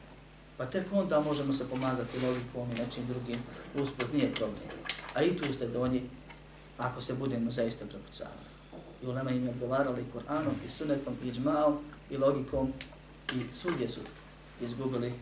Pa 0.58 0.66
tek 0.66 0.88
onda 0.94 1.20
možemo 1.20 1.54
se 1.54 1.70
pomagati 1.70 2.26
logikom 2.26 2.72
i 2.72 2.80
nečim 2.80 3.08
drugim 3.08 3.40
Usput 3.76 4.14
nije 4.14 4.34
problem. 4.34 4.64
A 5.14 5.24
i 5.24 5.38
tu 5.38 5.54
ste 5.54 5.68
donji 5.68 6.04
ako 6.82 7.02
se 7.02 7.14
budemo 7.14 7.52
zaista 7.52 7.86
prepucavali. 7.86 8.52
I 9.04 9.08
ulema 9.08 9.32
im 9.32 9.44
je 9.44 9.50
odgovarali 9.50 10.06
Kur'anom 10.14 10.54
i 10.68 10.70
sunetom 10.70 11.16
i 11.24 11.32
džmaom 11.32 11.78
i 12.10 12.18
logikom 12.18 12.74
i 13.34 13.56
svugdje 13.56 13.88
su 13.88 14.00
izgubili. 14.62 15.14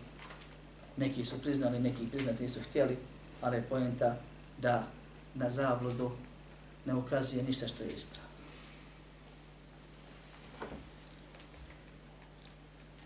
Neki 0.97 1.25
su 1.25 1.41
priznali, 1.41 1.79
neki 1.79 2.07
priznati 2.11 2.43
nisu 2.43 2.59
htjeli, 2.69 2.97
ali 3.41 3.57
je 3.57 3.65
pojenta 3.69 4.15
da 4.57 4.87
na 5.35 5.49
zabludu 5.49 6.11
ne 6.85 6.95
ukazuje 6.95 7.43
ništa 7.43 7.67
što 7.67 7.83
je 7.83 7.89
ispravno. 7.89 8.29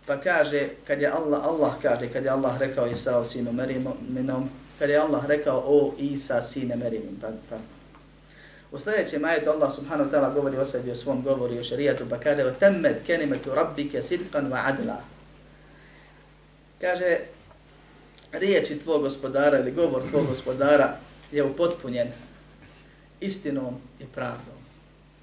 Pa 0.06 0.20
kaže, 0.20 0.68
kad 0.86 1.00
je 1.00 1.08
Allah, 1.08 1.44
Allah 1.44 1.72
kaže, 1.82 2.12
kad 2.12 2.24
je 2.24 2.30
Allah 2.30 2.58
rekao 2.58 2.86
Isa 2.86 3.24
sinu 3.24 3.52
Merinom, 3.52 4.50
kad 4.78 4.90
je 4.90 4.98
Allah 4.98 5.26
rekao 5.26 5.62
o 5.66 5.94
Isa 5.98 6.42
sine 6.42 6.76
Merinom, 6.76 7.16
pa, 7.20 7.28
pa. 7.50 7.56
U 8.73 8.79
sljedećem 8.79 9.21
majetu 9.21 9.49
Allah 9.49 9.71
subhanahu 9.75 10.09
wa 10.09 10.13
ta'ala 10.13 10.33
govori 10.33 10.57
o 10.57 10.65
sebi, 10.65 10.91
o 10.91 10.95
svom 10.95 11.23
govoru 11.23 11.53
i 11.53 11.59
o 11.59 11.63
šarijatu, 11.63 12.05
pa 12.09 12.19
kaže, 12.19 12.43
وَتَمَّتْ 12.43 12.95
كَنِمَتُ 13.07 13.47
رَبِّكَ 13.47 14.01
سِدْقًا 14.01 14.49
وَعَدْلًا 14.49 14.95
Kaže, 16.81 17.17
riječi 18.31 18.79
tvog 18.79 19.01
gospodara 19.01 19.59
ili 19.59 19.71
govor 19.71 20.03
tvog 20.09 20.27
gospodara 20.27 20.97
je 21.31 21.43
upotpunjen 21.43 22.07
istinom 23.19 23.75
i 23.99 24.05
pravdom. 24.05 24.59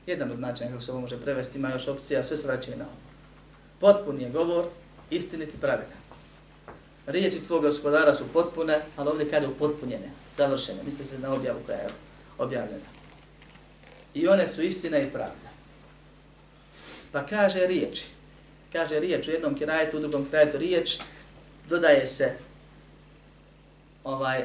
Jedan 0.06 0.30
od 0.30 0.40
načina 0.40 0.70
kako 0.70 0.82
se 0.82 0.92
ovo 0.92 1.00
može 1.00 1.20
prevesti, 1.20 1.58
ima 1.58 1.70
još 1.70 1.88
opcija, 1.88 2.24
sve 2.24 2.36
se 2.36 2.46
vraćaju 2.46 2.76
na 2.76 2.84
ovo. 2.84 2.94
Potpun 3.80 4.20
je 4.20 4.30
govor, 4.30 4.64
istiniti 5.10 5.60
pravilan. 5.60 6.06
Riječi 7.06 7.44
tvog 7.46 7.62
gospodara 7.62 8.14
su 8.14 8.24
potpune, 8.32 8.80
ali 8.96 9.08
ovdje 9.08 9.30
kada 9.30 9.46
je 9.46 9.52
upotpunjene, 9.52 10.10
završene, 10.36 10.82
misli 10.84 11.04
se 11.04 11.18
na 11.18 11.32
objavu 11.32 11.58
koja 11.66 11.78
je 11.78 11.88
objavljena. 12.38 12.89
I 14.13 14.27
one 14.27 14.47
su 14.47 14.61
istina 14.61 14.97
i 14.97 15.11
pravda. 15.11 15.51
Pa 17.11 17.25
kaže 17.25 17.67
riječi. 17.67 18.05
Kaže 18.71 18.99
riječ 18.99 19.27
u 19.27 19.31
jednom 19.31 19.55
kirajetu, 19.55 19.97
u 19.97 19.99
drugom 19.99 20.25
kirajetu 20.25 20.57
riječ, 20.57 20.97
dodaje 21.69 22.07
se 22.07 22.33
ovaj 24.03 24.43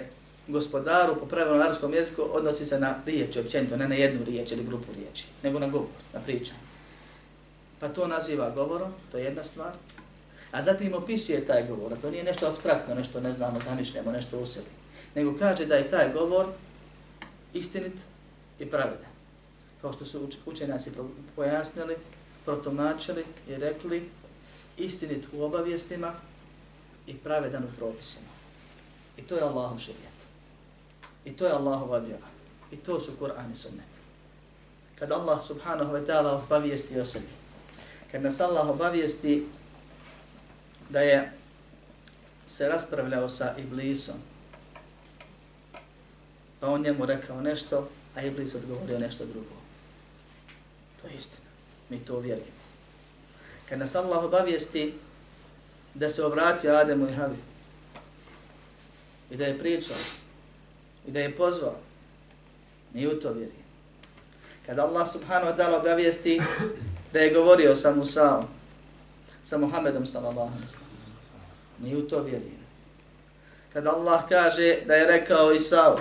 gospodaru 0.48 1.16
po 1.20 1.26
pravilnom 1.26 1.62
arabskom 1.62 1.94
jeziku 1.94 2.22
odnosi 2.32 2.66
se 2.66 2.80
na 2.80 2.94
riječ, 3.06 3.36
općenito, 3.36 3.76
ne 3.76 3.88
na 3.88 3.94
jednu 3.94 4.24
riječ 4.24 4.52
ili 4.52 4.64
grupu 4.64 4.92
riječi, 4.96 5.24
nego 5.42 5.58
na 5.58 5.68
govor, 5.68 5.88
na 6.14 6.20
pričanje. 6.20 6.60
Pa 7.80 7.88
to 7.88 8.06
naziva 8.06 8.50
govorom, 8.50 8.92
to 9.12 9.18
je 9.18 9.24
jedna 9.24 9.42
stvar. 9.42 9.72
A 10.52 10.62
zatim 10.62 10.94
opisuje 10.94 11.46
taj 11.46 11.66
govor, 11.66 11.92
a 11.92 11.96
to 11.96 12.10
nije 12.10 12.24
nešto 12.24 12.46
abstraktno, 12.46 12.94
nešto 12.94 13.20
ne 13.20 13.32
znamo, 13.32 13.60
zamišljamo, 13.64 14.12
nešto 14.12 14.38
u 14.38 14.46
sebi. 14.46 14.66
Nego 15.14 15.38
kaže 15.38 15.66
da 15.66 15.74
je 15.74 15.90
taj 15.90 16.12
govor 16.12 16.46
istinit 17.54 17.94
i 18.58 18.66
pravedan. 18.66 19.05
Kao 19.80 19.92
što 19.92 20.04
su 20.04 20.28
učenjaci 20.46 20.90
pojasnili, 21.36 21.96
protomačili 22.44 23.24
i 23.48 23.56
rekli 23.56 24.10
istinit 24.76 25.24
u 25.32 25.42
obavijestima 25.42 26.12
i 27.06 27.16
pravedan 27.16 27.64
u 27.64 27.76
propisima. 27.78 28.28
I 29.16 29.22
to 29.22 29.34
je 29.34 29.42
Allahom 29.42 29.78
širijet. 29.78 30.16
I 31.24 31.36
to 31.36 31.46
je 31.46 31.52
Allahov 31.52 31.90
odjava. 31.90 32.26
I 32.72 32.76
to 32.76 33.00
su 33.00 33.12
Kur'an 33.20 33.52
i 33.52 33.54
sunnet. 33.54 33.86
Kad 34.98 35.12
Allah 35.12 35.42
subhanahu 35.42 35.92
wa 35.92 36.06
ta'ala 36.06 36.44
obavijesti 36.44 37.00
o 37.00 37.04
sebi, 37.04 37.26
kad 38.12 38.22
nas 38.22 38.40
Allah 38.40 38.68
obavijesti 38.68 39.46
da 40.88 41.00
je 41.00 41.32
se 42.46 42.68
raspravljao 42.68 43.28
sa 43.28 43.54
Iblisom, 43.58 44.16
pa 46.60 46.68
on 46.68 46.82
njemu 46.82 47.06
rekao 47.06 47.40
nešto, 47.40 47.88
a 48.14 48.22
Iblis 48.22 48.54
odgovorio 48.54 48.98
nešto 48.98 49.24
drugo. 49.24 49.55
To 51.06 51.10
je 51.12 51.16
istina. 51.16 51.46
Mi 51.88 51.98
to 51.98 52.18
vjerujemo. 52.18 52.56
Kad 53.68 53.78
nas 53.78 53.94
Allah 53.94 54.24
obavijesti 54.24 54.94
da 55.94 56.08
se 56.08 56.24
obratio 56.24 56.74
Ademu 56.74 57.08
i 57.08 57.12
Havi 57.12 57.36
i 59.30 59.36
da 59.36 59.44
je 59.44 59.58
pričao 59.58 59.96
i 61.06 61.10
da 61.10 61.20
je 61.20 61.36
pozvao, 61.36 61.76
mi 62.92 63.06
u 63.06 63.20
to 63.20 63.28
vjerujemo. 63.28 63.66
Kad 64.66 64.78
Allah 64.78 65.12
subhanahu 65.12 65.52
wa 65.52 65.56
ta'ala 65.56 65.80
obavijesti 65.80 66.40
da 67.12 67.18
je 67.18 67.34
govorio 67.34 67.76
sa 67.76 67.94
Musaom, 67.94 68.44
sa 69.42 69.58
Muhammedom 69.58 70.06
sallallahu 70.06 70.50
alaihi 70.52 70.66
wa 70.66 71.78
Mi 71.78 71.96
u 71.96 72.08
to 72.08 72.22
vjerujemo. 72.22 72.66
Kad 73.72 73.86
Allah 73.86 74.28
kaže 74.28 74.78
da 74.86 74.94
je 74.94 75.06
rekao 75.06 75.52
Isao, 75.52 76.00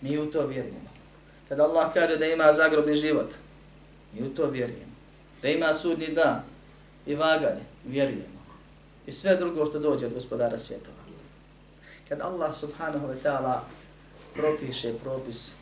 mi 0.00 0.18
u 0.18 0.30
to 0.30 0.46
vjerujemo. 0.46 0.88
Kad 1.48 1.60
Allah 1.60 1.92
kaže 1.94 2.16
da 2.16 2.26
ima 2.26 2.52
zagrobni 2.52 2.96
život, 2.96 3.34
mi 4.12 4.26
u 4.26 4.34
to 4.34 4.46
vjerujemo. 4.46 4.92
Da 5.42 5.48
ima 5.48 5.74
sudni 5.74 6.06
dan 6.06 6.42
i 7.06 7.14
vaganje, 7.14 7.64
vjerujemo. 7.86 8.38
I 9.06 9.12
sve 9.12 9.36
drugo 9.36 9.66
što 9.66 9.78
dođe 9.78 10.06
od 10.06 10.14
gospodara 10.14 10.58
svjetova. 10.58 10.96
Kad 12.08 12.20
Allah 12.20 12.54
subhanahu 12.54 13.06
wa 13.06 13.14
ta'ala 13.24 13.60
propiše 14.34 14.92
propis, 15.02 15.52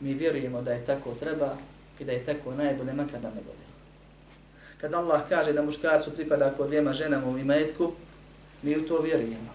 mi 0.00 0.14
vjerujemo 0.14 0.62
da 0.62 0.72
je 0.72 0.86
tako 0.86 1.14
treba 1.14 1.56
i 2.00 2.04
da 2.04 2.12
je 2.12 2.24
tako 2.24 2.54
najbolje, 2.54 2.92
makar 2.92 3.20
da 3.20 3.28
ne 3.28 3.40
bude. 3.40 3.68
Kad 4.80 4.94
Allah 4.94 5.22
kaže 5.28 5.52
da 5.52 5.62
muškarcu 5.62 6.10
pripada 6.10 6.54
kod 6.56 6.66
dvijema 6.66 6.92
ženama 6.92 7.28
u 7.28 7.38
imetku, 7.38 7.92
mi 8.62 8.76
u 8.76 8.88
to 8.88 9.00
vjerujemo. 9.00 9.54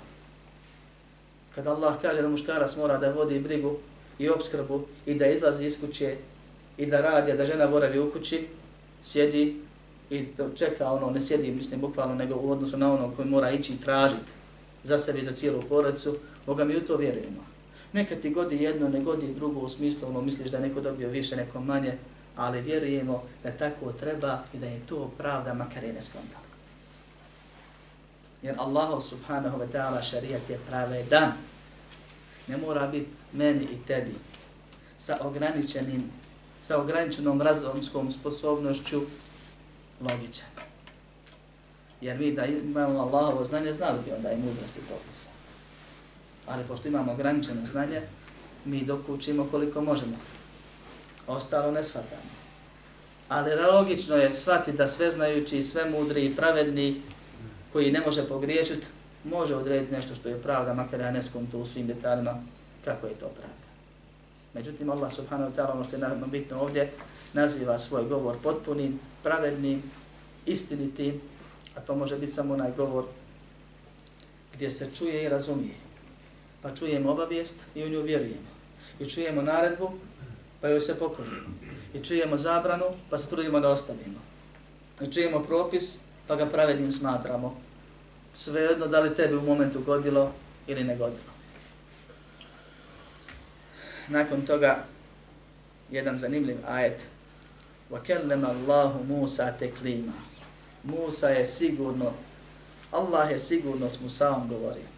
Kad 1.56 1.68
Allah 1.68 1.96
kaže 2.02 2.22
da 2.22 2.28
muškarac 2.28 2.76
mora 2.76 2.98
da 2.98 3.12
vodi 3.12 3.40
brigu 3.40 3.78
i 4.20 4.30
obskrbu 4.30 4.86
i 5.06 5.16
da 5.16 5.28
izlazi 5.28 5.66
iz 5.66 5.80
kuće 5.80 6.18
i 6.78 6.86
da 6.86 7.02
radi, 7.02 7.34
da 7.34 7.46
žena 7.46 7.68
boravi 7.68 8.00
u 8.00 8.12
kući, 8.12 8.48
sjedi 9.04 9.62
i 10.10 10.28
čeka 10.56 10.92
ono, 10.92 11.10
ne 11.10 11.22
sjedi, 11.22 11.52
mislim, 11.52 11.82
bukvalno, 11.82 12.16
nego 12.16 12.36
u 12.36 12.52
odnosu 12.52 12.78
na 12.78 12.94
ono 12.94 13.12
koji 13.16 13.28
mora 13.28 13.52
ići 13.52 13.74
i 13.74 13.82
tražiti 13.82 14.32
za 14.84 14.98
sebe 14.98 15.20
i 15.20 15.26
za 15.26 15.32
cijelu 15.32 15.62
porodicu, 15.62 16.18
Boga 16.46 16.66
mi 16.66 16.78
u 16.78 16.82
to 16.82 16.98
vjerujemo. 16.98 17.44
Neka 17.94 18.16
ti 18.16 18.30
godi 18.30 18.64
jedno, 18.64 18.90
ne 18.90 19.00
godi 19.00 19.34
drugo 19.34 19.60
u 19.60 19.70
smislu, 19.70 20.10
ono, 20.10 20.22
misliš 20.22 20.52
da 20.52 20.60
neko 20.60 20.82
dobio 20.82 21.10
više, 21.10 21.36
neko 21.36 21.60
manje, 21.60 21.98
ali 22.36 22.62
vjerujemo 22.62 23.24
da 23.44 23.52
tako 23.52 23.92
treba 23.92 24.44
i 24.54 24.58
da 24.58 24.66
je 24.66 24.80
to 24.86 25.12
pravda 25.18 25.54
makar 25.54 25.84
je 25.84 25.94
neskonta. 25.94 26.38
Jer 28.42 28.56
Allah 28.58 29.04
subhanahu 29.04 29.58
wa 29.58 29.68
ta'ala 29.74 30.02
šarijat 30.02 30.50
je 30.50 30.60
pravedan. 30.70 31.32
Ne 32.48 32.58
mora 32.58 32.88
biti 32.88 33.10
meni 33.34 33.64
i 33.64 33.88
tebi 33.88 34.16
sa 34.98 35.18
ograničenim 35.22 36.12
sa 36.64 36.78
ograničenom 36.82 37.42
razumskom 37.42 38.12
sposobnošću 38.12 39.02
logičan. 40.02 40.48
Jer 42.02 42.20
mi 42.20 42.32
da 42.32 42.46
imamo 42.46 43.00
Allahovo 43.00 43.44
znanje, 43.44 43.74
znali 43.74 44.00
bi 44.06 44.12
onda 44.12 44.32
i 44.32 44.38
mudrosti 44.38 44.80
propisa. 44.88 45.30
Ali 46.48 46.64
pošto 46.68 46.88
imamo 46.88 47.12
ograničeno 47.12 47.68
znanje, 47.68 48.02
mi 48.66 48.86
dok 48.86 49.10
učimo 49.10 49.48
koliko 49.52 49.82
možemo. 49.82 50.18
Ostalo 51.28 51.72
ne 51.72 51.84
shvatamo. 51.84 52.22
Ali 53.30 53.56
logično 53.56 54.16
je 54.16 54.34
shvati 54.34 54.72
da 54.72 54.88
sve 54.88 55.12
znajući, 55.12 55.64
sve 55.64 55.90
mudri 55.90 56.26
i 56.26 56.36
pravedni 56.36 57.02
koji 57.74 57.92
ne 57.92 58.02
može 58.02 58.28
pogriješiti, 58.28 58.86
može 59.24 59.56
odrediti 59.56 59.94
nešto 59.94 60.16
što 60.16 60.30
je 60.30 60.42
pravda, 60.42 60.74
makar 60.74 61.00
ja 61.00 61.12
ne 61.12 61.24
skontu 61.24 61.60
u 61.60 61.66
svim 61.66 61.88
detaljima 61.88 62.44
kako 62.86 63.08
je 63.08 63.14
to 63.14 63.28
pravda. 63.28 63.63
Međutim, 64.54 64.90
Allah 64.90 65.14
subhanahu 65.14 65.52
wa 65.52 65.56
ta'ala, 65.56 65.72
ono 65.72 65.84
što 65.84 65.96
je 65.96 66.16
bitno 66.32 66.60
ovdje, 66.60 66.92
naziva 67.34 67.80
svoj 67.80 68.04
govor 68.04 68.36
potpunim, 68.44 69.00
pravednim, 69.24 69.84
istinitim, 70.46 71.22
a 71.76 71.82
to 71.82 71.96
može 71.96 72.18
biti 72.18 72.32
samo 72.32 72.54
onaj 72.54 72.72
govor 72.78 73.06
gdje 74.54 74.72
se 74.72 74.90
čuje 74.98 75.24
i 75.24 75.30
razumije. 75.30 75.76
Pa 76.62 76.76
čujemo 76.76 77.12
obavijest 77.12 77.56
i 77.76 77.84
u 77.84 77.90
nju 77.90 78.02
vjerujemo. 78.02 78.54
I 79.00 79.10
čujemo 79.10 79.42
naredbu, 79.42 79.92
pa 80.62 80.68
joj 80.68 80.82
se 80.82 81.00
pokorimo. 81.00 81.36
I 81.94 82.00
čujemo 82.00 82.38
zabranu, 82.38 82.86
pa 83.10 83.18
se 83.18 83.30
trudimo 83.30 83.60
da 83.60 83.70
ostavimo. 83.70 84.20
I 85.02 85.12
čujemo 85.12 85.44
propis, 85.44 85.98
pa 86.28 86.36
ga 86.36 86.46
pravednim 86.46 86.92
smatramo. 86.92 87.58
Svejedno 88.36 88.88
da 88.88 89.00
li 89.00 89.16
tebi 89.16 89.36
u 89.36 89.42
momentu 89.42 89.82
godilo 89.82 90.32
ili 90.68 90.84
ne 90.84 90.96
godilo 90.96 91.33
Nakon 94.09 94.47
toga, 94.47 94.85
jedan 95.91 96.19
zanimljiv 96.19 96.57
ajet. 96.67 97.07
وَكَلَّمَ 97.91 98.45
اللَّهُ 98.45 99.03
مُوسَى 99.09 99.53
تَكْلِيمًا 99.61 100.13
Musa 100.85 101.29
je 101.29 101.47
sigurno, 101.47 102.13
Allah 102.93 103.31
je 103.31 103.39
sigurno 103.39 103.89
s 103.89 104.01
Musaom 104.01 104.49
govorio. 104.49 104.89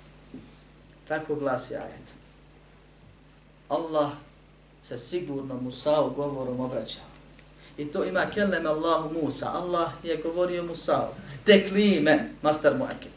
Tako 1.08 1.34
glasi 1.34 1.74
ajet. 1.74 2.06
Allah 3.68 4.10
se 4.82 4.98
sigurno 4.98 5.60
Musa'u 5.60 6.14
govorom 6.14 6.60
obraćao. 6.60 7.04
I 7.78 7.84
to 7.92 8.04
ima 8.04 8.26
kellem 8.34 8.66
Allahu 8.66 9.22
Musa. 9.22 9.50
Allah 9.52 9.90
je 10.02 10.16
govorio 10.16 10.62
Musa'u. 10.62 11.14
Teklimen, 11.44 12.18
master 12.42 12.76
muakid. 12.76 13.12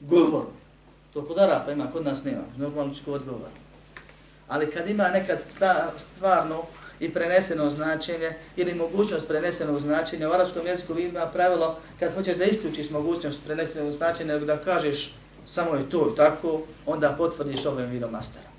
Govor. 0.00 0.46
To 1.19 1.25
kod 1.25 1.39
Arapa 1.39 1.71
ima, 1.71 1.91
kod 1.91 2.05
nas 2.05 2.23
nema. 2.23 2.43
Normalno 2.57 2.93
ću 2.93 3.13
odgovor. 3.13 3.49
Ali 4.47 4.71
kad 4.71 4.89
ima 4.89 5.07
nekad 5.09 5.39
stvarno 5.97 6.63
i 6.99 7.13
preneseno 7.13 7.69
značenje 7.69 8.33
ili 8.55 8.73
mogućnost 8.73 9.27
prenesenog 9.27 9.79
značenja, 9.79 10.29
u 10.29 10.31
arapskom 10.31 10.67
jeziku 10.67 10.99
ima 10.99 11.25
pravilo 11.25 11.77
kad 11.99 12.13
hoćeš 12.13 12.37
da 12.37 12.45
isključiš 12.45 12.89
mogućnost 12.89 13.45
prenesenog 13.45 13.91
značenja, 13.91 14.39
da 14.39 14.57
kažeš 14.57 15.15
samo 15.45 15.75
je 15.75 15.89
to 15.89 16.11
i 16.13 16.15
tako, 16.15 16.61
onda 16.85 17.15
potvrdiš 17.17 17.65
ovim 17.65 17.89
vidom 17.89 18.11
mastera. 18.11 18.49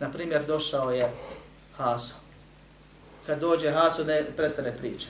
Naprimjer, 0.00 0.44
došao 0.46 0.90
je 0.90 1.12
Haso. 1.76 2.14
Kad 3.26 3.40
dođe 3.40 3.70
Haso, 3.70 4.04
ne 4.04 4.24
prestane 4.36 4.72
priča. 4.72 5.08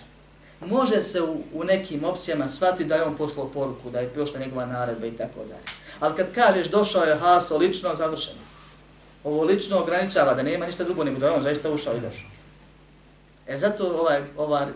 Može 0.66 1.02
se 1.02 1.22
u, 1.22 1.42
u 1.54 1.64
nekim 1.64 2.04
opcijama 2.04 2.48
shvati 2.48 2.84
da 2.84 2.94
je 2.94 3.02
on 3.02 3.16
poslao 3.16 3.48
poruku, 3.48 3.90
da 3.90 4.00
je 4.00 4.14
piošla 4.14 4.40
njegova 4.40 4.66
naredba 4.66 5.06
i 5.06 5.16
tako 5.16 5.38
dalje. 5.38 5.62
Ali 6.00 6.16
kad 6.16 6.34
kažeš 6.34 6.68
došao 6.68 7.04
je 7.04 7.16
Haso 7.16 7.58
lično, 7.58 7.96
završeno. 7.96 8.40
Ovo 9.24 9.44
lično 9.44 9.78
ograničava 9.78 10.34
da 10.34 10.42
nema 10.42 10.66
ništa 10.66 10.84
drugo 10.84 11.04
nego 11.04 11.18
da 11.18 11.26
je 11.26 11.32
on 11.32 11.42
zaista 11.42 11.70
ušao 11.70 11.96
i 11.96 12.00
došao. 12.00 12.30
E 13.46 13.56
zato 13.56 13.86
ovaj, 14.00 14.22
ovaj, 14.36 14.66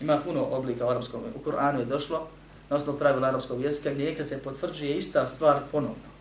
ima 0.00 0.18
puno 0.24 0.44
oblika 0.44 0.86
u 0.86 0.88
arapskom, 0.88 1.20
u 1.34 1.50
Kur'anu 1.50 1.78
je 1.78 1.84
došlo, 1.84 2.28
na 2.70 2.76
osnovu 2.76 2.98
pravila 2.98 3.28
arapskog 3.28 3.62
jezika, 3.62 3.90
gdje 3.90 4.04
neka 4.04 4.24
se 4.24 4.38
potvrđuje 4.38 4.96
ista 4.96 5.26
stvar 5.26 5.60
ponovno. 5.72 6.16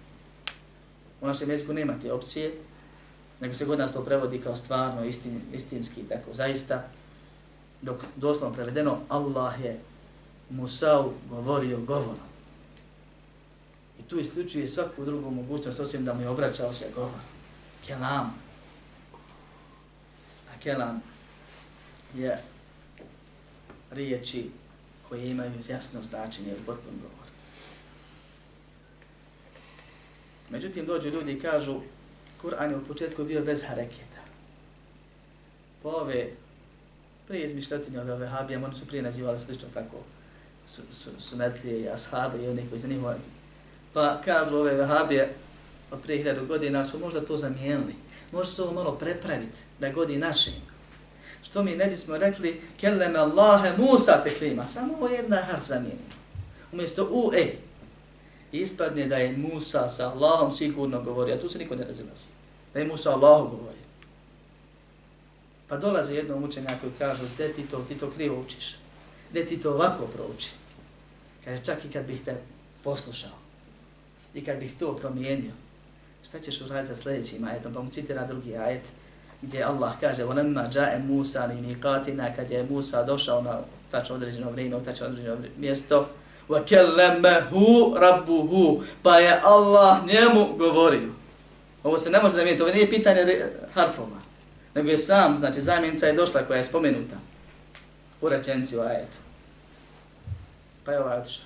U 1.21 1.27
našem 1.27 1.49
jeziku 1.49 1.73
nema 1.73 1.93
te 2.01 2.13
opcije, 2.13 2.51
nego 3.39 3.53
se 3.53 3.65
god 3.65 3.79
nas 3.79 3.93
to 3.93 4.01
prevodi 4.01 4.41
kao 4.41 4.55
stvarno, 4.55 5.05
istin, 5.05 5.41
istinski, 5.53 6.03
tako, 6.03 6.33
zaista, 6.33 6.83
dok 7.85 8.05
doslovno 8.15 8.55
prevedeno, 8.55 8.99
Allah 9.09 9.61
je 9.63 9.79
Musa'u 10.49 11.11
govorio 11.29 11.79
govorom. 11.79 12.29
I 13.99 14.03
tu 14.03 14.19
isključuje 14.19 14.67
svaku 14.67 15.05
drugu 15.05 15.31
mogućnost, 15.31 15.79
osim 15.79 16.05
da 16.05 16.13
mu 16.13 16.21
je 16.21 16.29
obraćao 16.29 16.73
se 16.73 16.85
govor. 16.95 17.19
Kelam. 17.87 18.33
A 20.49 20.59
kelam 20.59 21.01
je 22.15 22.41
riječi 23.91 24.49
koje 25.09 25.29
imaju 25.29 25.51
jasno 25.69 26.03
značenje 26.03 26.53
u 26.53 26.65
potpun 26.65 26.93
govor. 27.01 27.25
Međutim, 30.49 30.85
dođu 30.85 31.09
ljudi 31.09 31.31
i 31.31 31.39
kažu, 31.39 31.79
Kur'an 32.41 32.69
je 32.69 32.77
u 32.77 32.85
početku 32.85 33.23
bio 33.23 33.41
bez 33.41 33.63
hareketa. 33.67 34.21
Po 35.83 35.89
ove, 35.89 36.31
prije 37.27 37.45
izmišljotinje 37.45 38.01
ove 38.01 38.15
vehabije, 38.15 38.65
oni 38.65 38.75
su 38.75 38.87
prije 38.87 39.03
nazivali 39.03 39.39
slično 39.39 39.67
tako, 39.73 39.97
su, 40.67 40.81
su, 40.91 41.09
su 41.19 41.35
i 41.67 41.89
ashabe 41.89 42.43
i 42.43 42.47
oni 42.47 42.65
koji 42.69 42.81
zanimaju. 42.81 43.17
Pa 43.93 44.21
kažu 44.25 44.55
ove 44.55 44.73
vehabije, 44.73 45.33
od 45.91 46.01
prije 46.01 46.17
hiljadu 46.17 46.45
godina 46.45 46.85
su 46.85 46.99
možda 46.99 47.25
to 47.25 47.37
zamijenili. 47.37 47.95
Možda 48.31 48.53
su 48.53 48.63
ovo 48.63 48.73
malo 48.73 48.91
prepraviti, 48.95 49.57
da 49.79 49.89
godi 49.89 50.17
našim. 50.17 50.53
Što 51.43 51.63
mi 51.63 51.75
ne 51.75 51.87
bismo 51.87 52.17
rekli, 52.17 52.61
kelleme 52.77 53.19
Allahe 53.19 53.71
Musa 53.77 54.23
teklima, 54.23 54.67
samo 54.67 54.93
ovo 54.93 55.07
jedna 55.07 55.37
harf 55.37 55.67
zamijenimo. 55.67 56.15
Umjesto 56.71 57.07
u, 57.11 57.31
e. 57.35 57.53
Ispadne 58.51 59.07
da 59.07 59.15
je 59.15 59.37
Musa 59.37 59.89
sa 59.89 60.09
Allahom 60.09 60.51
sigurno 60.51 61.01
govori, 61.01 61.31
a 61.31 61.41
tu 61.41 61.49
se 61.49 61.57
niko 61.57 61.75
ne 61.75 61.83
razilazi. 61.83 62.25
Da 62.73 62.79
je 62.79 62.87
Musa 62.87 63.11
Allahu 63.11 63.57
govori. 63.57 63.74
Pa 65.68 65.76
dolaze 65.76 66.14
jednom 66.14 66.44
učenja 66.44 66.70
koji 66.80 66.92
kažu, 66.98 67.24
gde 67.34 67.52
ti 67.52 67.62
to, 67.62 67.84
ti 67.88 67.94
to 67.94 68.10
krivo 68.10 68.40
učiš? 68.40 68.76
Gde 69.30 69.46
ti 69.46 69.60
to 69.60 69.74
ovako 69.74 70.06
prouči? 70.06 70.50
Kaže, 71.44 71.64
čak 71.64 71.84
i 71.84 71.92
kad 71.92 72.06
bih 72.06 72.20
te 72.24 72.36
poslušao 72.84 73.30
i 74.34 74.44
kad 74.44 74.58
bih 74.58 74.72
to 74.78 74.96
promijenio, 74.96 75.52
šta 76.24 76.40
ćeš 76.40 76.60
uraditi 76.60 76.94
sa 76.94 77.02
sljedećim 77.02 77.44
ajetom? 77.44 77.74
Pa 77.74 77.82
mu 77.82 77.90
citira 77.90 78.26
drugi 78.26 78.56
ajet 78.56 78.82
gdje 79.42 79.62
Allah 79.62 79.92
kaže 80.00 80.24
وَنَمَّا 80.24 80.70
جَاءَ 80.70 80.98
مُوسَى 81.08 81.38
لِمِقَاتِنَا 81.38 82.36
kad 82.36 82.50
je 82.50 82.66
Musa 82.70 83.02
došao 83.02 83.42
na 83.42 83.60
tačno 83.90 84.14
određeno 84.14 84.50
vrijeme, 84.50 84.84
tačno 84.84 85.06
određeno 85.06 85.36
mjesto 85.56 86.08
وَكَلَّمَهُ 86.48 87.50
رَبُّهُ 87.98 88.82
pa 89.02 89.18
je 89.18 89.40
Allah 89.42 90.06
njemu 90.06 90.56
govorio. 90.58 91.08
Ovo 91.84 91.98
se 91.98 92.10
ne 92.10 92.22
može 92.22 92.36
zamijeniti, 92.36 92.62
ovo 92.62 92.72
nije 92.72 92.90
pitanje 92.90 93.46
harfova, 93.74 94.16
nego 94.75 94.89
je 94.89 94.97
sam, 94.97 95.37
znači 95.37 95.61
zamjenica 95.61 96.05
je 96.05 96.13
došla 96.13 96.41
koja 96.47 96.57
je 96.57 96.63
spomenuta 96.63 97.15
u 98.21 98.29
rečenci 98.29 98.77
u 98.77 98.81
ajetu. 98.81 99.17
Pa 100.83 100.91
je 100.91 100.99
ovaj 100.99 101.19
otišao. 101.19 101.45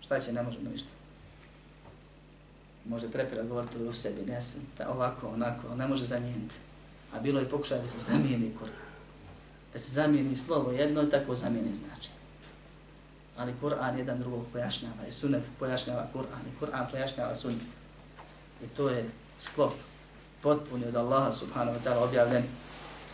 Šta 0.00 0.20
će, 0.20 0.32
ne 0.32 0.42
možemo 0.42 0.70
ništa. 0.70 0.88
Može 2.84 3.10
prepira 3.10 3.42
govoriti 3.42 3.76
o 3.82 3.92
sebi, 3.92 4.30
ne 4.30 4.42
sam, 4.42 4.60
ovako, 4.88 5.28
onako, 5.28 5.74
ne 5.74 5.86
može 5.86 6.06
zamijeniti. 6.06 6.54
A 7.12 7.20
bilo 7.20 7.40
je 7.40 7.48
pokušaj 7.48 7.78
da 7.78 7.88
se 7.88 7.98
zamijeni 7.98 8.54
Kur'an. 8.60 8.90
Da 9.72 9.78
se 9.78 9.90
zamijeni 9.90 10.36
slovo 10.36 10.72
jedno, 10.72 11.02
tako 11.02 11.34
zamijeni 11.34 11.74
znači. 11.74 12.08
Ali 13.36 13.54
Kur'an 13.62 13.98
jedan 13.98 14.18
drugog 14.18 14.46
pojašnjava 14.52 15.06
i 15.08 15.12
sunet 15.12 15.42
pojašnjava 15.58 16.06
Kur'an 16.14 16.44
i 16.46 16.64
Kur'an 16.64 16.90
pojašnjava 16.90 17.34
sunet. 17.34 17.66
I 18.64 18.66
to 18.66 18.88
je 18.88 19.10
sklop 19.38 19.72
potpuni 20.42 20.86
od 20.86 20.96
Allaha 20.96 21.32
subhanahu 21.32 21.78
wa 21.78 21.82
ta'ala 21.84 22.04
objavljen 22.04 22.42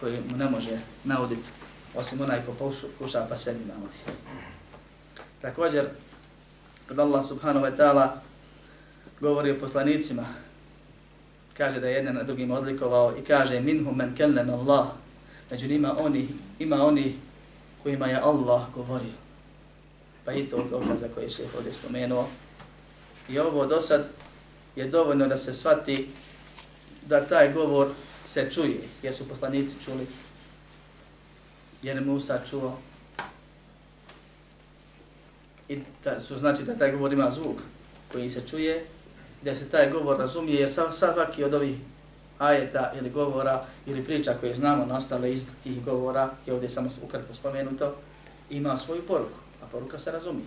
koji 0.00 0.20
mu 0.30 0.36
ne 0.36 0.50
može 0.50 0.78
nauditi 1.04 1.50
osim 1.96 2.20
onaj 2.20 2.40
ko 2.46 2.52
pokuša 2.52 3.26
pa 3.28 3.36
sebi 3.36 3.64
naudi. 3.64 3.96
Također, 5.42 5.84
kad 6.86 6.98
Allah 6.98 7.26
subhanahu 7.28 7.66
wa 7.66 7.76
ta'ala 7.76 8.08
govori 9.20 9.50
o 9.50 9.60
poslanicima, 9.60 10.24
kaže 11.56 11.80
da 11.80 11.88
je 11.88 11.94
jedan 11.94 12.14
na 12.14 12.22
drugim 12.22 12.50
odlikovao 12.50 13.14
i 13.18 13.24
kaže 13.24 13.60
minhum 13.60 13.96
men 13.96 14.14
kellem 14.14 14.50
Allah, 14.50 14.86
među 15.50 15.68
njima 15.68 15.96
oni, 15.98 16.28
ima 16.58 16.86
oni 16.86 17.14
kojima 17.82 18.06
je 18.06 18.20
Allah 18.20 18.62
govorio. 18.74 19.16
Pa 20.24 20.32
i 20.32 20.46
to 20.46 20.66
dokaza 20.70 21.08
koji 21.14 21.30
šef 21.30 21.54
ovdje 21.56 21.72
spomenuo. 21.72 22.28
I 23.28 23.38
ovo 23.38 23.66
do 23.66 23.80
sad 23.80 24.08
je 24.76 24.88
dovoljno 24.88 25.26
da 25.26 25.36
se 25.36 25.54
shvati 25.54 26.08
da 27.06 27.26
taj 27.26 27.52
govor 27.52 27.88
se 28.26 28.50
čuje, 28.50 28.80
jer 29.02 29.14
su 29.14 29.28
poslanici 29.28 29.74
čuli, 29.84 30.06
jer 31.82 32.04
Musa 32.04 32.40
čuo. 32.50 32.78
I 35.68 35.78
da 36.04 36.18
su 36.20 36.36
znači 36.36 36.62
da 36.62 36.74
taj 36.74 36.92
govor 36.92 37.12
ima 37.12 37.30
zvuk 37.30 37.56
koji 38.12 38.30
se 38.30 38.42
čuje, 38.46 38.84
da 39.42 39.54
se 39.54 39.68
taj 39.68 39.90
govor 39.90 40.18
razumije, 40.18 40.60
jer 40.60 40.70
svaki 40.92 41.44
od 41.44 41.54
ovih 41.54 41.76
ajeta 42.38 42.92
ili 42.98 43.10
govora 43.10 43.64
ili 43.86 44.04
priča 44.04 44.34
koje 44.40 44.54
znamo 44.54 44.86
nastale 44.86 45.32
iz 45.32 45.46
tih 45.62 45.84
govora, 45.84 46.30
je 46.46 46.52
ovdje 46.52 46.68
samo 46.68 46.90
ukratko 47.02 47.34
spomenuto, 47.34 47.94
ima 48.50 48.76
svoju 48.76 49.02
poruku, 49.06 49.38
a 49.62 49.66
poruka 49.72 49.98
se 49.98 50.12
razumije. 50.12 50.46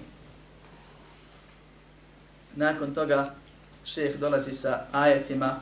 Nakon 2.56 2.94
toga 2.94 3.36
šeheh 3.84 4.20
dolazi 4.20 4.52
sa 4.52 4.86
ajetima 4.92 5.60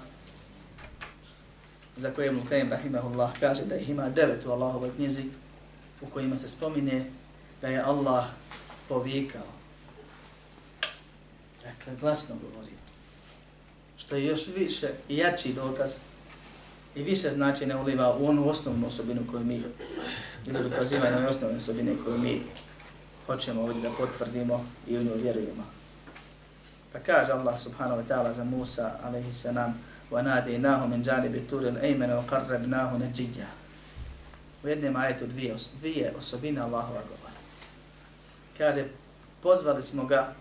za 1.98 2.12
koje 2.12 2.32
mu 2.32 2.42
Kajim 2.50 2.72
Rahimahullah 2.72 3.40
kaže 3.40 3.66
da 3.66 3.76
ih 3.76 3.90
ima 3.90 4.10
devet 4.10 4.46
u 4.46 4.52
Allahovoj 4.52 4.92
knjizi 4.96 5.24
u 6.02 6.06
kojima 6.06 6.38
se 6.38 6.50
spomine 6.50 7.06
da 7.62 7.68
je 7.68 7.82
Allah 7.82 8.26
povikao. 8.88 9.48
Dakle, 11.64 11.96
glasno 12.00 12.36
govori 12.36 12.72
što 13.98 14.16
je 14.16 14.26
još 14.26 14.48
više 14.48 14.88
i 15.10 15.18
jači 15.18 15.54
dokaz 15.54 15.96
i 16.96 17.04
više 17.04 17.32
značenja 17.32 17.80
uliva 17.80 18.18
u 18.20 18.28
onu 18.28 18.50
osnovnu 18.50 18.88
osobinu 18.88 19.22
koju 19.32 19.44
mi 19.44 19.64
ili 20.46 20.64
dokazivanje 20.64 21.22
na 21.22 21.30
osnovne 21.30 21.58
osobine 21.58 21.96
koju 22.06 22.18
mi 22.18 22.42
hoćemo 23.26 23.62
ovdje 23.62 23.82
da 23.82 23.90
potvrdimo 23.90 24.66
i 24.88 24.98
u 24.98 25.04
nju 25.04 25.12
vjerujemo. 25.16 25.64
Pa 26.94 27.00
kaže 27.00 27.32
Allah 27.32 27.60
subhanahu 27.60 28.02
wa 28.02 28.08
ta'ala 28.08 28.34
za 28.34 28.44
Musa 28.44 29.00
alaihi 29.04 29.34
salam 29.34 29.84
وَنَادِينَاهُ 30.13 30.87
مِنْ 30.87 31.03
جَانِبِ 31.03 31.49
تُورِ 31.51 31.63
الْأَيْمَنَ 31.69 32.11
وَقَرَّبْنَاهُ 32.11 32.99
نَجِّجَ 32.99 33.37
U 34.65 34.69
jednom 34.69 34.97
ajetu 34.97 35.27
dvije, 35.27 35.57
dvije 35.81 36.13
osobine 36.19 36.61
Allahova 36.61 37.01
govora. 37.09 37.39
Kaže, 38.59 38.85
pozvali 39.43 39.83
smo 39.83 40.05
ga 40.05 40.35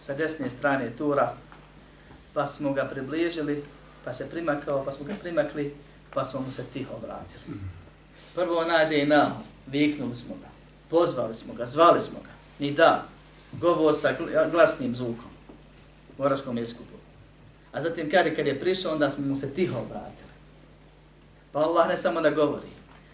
sa 0.00 0.14
desne 0.14 0.50
strane 0.50 0.90
Tura, 0.96 1.34
pa 2.34 2.46
smo 2.46 2.72
ga 2.72 2.84
približili, 2.84 3.64
pa 4.04 4.12
se 4.12 4.30
primakao, 4.30 4.84
pa 4.84 4.92
smo 4.92 5.06
ga 5.06 5.14
primakli, 5.20 5.74
pa 6.14 6.24
smo 6.24 6.40
mu 6.40 6.52
se 6.52 6.64
tiho 6.72 6.94
vratili. 7.02 7.58
Prvo 8.34 8.64
nade 8.64 9.02
i 9.02 9.06
nam, 9.06 9.44
viknuli 9.66 10.14
smo 10.14 10.34
ga, 10.34 10.48
pozvali 10.90 11.34
smo 11.34 11.54
ga, 11.54 11.66
zvali 11.66 12.02
smo 12.02 12.18
ga, 12.22 12.30
ni 12.58 12.72
da, 12.72 13.04
govor 13.52 13.94
sa 13.94 14.14
glasnim 14.52 14.96
zvukom 14.96 15.30
u 16.18 16.24
arabskom 16.24 16.58
jeskupu. 16.58 16.93
A 17.75 17.81
zatim 17.81 18.09
kaže, 18.11 18.35
kad 18.35 18.47
je 18.47 18.59
prišao, 18.59 18.93
onda 18.93 19.09
smo 19.09 19.27
mu 19.27 19.35
se 19.35 19.53
tiho 19.53 19.79
obratili. 19.79 20.31
Pa 21.51 21.59
Allah 21.59 21.87
ne 21.87 21.97
samo 21.97 22.21
da 22.21 22.29
govori, 22.29 22.67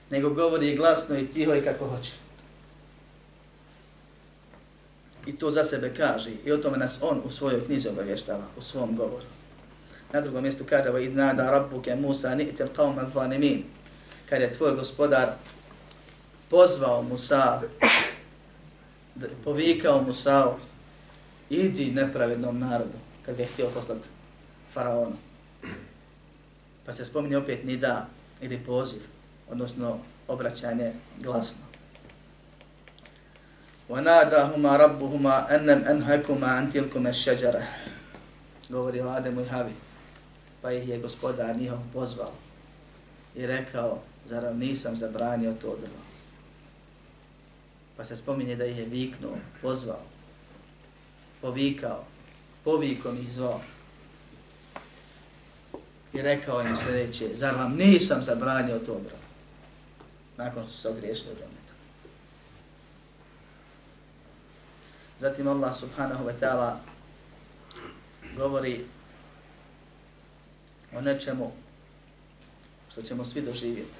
nego 0.09 0.29
govori 0.29 0.69
i 0.69 0.75
glasno 0.75 1.17
i 1.17 1.27
tiho 1.27 1.55
i 1.55 1.63
kako 1.63 1.87
hoće. 1.87 2.11
I 5.25 5.33
to 5.33 5.51
za 5.51 5.63
sebe 5.63 5.93
kaže 5.97 6.29
i 6.45 6.51
o 6.51 6.57
tome 6.57 6.77
nas 6.77 6.97
on 7.01 7.21
u 7.25 7.31
svojoj 7.31 7.65
knjizi 7.65 7.89
obavještava, 7.89 8.43
u 8.57 8.61
svom 8.61 8.95
govoru. 8.95 9.25
Na 10.13 10.21
drugom 10.21 10.43
mjestu 10.43 10.63
kaže 10.69 10.89
va 10.89 10.99
idna 10.99 11.33
da 11.33 11.51
rabbuke 11.51 11.95
Musa 11.95 12.35
ni'til 12.35 12.67
qawma 12.77 13.13
zalimin. 13.13 13.63
Kad 14.29 14.41
je 14.41 14.53
tvoj 14.53 14.75
gospodar 14.75 15.29
pozvao 16.49 17.03
Musa, 17.03 17.61
povikao 19.43 20.01
Musa, 20.01 20.53
idi 21.49 21.91
nepravednom 21.91 22.59
narodu, 22.59 22.97
kad 23.25 23.39
je 23.39 23.45
htio 23.45 23.67
poslati 23.73 24.20
faraonu. 24.74 25.16
Pa 26.86 26.92
se 26.92 27.04
spominje 27.04 27.36
opet 27.36 27.64
nida 27.64 28.06
ili 28.40 28.58
poziv, 28.58 29.00
odnosno 29.50 29.98
obraćanje 30.28 30.92
glasno. 31.18 31.66
وَنَادَهُمَا 33.88 34.76
رَبُّهُمَا 34.76 35.36
أَنَّمْ 35.56 35.80
أَنْهَكُمَا 35.86 36.48
عَنْ 36.58 36.70
تِلْكُمَ 36.70 37.06
الشَّجَرَ 37.06 37.62
Govori 38.68 39.00
o 39.00 39.08
Ademu 39.08 39.40
i 39.40 39.48
Havi. 39.48 39.72
Pa 40.62 40.72
ih 40.72 40.88
je 40.88 40.98
gospodar 40.98 41.56
njihov 41.56 41.78
pozvao 41.92 42.32
i 43.36 43.46
rekao, 43.46 43.98
zar 44.26 44.54
nisam 44.54 44.96
zabranio 44.96 45.52
to 45.52 45.76
drvo? 45.76 46.02
Pa 47.96 48.04
se 48.04 48.16
spominje 48.16 48.56
da 48.56 48.64
ih 48.66 48.78
je 48.78 48.84
viknuo, 48.84 49.36
pozvao, 49.62 50.02
povikao, 51.40 52.04
povikom 52.64 53.16
ih 53.16 53.32
zvao. 53.32 53.60
I 56.13 56.21
rekao 56.21 56.61
im 56.61 56.77
sljedeće, 56.77 57.35
zar 57.35 57.55
vam 57.55 57.75
nisam 57.75 58.23
zabranio 58.23 58.79
to 58.79 58.93
drvo? 58.93 59.21
Nakon 60.37 60.63
što 60.63 60.73
se 60.73 60.89
ogriješili 60.89 61.31
u 61.31 61.35
prometu. 61.35 61.73
Zatim 65.19 65.47
Allah 65.47 65.75
subhanahu 65.75 66.25
wa 66.25 66.33
ta'ala 66.41 66.75
govori 68.37 68.85
o 70.93 71.01
nečemu 71.01 71.51
što 72.91 73.01
ćemo 73.01 73.25
svi 73.25 73.41
doživjeti. 73.41 73.99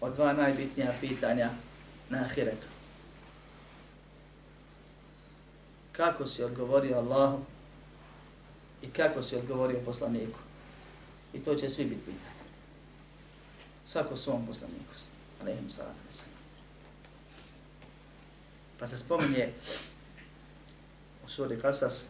O 0.00 0.10
dva 0.10 0.32
najbitnija 0.32 0.92
pitanja 1.00 1.50
na 2.10 2.18
ahiretu. 2.18 2.66
Kako 5.92 6.26
si 6.26 6.44
odgovorio 6.44 6.96
Allahu 6.96 7.40
i 8.82 8.90
kako 8.90 9.22
si 9.22 9.36
odgovorio 9.36 9.80
poslaniku. 9.84 10.47
I 11.33 11.39
to 11.39 11.55
će 11.55 11.69
svi 11.69 11.85
biti 11.85 12.01
pitanje. 12.01 12.33
Svako 13.85 14.17
svom 14.17 14.47
poslaniku. 14.47 14.93
Alehim 15.41 15.69
salatu 15.69 15.97
Pa 18.79 18.87
se 18.87 18.97
spominje 18.97 19.49
u 21.25 21.29
suri 21.29 21.59
Kasas 21.59 22.07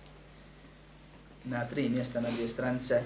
na 1.43 1.65
tri 1.65 1.89
mjesta 1.89 2.21
na 2.21 2.29
dvije 2.29 2.49
stranice, 2.49 3.01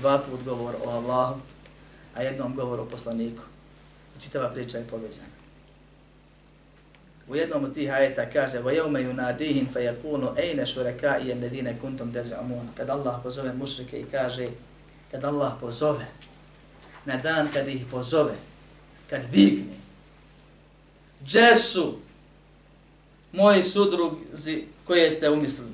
dva 0.00 0.18
put 0.18 0.44
govor 0.44 0.74
o 0.84 0.90
Allahu, 0.90 1.40
a 2.14 2.22
jednom 2.22 2.54
govor 2.54 2.80
o 2.80 2.88
poslaniku. 2.88 3.42
I 4.18 4.20
čitava 4.20 4.48
priča 4.48 4.78
je 4.78 4.86
povezana. 4.86 5.42
U 7.28 7.36
jednom 7.36 7.64
od 7.64 7.74
tih 7.74 7.92
ajeta 7.92 8.30
kaže 8.30 8.58
وَيَوْمَ 8.62 8.96
يُنَادِهِمْ 8.96 9.66
فَيَقُونُ 9.74 10.36
أَيْنَ 10.38 10.66
شُرَكَاءِ 10.66 11.22
الَّذِينَ 11.32 11.78
كُنْتُمْ 11.78 12.12
تَزْعَمُونَ 12.12 12.74
Kad 12.76 12.90
Allah 12.90 13.20
pozove 13.22 13.52
mušrike 13.52 14.00
i 14.00 14.04
kaže, 14.04 14.48
kad 15.11 15.23
Allah 15.23 15.53
pozove, 15.61 16.05
na 17.05 17.17
dan 17.17 17.47
kad 17.53 17.67
ih 17.67 17.85
pozove, 17.91 18.35
kad 19.09 19.21
vigne, 19.31 19.75
gdje 21.21 21.55
su 21.55 21.97
moji 23.31 23.63
sudruzi 23.63 24.65
koje 24.85 25.11
ste 25.11 25.29
umislili? 25.29 25.71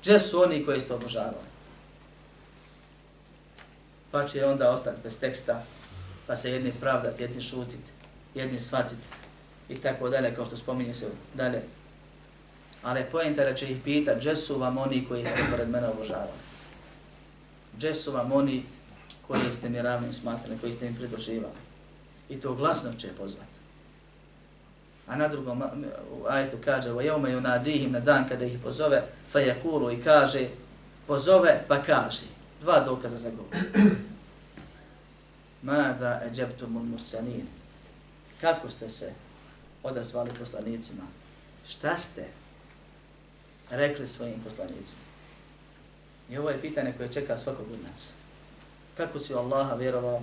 Gdje 0.00 0.20
su 0.20 0.42
oni 0.42 0.64
koji 0.64 0.80
ste 0.80 0.94
obožavali? 0.94 1.52
Pa 4.10 4.28
će 4.28 4.46
onda 4.46 4.70
ostati 4.70 5.00
bez 5.04 5.18
teksta, 5.18 5.62
pa 6.26 6.36
se 6.36 6.50
jedni 6.50 6.72
pravdati, 6.80 7.22
jedni 7.22 7.42
šutiti, 7.42 7.92
jedni 8.34 8.60
shvatiti 8.60 9.06
i 9.68 9.76
tako 9.76 10.08
dalje, 10.08 10.34
kao 10.34 10.46
što 10.46 10.56
spominje 10.56 10.94
se 10.94 11.06
dalje. 11.34 11.62
Ali 12.82 13.04
pojenta 13.12 13.44
da 13.44 13.54
će 13.54 13.70
ih 13.70 13.76
pitati, 13.84 14.20
gdje 14.20 14.36
su 14.36 14.58
vam 14.58 14.78
oni 14.78 15.04
koji 15.08 15.26
ste 15.26 15.42
pored 15.50 15.68
mene 15.68 15.88
obožavali? 15.88 16.51
Gdje 17.77 17.95
su 17.95 18.11
vam 18.11 18.31
oni 18.31 18.63
koji 19.27 19.53
ste 19.53 19.69
mi 19.69 19.81
ravnim 19.81 20.13
smatrali, 20.13 20.59
koji 20.61 20.73
ste 20.73 20.89
mi 20.89 20.97
pridruživali? 20.97 21.53
I 22.29 22.41
to 22.41 22.53
glasno 22.53 22.93
će 22.93 23.07
pozvati. 23.07 23.57
A 25.07 25.15
na 25.15 25.27
drugom 25.27 25.63
ajetu 26.29 26.57
kaže, 26.65 26.91
وَيَوْمَ 26.91 27.27
يُنَادِهِمْ 27.27 27.91
na 27.91 27.99
dan 27.99 28.27
kada 28.29 28.45
ih 28.45 28.59
pozove, 28.63 29.03
فَيَكُولُ 29.33 29.93
i 29.93 30.03
kaže, 30.03 30.47
pozove 31.07 31.63
pa 31.67 31.83
kaže. 31.83 32.25
Dva 32.61 32.79
dokaza 32.79 33.17
za 33.17 33.29
govor. 33.29 33.55
مَاذَا 35.63 36.31
أَجَبْتُمُ 36.31 36.77
الْمُرْسَنِينَ 36.77 37.45
Kako 38.41 38.69
ste 38.69 38.89
se 38.89 39.13
odazvali 39.83 40.31
poslanicima? 40.39 41.03
Šta 41.67 41.97
ste 41.97 42.25
rekli 43.69 44.07
svojim 44.07 44.39
poslanicima? 44.43 45.01
I 46.30 46.38
ovo 46.38 46.50
je 46.50 46.60
pitanje 46.60 46.92
koje 46.96 47.12
čeka 47.12 47.38
svakog 47.38 47.66
od 47.72 47.90
nas. 47.90 48.12
Kako 48.96 49.18
si 49.18 49.34
u 49.34 49.38
Allaha 49.38 49.74
vjerovao 49.74 50.22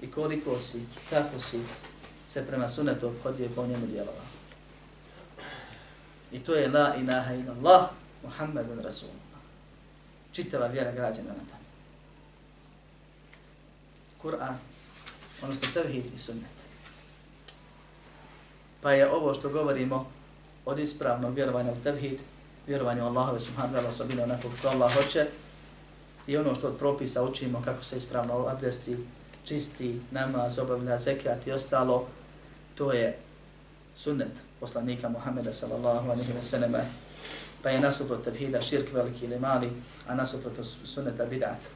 i 0.00 0.10
koliko 0.10 0.58
si, 0.58 0.82
kako 1.10 1.40
si 1.40 1.60
se 2.28 2.46
prema 2.46 2.68
sunetu 2.68 3.06
obhodio 3.06 3.48
po 3.54 3.66
njemu 3.66 3.86
djelovao. 3.86 4.26
I 6.32 6.38
to 6.38 6.54
je 6.54 6.68
la 6.68 6.94
ilaha 6.96 7.34
ila 7.34 7.52
Allah, 7.52 7.90
Muhammedun 8.22 8.80
Rasulullah. 8.80 9.40
Čitava 10.32 10.66
vjera 10.66 10.92
građana 10.92 11.28
na 11.28 11.44
tamo. 11.50 11.66
Kur'an, 14.22 14.56
odnosno 15.42 15.68
tevhid 15.74 16.04
i 16.14 16.18
sunnet. 16.18 16.56
Pa 18.82 18.92
je 18.92 19.10
ovo 19.10 19.34
što 19.34 19.48
govorimo 19.48 20.10
od 20.64 20.78
ispravnog 20.78 21.34
vjerovanja 21.34 21.72
u 21.72 21.82
tevhid, 21.84 22.18
vjerovanje 22.66 23.02
u 23.02 23.06
Allahove 23.06 23.40
subhanahu 23.40 23.86
wa 23.86 23.92
ta'ala 23.92 24.22
onako 24.22 24.48
kako 24.56 24.68
Allah 24.68 24.94
hoće, 24.94 25.26
i 26.26 26.36
ono 26.36 26.54
što 26.54 26.66
od 26.66 26.76
propisa 26.78 27.22
učimo 27.22 27.62
kako 27.64 27.84
se 27.84 27.96
ispravno 27.96 28.46
abdesti, 28.46 28.96
čisti, 29.44 30.00
namaz, 30.10 30.58
obavlja 30.58 30.98
zekat 30.98 31.46
i 31.46 31.52
ostalo, 31.52 32.06
to 32.74 32.92
je 32.92 33.18
sunnet 33.94 34.32
poslanika 34.60 35.08
Muhammeda 35.08 35.52
sallallahu 35.52 36.10
alaihi 36.10 36.32
wa 36.32 36.42
sallam, 36.42 36.72
pa 37.62 37.70
je 37.70 37.80
nasuprot 37.80 38.24
tevhida 38.24 38.62
širk 38.62 38.92
veliki 38.92 39.24
ili 39.24 39.38
mali, 39.38 39.70
a 40.08 40.14
nasuprot 40.14 40.52
sunneta 40.84 41.26
bid'at. 41.26 41.75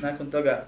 Nakon 0.00 0.30
toga 0.30 0.64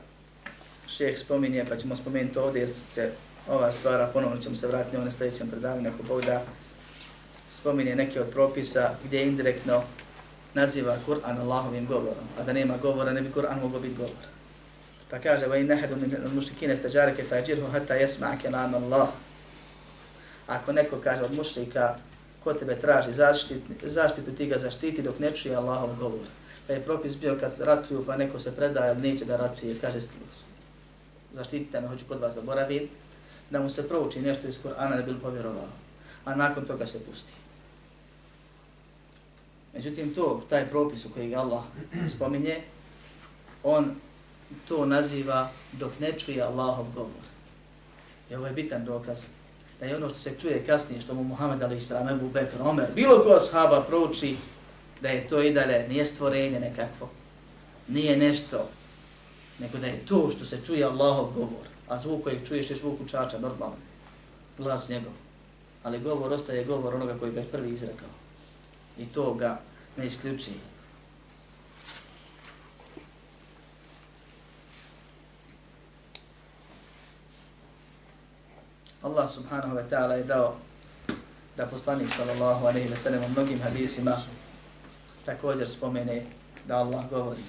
šeheh 0.88 1.19
spominje, 1.19 1.64
pa 1.69 1.77
ćemo 1.77 1.97
spomenuti 1.97 2.38
ovdje 2.38 2.61
jer 2.61 2.71
se 2.95 3.11
ova 3.49 3.73
stvara, 3.73 4.11
ponovno 4.12 4.43
ćemo 4.43 4.57
se 4.57 4.66
vratiti 4.66 4.97
u 4.97 5.11
sljedećem 5.11 5.51
predavanju, 5.51 5.88
ako 5.88 6.03
Bog 6.03 6.25
da 6.25 6.43
spominje 7.51 7.97
neke 7.97 8.21
od 8.21 8.31
propisa 8.31 8.90
gdje 9.05 9.27
indirektno 9.27 9.83
naziva 10.55 10.97
Kur'an 11.07 11.40
Allahovim 11.40 11.87
govorom, 11.87 12.25
a 12.38 12.43
da 12.43 12.53
nema 12.53 12.77
govora 12.77 13.12
ne 13.12 13.23
bi 13.23 13.33
Kur'an 13.33 13.61
mogao 13.61 13.81
biti 13.81 13.95
govor. 13.95 14.12
Pa 15.11 15.19
kaže, 15.19 15.47
va 15.47 15.57
in 15.57 15.66
nehadu 15.66 15.97
min 15.97 16.16
mušrikine 16.35 16.77
stađareke 16.77 17.25
fa 17.25 17.37
jeđirhu 17.37 17.66
hata 17.73 17.95
jesma 17.95 18.37
kelam 18.43 18.75
Allah. 18.75 19.09
Ako 20.47 20.73
neko 20.73 20.97
kaže 21.05 21.23
od 21.23 21.35
mušrika, 21.35 21.97
ko 22.45 22.53
tebe 22.53 22.77
traži 22.77 23.12
zaštitu, 23.12 23.61
zaštitu 23.83 24.31
ti 24.33 24.47
ga 24.47 24.59
zaštiti 24.59 25.03
dok 25.03 25.19
ne 25.19 25.31
čuje 25.31 25.57
Allahov 25.57 25.97
govor. 25.99 26.27
Pa 26.71 26.75
je 26.75 26.83
propis 26.83 27.17
bio 27.17 27.37
kad 27.41 27.59
ratuju 27.61 28.05
pa 28.07 28.17
neko 28.17 28.39
se 28.39 28.57
predaje, 28.57 28.91
ali 28.91 29.01
neće 29.01 29.25
da 29.25 29.37
ratuje, 29.37 29.79
kaže 29.81 29.99
zaštitite 31.33 31.81
me, 31.81 31.89
hoću 31.89 32.05
kod 32.09 32.21
vas 32.21 32.35
zaboraviti, 32.35 32.89
da 33.51 33.61
mu 33.61 33.71
se 33.71 33.89
prouči 33.89 34.21
nešto 34.21 34.49
iz 34.49 34.59
Kur'ana 34.64 34.97
da 34.97 35.03
bi 35.03 35.21
povjerovao, 35.21 35.68
a 36.25 36.35
nakon 36.35 36.64
toga 36.64 36.87
se 36.87 37.05
pusti. 37.05 37.33
Međutim, 39.75 40.14
to, 40.14 40.43
taj 40.51 40.68
propis 40.68 41.05
u 41.05 41.11
koji 41.11 41.35
Allah 41.35 41.64
spominje, 42.16 42.61
on 43.62 43.95
to 44.68 44.87
naziva 44.87 45.51
dok 45.73 46.01
ne 46.01 46.12
čuje 46.12 46.43
Allahov 46.43 46.87
govor. 46.95 47.25
I 48.31 48.35
ovo 48.35 48.47
je 48.47 48.53
bitan 48.53 48.85
dokaz 48.85 49.27
da 49.81 49.87
je 49.87 49.97
ono 49.97 50.09
što 50.09 50.18
se 50.18 50.35
čuje 50.41 50.64
kasnije, 50.66 51.01
što 51.01 51.14
mu 51.14 51.25
Muhammed 51.25 51.62
Ali 51.62 51.77
Isra, 51.77 52.09
Ebu 52.11 52.29
Bekr, 52.29 52.62
Omer, 52.62 52.87
bilo 52.95 53.23
ko 53.25 53.31
ashaba 53.31 53.85
prouči, 53.89 54.37
da 55.01 55.09
je 55.09 55.28
to 55.28 55.42
i 55.42 55.53
dalje 55.53 55.88
nije 55.88 56.07
stvorenje 56.07 56.61
nekakvo, 56.61 57.09
nije 57.88 58.16
nešto, 58.16 58.68
nego 59.59 59.78
da 59.78 59.86
je 59.86 60.07
to 60.09 60.30
što 60.30 60.44
se 60.44 60.61
čuje 60.66 60.84
Allahov 60.84 61.32
govor, 61.34 61.66
a 61.88 61.98
zvuk 61.98 62.22
kojeg 62.22 62.48
čuješ 62.48 62.70
je 62.70 62.76
zvuk 62.76 63.01
učača, 63.01 63.38
normalno, 63.38 63.76
glas 64.59 64.88
njegov. 64.88 65.12
Ali 65.82 66.01
govor 66.01 66.32
ostaje 66.32 66.64
govor 66.64 66.94
onoga 66.94 67.18
koji 67.18 67.32
ga 67.32 67.40
je 67.40 67.46
prvi 67.46 67.68
izrekao 67.68 68.09
i 68.98 69.07
to 69.07 69.34
ga 69.34 69.61
ne 69.96 70.07
isključi. 70.07 70.51
Allah 79.03 79.30
subhanahu 79.30 79.76
wa 79.76 79.84
ta'ala 79.88 80.12
je 80.20 80.24
dao 80.24 80.57
da 81.57 81.66
poslanik 81.66 82.09
sallallahu 82.16 82.66
alaihi 82.66 82.88
wa 82.88 82.96
sallam 82.96 83.24
u 83.24 83.28
mnogim 83.28 83.61
hadisima 83.61 84.16
također 85.25 85.68
spomene 85.68 86.23
da 86.68 86.77
Allah 86.77 87.11
govori 87.11 87.41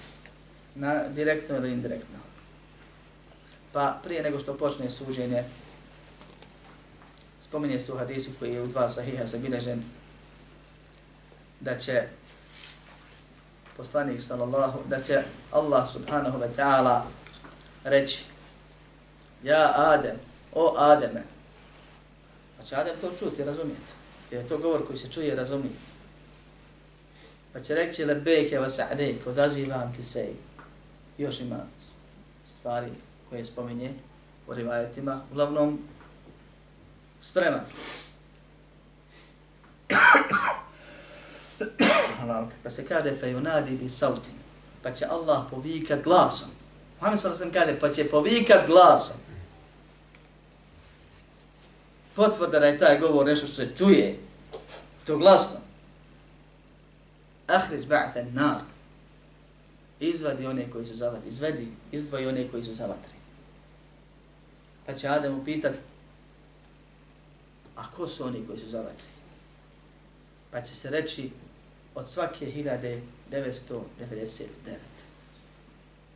na 0.76 1.08
direktno 1.08 1.56
ili 1.56 1.72
indirektno. 1.72 2.18
Pa 3.72 4.00
prije 4.04 4.24
nego 4.24 4.40
što 4.40 4.58
počne 4.58 4.90
suđenje, 4.90 5.44
spominje 7.42 7.80
se 7.80 7.94
u 7.94 7.98
hadisu 7.98 8.32
koji 8.40 8.54
je 8.54 8.62
u 8.62 8.68
dva 8.68 8.90
sahiha 8.90 9.26
zabilježen 9.26 9.84
da 11.60 11.78
će 11.78 12.04
poslanik 13.78 14.22
sallallahu, 14.22 14.80
da 14.90 15.02
će 15.02 15.24
Allah 15.52 15.92
subhanahu 15.92 16.40
wa 16.40 16.48
ta'ala 16.58 17.02
reći 17.84 18.24
Ja 19.44 19.74
Adem, 19.76 20.16
o 20.54 20.76
Ademe. 20.78 21.24
Pa 22.58 22.64
će 22.64 22.76
Adem 22.76 22.96
to 23.02 23.12
čuti, 23.20 23.44
razumijete. 23.44 23.92
Jer 24.32 24.42
je 24.42 24.50
to 24.50 24.58
govor 24.58 24.88
koji 24.88 25.00
se 25.00 25.12
čuje, 25.12 25.36
razumije. 25.36 25.74
Pa 27.54 27.60
će 27.60 27.76
reći 27.76 28.06
lebejke 28.06 28.60
vas 28.60 28.80
adejk, 28.80 29.28
odazivam 29.28 29.94
ti 29.96 30.04
se. 30.04 30.30
Još 31.18 31.40
ima 31.40 31.60
stvari 32.46 32.92
koje 33.30 33.46
spominje 33.46 33.94
u 34.48 34.54
rivajetima. 34.54 35.22
Uglavnom, 35.32 35.80
sprema. 37.22 37.60
pa 42.64 42.70
se 42.70 42.88
kaže 42.88 43.12
fe 43.20 43.28
yunadi 43.28 43.78
bi 43.78 43.90
sautin. 43.90 44.34
Pa 44.84 44.92
će 44.92 45.06
Allah 45.06 45.44
povikat 45.52 46.04
glasom. 46.04 46.50
Muhammed 47.00 47.20
sallallahu 47.20 47.54
kaže 47.54 47.80
pa 47.80 47.94
će 47.94 48.10
povikat 48.10 48.68
glasom. 48.68 49.18
Potvrda 52.16 52.60
da 52.60 52.66
je 52.66 52.80
taj 52.80 53.00
govor 53.00 53.26
nešto 53.26 53.48
što 53.48 53.56
se 53.56 53.70
čuje. 53.78 54.20
To 55.06 55.18
glasno. 55.18 55.60
Ahriz 57.52 57.86
ba'ta 57.86 58.24
nar. 58.34 58.62
Izvadi 60.00 60.46
one 60.46 60.70
koji 60.70 60.86
su 60.86 60.96
zavadi. 60.96 61.28
Izvedi, 61.28 61.68
izdvoji 61.92 62.28
one 62.28 62.48
koji 62.48 62.64
su 62.64 62.74
zavatri. 62.74 63.14
Pa 64.86 64.94
će 64.94 65.08
Adem 65.08 65.40
upitat, 65.40 65.74
a 67.76 67.92
ko 67.92 68.08
su 68.08 68.24
oni 68.24 68.48
koji 68.48 68.60
su 68.60 68.70
zavatri? 68.70 69.08
Pa 70.52 70.62
će 70.62 70.76
se 70.76 70.90
reći, 70.90 71.32
od 71.96 72.10
svake 72.10 72.46
1999. 72.46 73.80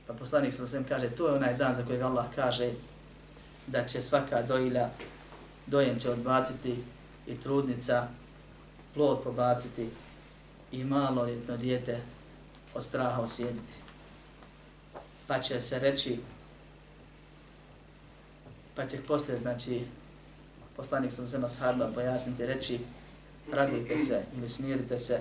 Pa 0.07 0.13
poslanik 0.13 0.53
sa 0.53 0.67
svem 0.67 0.83
kaže, 0.83 1.09
to 1.09 1.27
je 1.27 1.33
onaj 1.33 1.57
dan 1.57 1.75
za 1.75 1.85
kojeg 1.85 2.01
Allah 2.01 2.25
kaže 2.35 2.71
da 3.67 3.87
će 3.87 4.01
svaka 4.01 4.41
dojila, 4.41 4.89
dojem 5.67 5.99
će 5.99 6.09
odbaciti 6.09 6.83
i 7.27 7.37
trudnica 7.37 8.07
plod 8.93 9.23
pobaciti 9.23 9.89
i 10.75 10.83
malo 10.83 11.25
jedno 11.25 11.57
dijete 11.57 11.99
od 12.73 12.83
straha 12.83 13.21
osjediti. 13.21 13.73
Pa 15.27 15.41
će 15.41 15.59
se 15.59 15.79
reći, 15.79 16.19
pa 18.75 18.85
će 18.87 18.97
poslije, 19.07 19.37
znači, 19.37 19.81
poslanik 20.75 21.11
sam 21.11 21.27
se 21.27 21.39
nas 21.39 21.57
harba 21.57 21.91
pojasniti, 21.93 22.45
reći, 22.45 22.79
radujte 23.51 23.97
se 23.97 24.23
ili 24.37 24.49
smirite 24.49 24.97
se, 24.97 25.19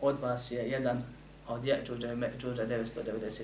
od 0.00 0.20
vas 0.20 0.50
je 0.50 0.70
jedan, 0.70 1.02
a 1.46 1.54
od 1.54 1.64
Jeđuđa 1.64 2.12
i 2.12 2.16
Međuđa 2.16 2.66
999. 2.66 3.42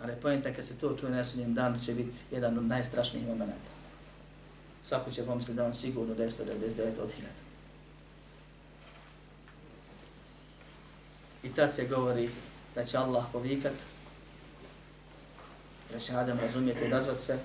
Ali 0.00 0.12
pojenta 0.22 0.52
kad 0.52 0.66
se 0.66 0.78
to 0.78 0.96
čuje 0.96 1.12
na 1.12 1.24
sudnjem 1.24 1.54
danu 1.54 1.78
će 1.84 1.94
biti 1.94 2.18
jedan 2.30 2.58
od 2.58 2.64
najstrašnijih 2.64 3.26
momenta. 3.28 3.74
Svako 4.82 5.10
će 5.10 5.26
pomisliti 5.26 5.56
da 5.56 5.66
on 5.66 5.74
sigurno 5.74 6.14
999 6.14 7.00
od 7.02 7.08
1000. 7.08 7.43
I 11.44 11.48
tad 11.48 11.74
se 11.74 11.86
govori 11.86 12.30
da 12.74 12.84
će 12.84 12.98
Allah 12.98 13.24
povikat, 13.32 13.72
da 15.92 15.98
će 15.98 16.14
Adam 16.14 16.38
razumjeti, 16.38 16.84
i 16.84 16.88
razvat 16.88 17.18
se 17.18 17.38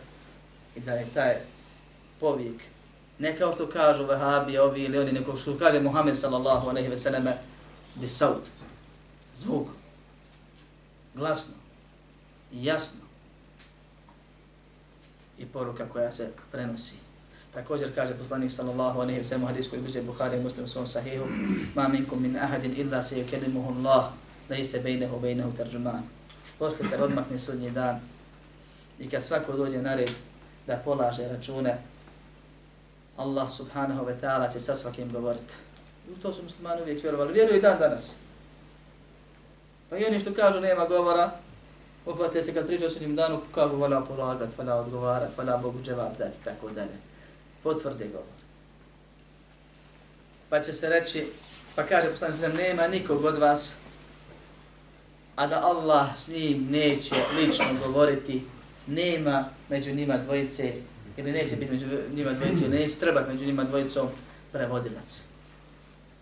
i 0.76 0.80
da 0.80 0.93
je 0.93 1.08
taj 1.14 1.36
povik 2.20 2.62
Ne 3.20 3.38
kao 3.38 3.54
što 3.54 3.70
kažu 3.70 4.06
vahabi, 4.06 4.58
ovi 4.58 4.84
ili 4.84 4.97
oni, 4.97 5.12
neko 5.12 5.38
što 5.38 5.58
kaže 5.58 5.82
Muhammed 5.82 6.18
sallallahu 6.18 6.70
aleyhi 6.70 6.89
ve 6.89 6.97
selleme, 6.97 7.38
bisaut. 7.95 8.47
zvuk, 9.36 9.68
glasno 11.16 11.54
i 12.52 12.66
jasno 12.66 13.00
i 15.38 15.45
poruka 15.45 15.89
koja 15.89 16.12
se 16.12 16.32
prenosi. 16.52 16.95
Također 17.54 17.95
kaže 17.95 18.14
poslanik 18.14 18.52
sallallahu 18.52 19.00
alejhi 19.00 19.20
ve 19.20 19.26
sellem 19.26 19.43
u 19.43 19.47
koji 19.70 19.80
i 19.80 19.82
bliže 19.82 20.00
i 20.00 20.39
muslim 20.43 20.66
u 20.66 20.68
svom 20.68 20.88
sahihu, 20.88 21.26
ma 21.76 21.88
minkum 21.88 22.22
min 22.22 22.38
ahadin 22.38 22.74
illa 22.78 23.04
se 23.04 23.16
Allah, 23.70 24.06
laysa 24.50 24.84
baynahu 24.84 25.16
wa 25.16 25.22
baynahu 25.22 25.58
tarjuman." 25.58 26.04
Posle 26.60 26.89
kad 26.89 27.02
odmakne 27.02 27.39
sudnji 27.39 27.72
dan 27.72 28.00
i 29.00 29.10
kad 29.10 29.24
svako 29.24 29.54
dođe 29.54 29.82
na 29.82 29.95
red 29.95 30.12
da 30.68 30.76
polaže 30.76 31.28
račune, 31.28 31.78
Allah 33.18 33.50
subhanahu 33.52 34.06
wa 34.06 34.16
ta'ala 34.22 34.54
će 34.54 34.60
sa 34.60 34.76
svakim 34.76 35.12
govoriti. 35.12 35.54
U 36.12 36.22
to 36.22 36.34
su 36.34 36.43
muslimani 36.43 36.82
uvijek 36.82 37.04
vjerovali. 37.04 37.34
Vjeruju 37.34 37.58
i 37.58 37.62
dan 37.62 37.80
danas. 37.80 38.16
Pa 39.89 39.97
i 39.97 40.06
oni 40.06 40.20
što 40.20 40.34
kažu 40.34 40.60
nema 40.60 40.86
govora, 40.86 41.32
uhvate 42.06 42.43
se 42.43 42.54
kad 42.54 42.68
priča 42.68 42.86
o 42.86 42.89
sudnjem 42.89 43.16
danu, 43.16 43.41
kažu 43.56 43.76
vala 43.76 44.02
polagat, 44.02 44.50
vala 44.58 44.76
odgovarat, 44.76 45.38
vala 45.38 45.58
Bogu 45.58 45.82
dževab 45.84 46.18
dati, 46.18 46.39
tako 46.43 46.70
dalje. 46.70 47.09
Potvrde 47.64 48.07
govor. 48.07 48.39
Pa 50.49 50.62
će 50.62 50.74
se 50.74 50.89
reći, 50.89 51.28
pa 51.76 51.84
kaže 51.84 52.12
poslanik 52.12 52.38
sam, 52.38 52.53
nema 52.53 52.88
nikog 52.88 53.26
od 53.26 53.38
vas, 53.38 53.76
a 55.36 55.47
da 55.47 55.64
Allah 55.64 56.18
s 56.18 56.28
njim 56.28 56.68
neće 56.70 57.16
lično 57.36 57.66
govoriti, 57.86 58.43
nema 58.88 59.45
među 59.70 59.91
njima 59.95 60.18
dvojice 60.18 60.74
ili 61.18 61.32
neće 61.32 61.55
biti 61.55 61.72
među 61.72 61.86
njima 62.16 62.32
dvojice, 62.34 62.70
neće 62.70 62.95
trebati 62.95 63.32
među 63.32 63.45
njima 63.45 63.64
dvojicom 63.64 64.07
prevodilac. 64.51 65.22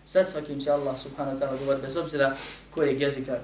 Sa 0.06 0.24
svakim 0.24 0.60
će 0.60 0.70
Allah 0.70 0.98
subhanahu 0.98 1.38
wa 1.38 1.40
ta'ala 1.40 1.58
govoriti, 1.58 1.86
bez 1.86 1.96
obzira 1.96 2.36
kojeg 2.74 3.00
jezika, 3.00 3.38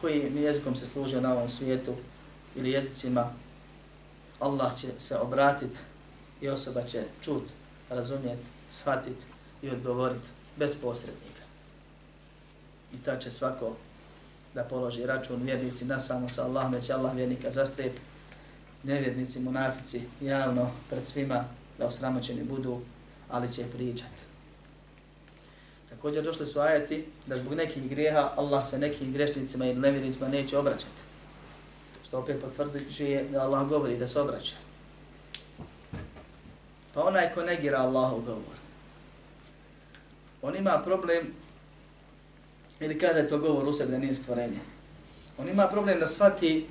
kojim 0.00 0.38
jezikom 0.38 0.76
se 0.76 0.86
služio 0.86 1.20
na 1.20 1.32
ovom 1.32 1.48
svijetu 1.50 1.94
ili 2.56 2.70
jezicima, 2.70 3.32
Allah 4.40 4.80
će 4.80 4.88
se 4.98 5.16
obratiti 5.16 5.78
i 6.46 6.50
osoba 6.50 6.82
će 6.82 7.02
čut, 7.24 7.42
razumjet, 7.90 8.38
shvatit 8.70 9.26
i 9.62 9.70
odgovorit 9.70 10.22
bez 10.56 10.74
posrednika. 10.82 11.42
I 12.94 12.98
ta 12.98 13.18
će 13.18 13.30
svako 13.30 13.76
da 14.54 14.64
položi 14.64 15.06
račun 15.06 15.42
vjernici 15.42 15.84
na 15.84 16.00
samo 16.00 16.28
sa 16.28 16.44
Allahom, 16.44 16.80
će 16.80 16.92
Allah 16.92 17.14
vjernika 17.14 17.50
zastrijeti 17.50 18.00
nevjernici, 18.82 19.40
munafici, 19.40 20.02
javno 20.20 20.70
pred 20.90 21.04
svima 21.04 21.44
da 21.78 21.86
osramoćeni 21.86 22.44
budu, 22.44 22.80
ali 23.30 23.52
će 23.52 23.64
pričat. 23.76 24.12
Također 25.90 26.24
došli 26.24 26.46
su 26.46 26.60
ajeti 26.60 27.04
da 27.26 27.36
zbog 27.36 27.54
nekih 27.54 27.88
grijeha 27.88 28.32
Allah 28.36 28.68
se 28.68 28.78
nekim 28.78 29.12
grešnicima 29.12 29.66
i 29.66 29.74
nevjernicima 29.74 30.28
neće 30.28 30.58
obraćati. 30.58 31.02
Što 32.08 32.18
opet 32.18 32.40
potvrđuje 32.40 33.28
da 33.28 33.40
Allah 33.40 33.68
govori 33.68 33.98
da 33.98 34.08
se 34.08 34.20
obraća. 34.20 34.65
Pa 36.96 37.04
onaj 37.04 37.34
ko 37.34 37.42
negira 37.44 37.78
Allahov 37.84 38.20
govor, 38.24 38.56
on 40.42 40.56
ima 40.56 40.80
problem, 40.84 41.26
ili 42.80 42.98
kaže 42.98 43.28
to 43.28 43.38
govor 43.38 43.68
u 43.68 43.72
sebi 43.72 43.90
da 43.92 43.98
nije 43.98 44.14
stvorenje, 44.14 44.58
on 45.38 45.48
ima 45.48 45.66
problem 45.68 46.00
da 46.00 46.06
shvati 46.06 46.66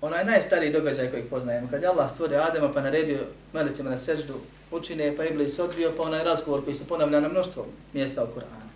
onaj 0.00 0.24
najstariji 0.24 0.72
događaj 0.72 1.10
kojeg 1.10 1.28
poznajemo, 1.30 1.68
kad 1.70 1.82
je 1.82 1.88
Allah 1.88 2.10
stvorio 2.10 2.40
Adema 2.40 2.72
pa 2.72 2.80
naredio 2.80 3.26
melicima 3.52 3.90
na 3.90 3.98
seždu, 3.98 4.34
učine 4.70 5.16
pa 5.16 5.24
Iblis 5.24 5.58
odbio, 5.58 5.92
pa 5.96 6.02
onaj 6.02 6.24
razgovor 6.24 6.64
koji 6.64 6.76
se 6.76 6.88
ponavlja 6.88 7.20
na 7.20 7.28
mnoštvo 7.28 7.66
mjesta 7.92 8.24
u 8.24 8.26
Kur'anu. 8.26 8.70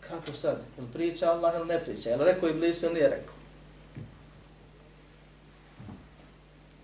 Kako 0.00 0.32
sad? 0.32 0.58
Ili 0.78 0.86
priča 0.92 1.30
Allah 1.30 1.54
ili 1.56 1.68
ne 1.68 1.84
priča? 1.84 2.10
Ili 2.10 2.24
rekao 2.24 2.48
Iblis 2.48 2.82
ili 2.82 2.94
nije 2.94 3.08
rekao? 3.08 3.41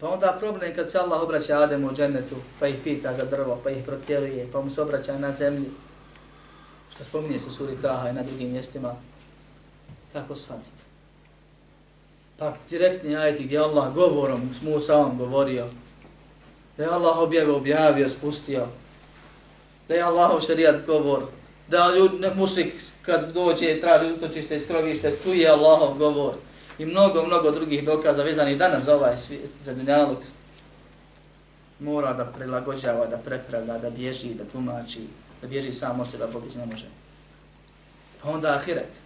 Pa 0.01 0.09
onda 0.09 0.37
problem 0.41 0.75
kad 0.75 0.91
se 0.91 0.99
Allah 0.99 1.23
obraća 1.23 1.61
Ademu 1.61 1.89
u 1.89 1.95
džennetu, 1.95 2.37
pa 2.61 2.67
ih 2.67 2.77
pita 2.85 3.15
za 3.15 3.25
drvo, 3.25 3.61
pa 3.65 3.71
ih 3.71 3.85
protjeruje, 3.85 4.49
pa 4.53 4.61
mu 4.61 4.71
se 4.71 4.83
obraća 4.83 5.19
na 5.19 5.33
zemlji, 5.33 5.71
što 6.95 7.05
spominje 7.05 7.39
se 7.39 7.51
suri 7.51 7.77
Taha 7.83 8.09
i 8.09 8.13
na 8.13 8.23
drugim 8.23 8.51
mjestima, 8.51 8.95
kako 10.13 10.37
shvatiti? 10.37 10.71
Pa 12.39 12.53
direktni 12.71 13.17
ajeti 13.17 13.45
gdje 13.45 13.59
Allah 13.59 13.95
govorom 13.95 14.55
s 14.55 14.63
Musaom 14.63 15.19
govorio, 15.19 15.67
da 16.77 16.83
je 16.83 16.91
Allah 16.91 17.19
objavio, 17.19 17.57
objavio, 17.57 18.09
spustio, 18.09 18.67
da 19.89 19.95
je 19.95 20.03
Allah 20.03 20.47
šarijat 20.47 20.87
govor, 20.87 21.23
da 21.69 21.95
ljud, 21.97 22.21
ne, 22.21 22.35
mušik 22.35 22.75
kad 23.03 23.33
dođe 23.33 23.81
traži 23.81 24.13
utočište 24.13 24.57
i 24.57 24.61
skrovište, 24.61 25.17
čuje 25.23 25.49
Allahov 25.49 25.95
govor, 25.99 26.35
i 26.79 26.87
mnogo, 26.87 27.27
mnogo 27.27 27.51
drugih 27.51 27.85
dokaza 27.85 28.23
vezanih 28.23 28.59
danas 28.59 28.85
za 28.85 28.95
ovaj 28.95 29.17
svijet, 29.17 29.51
za 29.65 29.75
dunjalog, 29.75 30.17
mora 31.81 32.13
da 32.13 32.25
prilagođava, 32.25 33.07
da 33.07 33.17
prepravlja, 33.17 33.79
da 33.79 33.91
bježi, 33.91 34.35
da 34.35 34.45
tumači, 34.45 35.01
da 35.43 35.49
bježi 35.49 35.73
samo 35.73 36.05
sebe, 36.05 36.25
a 36.25 36.29
pobjeći 36.29 36.59
ne 36.59 36.67
može. 36.67 36.87
Pa 38.23 38.31
onda 38.31 38.55
ahiret, 38.55 39.01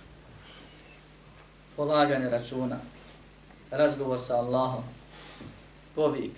polaganje 1.76 2.30
računa, 2.30 2.78
razgovor 3.70 4.20
sa 4.20 4.36
Allahom, 4.36 4.84
povik, 5.94 6.32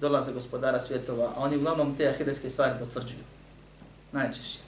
dolaze 0.00 0.32
gospodara 0.32 0.80
svjetova, 0.80 1.32
a 1.36 1.40
oni 1.40 1.56
uglavnom 1.56 1.96
te 1.96 2.08
ahiretske 2.08 2.50
stvari 2.50 2.72
potvrđuju. 2.78 3.24
Najčešće. 4.12 4.67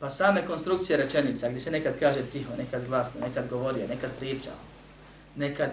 Pa 0.00 0.10
same 0.10 0.46
konstrukcije 0.46 0.96
rečenica, 0.96 1.48
gdje 1.48 1.60
se 1.60 1.70
nekad 1.70 1.98
kaže 2.00 2.22
tiho, 2.32 2.56
nekad 2.58 2.86
glasno, 2.86 3.20
nekad 3.20 3.48
govori, 3.50 3.86
nekad 3.88 4.10
priča, 4.18 4.50
nekad 5.36 5.70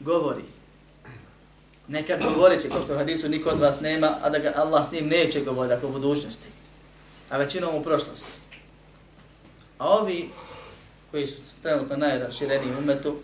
govori, 0.00 0.44
nekad 1.88 2.22
govoriće, 2.34 2.68
kao 2.68 2.82
što 2.82 2.96
hadisu 2.96 3.28
niko 3.28 3.50
od 3.50 3.60
vas 3.60 3.80
nema, 3.80 4.18
a 4.22 4.30
da 4.30 4.38
ga 4.38 4.52
Allah 4.56 4.88
s 4.88 4.92
njim 4.92 5.08
neće 5.08 5.40
govoriti, 5.40 5.74
ako 5.74 5.86
u 5.86 5.92
budućnosti, 5.92 6.48
a 7.30 7.36
većinom 7.36 7.74
u 7.74 7.82
prošlosti. 7.82 8.32
A 9.78 9.88
ovi 9.88 10.30
koji 11.10 11.26
su 11.26 11.62
trenutno 11.62 11.96
najrašireniji 11.96 12.76
umetu, 12.78 13.16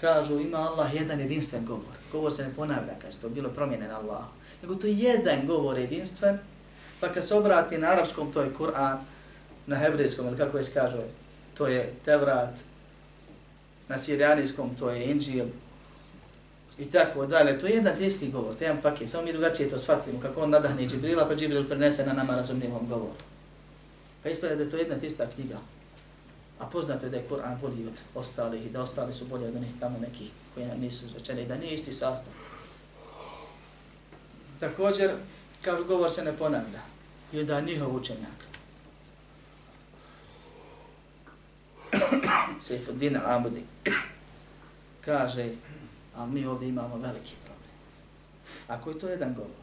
kažu 0.00 0.40
ima 0.40 0.58
Allah 0.58 0.94
jedan 0.94 1.20
jedinstven 1.20 1.66
govor. 1.66 1.94
Govor 2.12 2.32
se 2.32 2.42
ne 2.42 2.54
ponavlja, 2.54 2.94
kaže, 3.02 3.18
to 3.18 3.28
bilo 3.28 3.48
promjene 3.48 3.88
na 3.88 3.98
Allahu. 3.98 4.30
Nego 4.62 4.74
to 4.74 4.86
jedan 4.86 5.46
govor 5.46 5.78
jedinstven, 5.78 6.38
pa 7.02 7.08
kad 7.08 7.24
se 7.24 7.34
obrati 7.34 7.78
na 7.78 7.88
arapskom, 7.88 8.32
to 8.32 8.40
je 8.40 8.54
Kur'an, 8.58 8.98
na 9.66 9.76
hebrejskom, 9.76 10.26
ili 10.26 10.36
kako 10.36 10.58
je 10.58 10.64
skažu, 10.64 10.98
to 11.54 11.66
je 11.66 11.92
Tevrat, 12.04 12.54
na 13.88 13.98
sirijanijskom, 13.98 14.70
to 14.78 14.90
je 14.90 15.04
Inđil, 15.04 15.46
i 16.78 16.84
tako 16.84 17.26
dalje. 17.26 17.58
To 17.58 17.66
je 17.66 17.74
jedan 17.74 18.02
isti 18.02 18.30
govor, 18.30 18.54
to 18.54 18.64
je 18.64 18.68
jedan 18.68 18.82
paket, 18.82 19.08
samo 19.08 19.24
mi 19.24 19.32
drugačije 19.32 19.70
to 19.70 19.78
shvatimo, 19.78 20.20
kako 20.20 20.40
on 20.40 20.50
nadahne 20.50 20.86
Džibrila, 20.86 21.28
pa 21.28 21.34
Džibril 21.34 21.68
prenese 21.68 22.06
na 22.06 22.12
nama 22.12 22.36
razumljivom 22.36 22.86
govoru. 22.88 23.14
Pa 24.22 24.28
ispada 24.28 24.54
da 24.54 24.62
je 24.62 24.70
to 24.70 24.76
jedna 24.76 24.96
tista 24.96 25.26
knjiga. 25.34 25.58
A 26.58 26.66
poznato 26.66 27.06
je 27.06 27.10
da 27.10 27.16
je 27.16 27.28
Kur'an 27.28 27.60
bolji 27.60 27.86
od 27.86 27.98
ostalih 28.14 28.66
i 28.66 28.70
da 28.70 28.82
ostali 28.82 29.12
su 29.12 29.24
bolji 29.24 29.46
od 29.46 29.56
onih 29.56 29.70
tamo 29.80 29.98
nekih 29.98 30.30
koji 30.54 30.66
nisu 30.80 31.06
rečeni, 31.14 31.46
da 31.46 31.56
nije 31.56 31.74
isti 31.74 31.92
sastav. 31.92 32.32
Također, 34.60 35.10
kažu, 35.62 35.84
govor 35.84 36.10
se 36.10 36.24
ne 36.24 36.32
ponavlja. 36.32 36.91
I 37.32 37.40
onda 37.40 37.60
njihov 37.60 37.96
učenjak. 37.96 38.46
Sejfuddin 42.64 43.16
al-Amudi 43.16 43.62
kaže, 45.04 45.48
a 46.16 46.26
mi 46.26 46.46
ovdje 46.46 46.68
imamo 46.68 46.96
veliki 46.96 47.34
problem. 47.44 47.70
Ako 48.68 48.90
je 48.90 48.98
to 48.98 49.08
jedan 49.08 49.34
govor, 49.34 49.62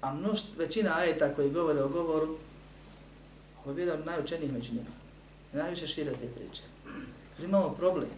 a 0.00 0.14
mnošt, 0.14 0.46
većina 0.56 0.96
ajeta 0.96 1.34
koji 1.34 1.50
govore 1.50 1.82
o 1.82 1.88
govoru, 1.88 2.36
ovo 3.64 3.78
je 3.78 3.82
jedan 3.82 4.02
najučenijih 4.04 4.52
među 4.52 4.72
njima. 4.72 4.90
Najviše 5.52 5.86
šire 5.86 6.10
te 6.10 6.26
priče. 6.26 6.62
Jer 7.38 7.48
imamo 7.48 7.70
problem. 7.70 8.10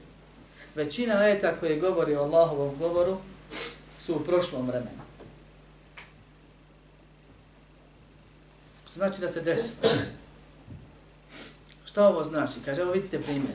Većina 0.75 1.15
ajeta 1.15 1.57
koji 1.61 1.81
govori 1.81 2.17
o 2.17 2.23
Allahovom 2.23 2.77
govoru 2.79 3.19
su 3.99 4.15
u 4.15 4.25
prošlom 4.25 4.67
vremenu. 4.67 5.04
Što 8.95 8.99
znači 8.99 9.21
da 9.21 9.29
se 9.29 9.41
desi? 9.41 9.73
Šta 11.85 12.09
ovo 12.09 12.25
znači? 12.25 12.53
Kaže, 12.65 12.83
evo 12.83 12.93
vidite 12.93 13.23
primjer. 13.23 13.55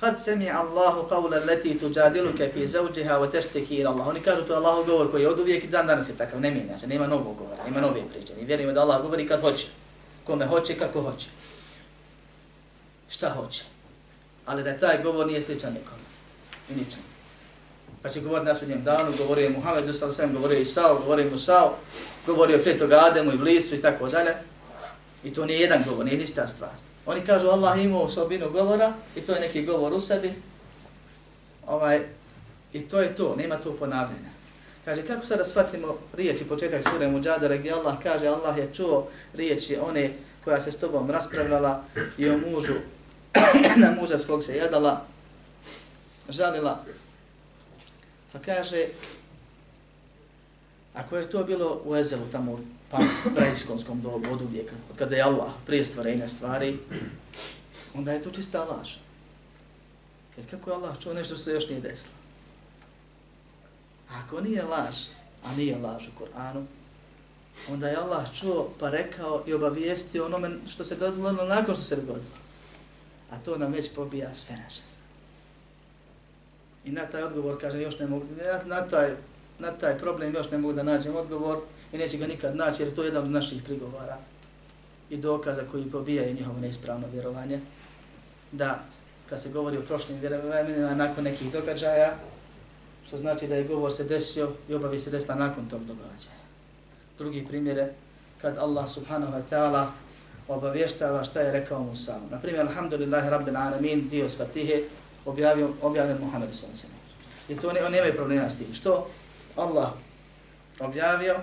Kad 0.00 0.22
se 0.22 0.36
mi 0.36 0.50
Allahu 0.50 1.08
qawla 1.08 1.46
leti 1.46 1.78
tuđadiluke 1.78 2.50
fi 2.54 2.66
zauđiha 2.66 3.18
wa 3.18 3.30
tešteki 3.30 3.74
ila 3.74 3.90
Allah. 3.90 4.06
Oni 4.06 4.20
kažu 4.20 4.42
to 4.42 4.54
Allahu 4.54 4.84
govor 4.84 5.10
koji 5.10 5.22
je 5.22 5.28
od 5.28 5.40
uvijek 5.40 5.64
i 5.64 5.66
dan 5.66 5.86
danas 5.86 6.08
je 6.08 6.16
takav, 6.16 6.40
ne 6.40 6.50
mijenja 6.50 6.78
se, 6.78 6.86
nema 6.86 7.06
novog 7.06 7.36
govora, 7.36 7.66
ima 7.68 7.80
nove 7.80 8.02
priče. 8.12 8.32
Mi 8.40 8.44
vjerujemo 8.44 8.72
da 8.72 8.80
Allah 8.80 9.02
govori 9.02 9.28
kad 9.28 9.40
hoće, 9.40 9.66
kome 10.24 10.46
hoće, 10.46 10.78
kako 10.78 11.02
hoće. 11.02 11.28
Šta 13.08 13.30
hoće. 13.30 13.62
Ali 14.46 14.62
da 14.62 14.78
taj 14.78 15.02
govor 15.02 15.26
nije 15.26 15.42
sličan 15.42 15.72
nikom. 15.72 15.98
I 16.70 16.74
ničem. 16.74 17.00
Pa 18.02 18.08
će 18.08 18.20
govoriti 18.20 18.46
na 18.46 18.54
sudnjem 18.54 18.84
danu, 18.84 19.12
govorio 19.18 19.44
je 19.44 19.50
Muhammed, 19.50 19.88
ustal 19.88 20.12
sam, 20.12 20.32
govorio 20.32 20.56
je 20.56 20.62
Isao, 20.62 20.98
govorio 20.98 21.24
je 21.24 21.30
Musao, 21.30 21.76
govorio 22.26 22.60
je 22.66 22.78
toga 22.78 22.96
Ademu 22.96 23.32
i 23.32 23.38
Blisu 23.38 23.74
i 23.74 23.82
tako 23.82 24.08
dalje. 24.08 24.30
I 25.24 25.34
to 25.34 25.46
nije 25.46 25.60
jedan 25.60 25.82
govor, 25.88 26.04
nije 26.04 26.22
ista 26.22 26.48
stvar. 26.48 26.70
Oni 27.06 27.20
kažu 27.20 27.48
Allah 27.48 27.84
ima 27.84 28.00
osobinu 28.00 28.50
govora 28.50 28.92
i 29.16 29.20
to 29.20 29.32
je 29.32 29.40
neki 29.40 29.62
govor 29.62 29.92
u 29.92 30.00
sebi. 30.00 30.34
Ovaj, 31.66 32.00
I 32.72 32.80
to 32.80 33.00
je 33.00 33.16
to, 33.16 33.36
nema 33.36 33.56
to 33.56 33.72
ponavljanja. 33.72 34.34
Kaže, 34.84 35.02
kako 35.02 35.26
sada 35.26 35.44
shvatimo 35.44 35.98
riječi 36.12 36.44
početak 36.44 36.82
sure 36.82 37.08
Mujadara 37.08 37.56
gdje 37.56 37.72
Allah 37.72 37.94
kaže 38.02 38.26
Allah 38.26 38.58
je 38.58 38.70
čuo 38.74 39.08
riječi 39.34 39.76
one 39.76 40.12
koja 40.44 40.60
se 40.60 40.72
s 40.72 40.78
tobom 40.78 41.10
raspravljala 41.10 41.84
i 42.18 42.28
o 42.28 42.38
mužu, 42.38 42.74
na 43.82 43.90
muža 44.00 44.18
svog 44.18 44.44
se 44.44 44.56
jadala, 44.56 45.04
žalila. 46.28 46.84
Pa 48.32 48.38
kaže, 48.38 48.86
ako 50.94 51.16
je 51.16 51.30
to 51.30 51.44
bilo 51.44 51.82
u 51.84 51.96
Ezelu, 51.96 52.22
tamo 52.32 52.52
u 52.52 52.58
pa, 52.90 52.98
praiskonskom 53.34 54.00
dobu 54.00 54.32
od 54.32 54.42
uvijeka, 54.42 54.74
od 54.90 54.96
kada 54.96 55.16
je 55.16 55.22
Allah 55.22 55.52
prije 55.66 55.84
stvarenja 55.84 56.28
stvari, 56.28 56.78
onda 57.94 58.12
je 58.12 58.22
to 58.22 58.30
čista 58.30 58.64
laž. 58.64 58.94
Jer 60.36 60.50
kako 60.50 60.70
je 60.70 60.76
Allah 60.76 60.98
čuo 61.00 61.14
nešto 61.14 61.36
se 61.36 61.52
još 61.52 61.68
nije 61.68 61.80
desilo? 61.80 62.14
Ako 64.10 64.40
nije 64.40 64.62
laž, 64.62 64.96
a 65.44 65.54
nije 65.54 65.78
laž 65.78 66.08
u 66.08 66.18
Koranu, 66.18 66.66
onda 67.70 67.88
je 67.88 67.96
Allah 67.96 68.26
čuo 68.40 68.70
pa 68.80 68.90
rekao 68.90 69.44
i 69.46 69.54
obavijestio 69.54 70.26
onome 70.26 70.50
što 70.68 70.84
se 70.84 70.96
dogodilo 70.96 71.44
nakon 71.44 71.74
što 71.74 71.84
se 71.84 71.96
dogodilo. 71.96 72.34
A 73.30 73.38
to 73.44 73.58
nam 73.58 73.72
već 73.72 73.94
pobija 73.94 74.34
sve 74.34 74.56
naše 74.56 74.82
I 76.84 76.90
na 76.90 77.06
taj 77.06 77.22
odgovor, 77.22 77.60
kaže, 77.60 77.82
još 77.82 77.98
ne 77.98 78.06
mogu, 78.06 78.26
na, 78.36 78.76
na, 78.76 78.88
taj, 78.88 79.14
na 79.58 79.70
taj 79.70 79.98
problem 79.98 80.34
još 80.34 80.50
ne 80.50 80.58
mogu 80.58 80.74
da 80.74 80.82
nađem 80.82 81.16
odgovor 81.16 81.58
i 81.92 81.98
neće 81.98 82.16
ga 82.16 82.26
nikad 82.26 82.56
naći 82.56 82.82
jer 82.82 82.94
to 82.94 83.02
je 83.02 83.06
jedan 83.06 83.24
od 83.24 83.30
naših 83.30 83.62
prigovora 83.62 84.18
i 85.10 85.16
dokaza 85.16 85.62
koji 85.70 85.90
pobijaju 85.90 86.34
njihovo 86.34 86.60
neispravno 86.60 87.06
vjerovanje. 87.12 87.60
Da, 88.52 88.78
kad 89.28 89.42
se 89.42 89.48
govori 89.48 89.78
o 89.78 89.82
prošlim 89.82 90.18
vjerovanjima 90.18 90.94
nakon 90.94 91.24
nekih 91.24 91.52
događaja, 91.52 92.12
što 93.06 93.16
znači 93.16 93.46
da 93.46 93.54
je 93.54 93.64
govor 93.64 93.92
se 93.92 94.04
desio 94.04 94.52
i 94.68 94.74
obavi 94.74 95.00
se 95.00 95.10
desila 95.10 95.34
nakon 95.34 95.68
tog 95.68 95.80
događaja. 95.80 96.44
Drugi 97.18 97.46
primjer 97.48 97.76
je 97.76 97.94
kad 98.40 98.58
Allah 98.58 98.88
subhanahu 98.88 99.32
wa 99.32 99.42
ta'ala 99.50 99.86
obavještava 100.48 101.24
šta 101.24 101.40
je 101.40 101.52
rekao 101.52 101.82
Musa. 101.82 102.18
Na 102.30 102.38
primjer, 102.38 102.66
alhamdulillahi 102.66 103.30
rabbil 103.30 103.56
alamin, 103.56 104.08
dio 104.08 104.28
s 104.28 104.36
Fatihe, 104.36 104.82
objavio, 105.26 105.70
objavljen 105.82 106.18
Muhammedu 106.20 106.54
sallam 106.54 106.94
I 107.48 107.56
to 107.56 107.72
ne, 107.72 107.84
on 107.84 107.92
nema 107.92 108.12
problema 108.16 108.50
s 108.50 108.58
tim. 108.58 108.74
Što? 108.74 109.10
Allah 109.56 109.90
objavio, 110.80 111.36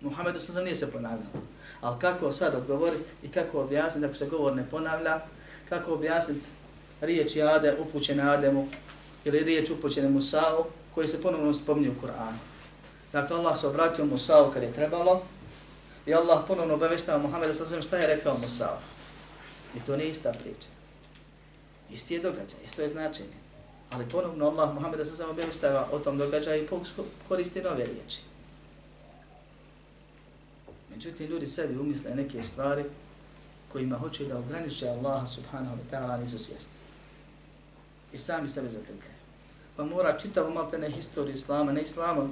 Muhammedu 0.00 0.40
sallam 0.40 0.64
nije 0.64 0.76
se 0.76 0.92
ponavljao. 0.92 1.42
Ali 1.80 2.00
kako 2.00 2.32
sad 2.32 2.54
odgovoriti 2.54 3.10
i 3.22 3.28
kako 3.28 3.60
objasniti 3.60 4.06
ako 4.06 4.14
se 4.14 4.26
govor 4.26 4.56
ne 4.56 4.70
ponavlja, 4.70 5.20
kako 5.68 5.94
objasniti 5.94 6.46
riječi 7.00 7.42
Ade, 7.42 7.76
upućene 7.78 8.22
Ademu, 8.22 8.68
ili 9.24 9.38
riječ 9.38 9.70
upućene 9.70 10.08
Musa'u, 10.08 10.64
koji 10.94 11.08
se 11.08 11.22
ponovno 11.22 11.54
spominju 11.54 11.92
u 11.92 12.06
Kur'anu. 12.06 12.36
Dakle, 13.12 13.36
Allah 13.36 13.58
se 13.58 13.66
obratio 13.66 14.04
Musa'u 14.04 14.52
kad 14.52 14.62
je 14.62 14.72
trebalo, 14.72 15.22
i 16.06 16.14
Allah 16.14 16.44
ponovno 16.48 16.74
obaveštava 16.74 17.18
Muhammeda 17.18 17.54
sa 17.54 17.82
šta 17.82 17.96
je 17.96 18.06
rekao 18.06 18.38
Musa'u. 18.38 18.78
I 19.76 19.80
to 19.86 19.96
nije 19.96 20.10
ista 20.10 20.32
priča. 20.32 20.68
Isti 21.90 22.14
je 22.14 22.20
događaj, 22.20 22.60
isto 22.66 22.82
je 22.82 22.88
značenje. 22.88 23.39
Ali 23.90 24.08
ponovno 24.08 24.46
Allah 24.46 24.74
Muhammeda 24.74 25.04
sa 25.04 25.16
samo 25.16 25.30
obaveštava 25.30 25.88
o 25.92 25.98
tom 25.98 26.18
događaju 26.18 26.64
i 26.64 26.68
koristi 27.28 27.62
nove 27.62 27.86
riječi. 27.86 28.20
Međutim, 30.90 31.26
ljudi 31.26 31.46
sebi 31.46 31.78
umisle 31.78 32.14
neke 32.14 32.42
stvari 32.42 32.84
kojima 33.72 33.98
hoće 33.98 34.24
da 34.24 34.38
ograniče 34.38 34.88
Allaha 34.88 35.26
subhanahu 35.26 35.76
wa 35.76 35.96
ta'ala 35.96 36.20
nisu 36.20 36.38
svjesni 36.38 36.80
i 38.12 38.18
sami 38.18 38.48
sebe 38.48 38.70
zapetljaju. 38.70 39.20
Pa 39.76 39.84
mora 39.84 40.18
čitavu 40.18 40.54
maltene 40.54 40.90
historiju 40.90 41.34
islama, 41.34 41.72
ne 41.72 41.82
islama, 41.82 42.28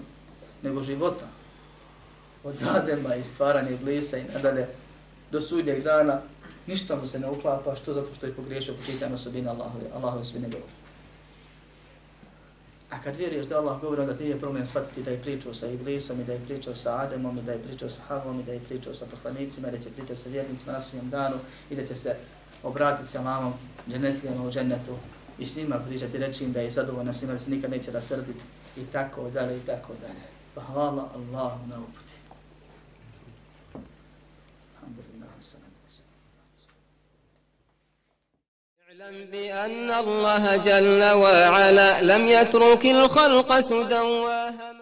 nego 0.63 0.83
života. 0.83 1.27
Od 2.45 2.55
Adema 2.75 3.15
i 3.15 3.25
stvaranje 3.25 3.77
blisa 3.83 4.19
i 4.19 4.25
nadalje 4.35 4.67
do 5.31 5.41
sudnjeg 5.41 5.83
dana, 5.83 6.21
ništa 6.67 6.97
mu 6.97 7.07
se 7.07 7.19
ne 7.19 7.31
uklapa, 7.31 7.75
što 7.75 7.95
zato 7.95 8.15
što 8.15 8.27
je 8.27 8.35
pogriješio 8.35 8.75
po 8.75 8.93
čitanju 8.93 9.15
osobina 9.15 9.51
Allahove, 9.51 9.85
Allahove 9.95 10.21
osobine 10.21 10.49
govori. 10.49 10.78
A 12.91 13.03
kad 13.03 13.17
vjeruješ 13.17 13.47
da 13.47 13.59
Allah 13.59 13.81
govori, 13.81 14.01
onda 14.01 14.17
ti 14.17 14.25
je 14.25 14.39
problem 14.39 14.67
shvatiti 14.67 15.03
da 15.03 15.11
je 15.11 15.23
pričao 15.23 15.55
sa 15.55 15.67
Iblisom 15.67 16.21
i 16.21 16.25
da 16.25 16.33
je 16.33 16.41
pričao 16.47 16.75
sa 16.75 17.01
Ademom 17.01 17.39
i 17.39 17.43
da 17.43 17.53
je 17.53 17.63
pričao 17.63 17.89
sa 17.89 18.03
Havom 18.03 18.41
i 18.41 18.43
da 18.43 18.53
je 18.53 18.61
pričao 18.61 18.95
sa 18.95 19.07
poslanicima 19.11 19.69
i 19.69 19.71
da 19.71 19.79
će 19.79 19.91
pričati 19.91 20.21
sa 20.21 20.29
vjernicima 20.29 20.73
na 20.73 20.81
sudnjem 20.81 21.11
danu 21.11 21.37
i 21.71 21.77
da 21.77 21.87
će 21.87 21.95
se 21.95 22.17
obratiti 22.63 23.09
sa 23.09 23.23
mamom 23.23 23.53
dženetlijama 23.89 24.45
u 24.45 24.51
džennetu 24.51 24.97
i 25.39 25.47
s 25.47 25.57
njima 25.57 25.77
pričati 25.89 26.17
i 26.17 26.21
reći 26.21 26.45
im 26.45 26.53
da 26.53 26.61
je 26.61 26.71
zadovoljna 26.71 27.13
s 27.13 27.23
njima, 27.23 27.33
da 27.35 27.41
se 27.41 27.51
nikad 27.51 27.71
neće 27.71 27.91
rasrditi 27.91 28.41
i 28.77 28.85
tako 28.93 29.31
dalje 29.31 29.57
i 29.57 29.61
tako 29.61 29.93
dalje. 30.01 30.25
Pa 30.55 30.61
hvala 30.61 31.09
Allahu 31.15 31.67
na 31.67 31.79
uput. 31.79 32.08
اعلم 39.01 39.25
بأن 39.33 39.91
الله 39.91 40.57
جل 40.57 41.05
وعلا 41.13 42.03
لم 42.03 42.29
يترك 42.29 42.87
الخلق 42.87 43.61
سدى 43.61 44.01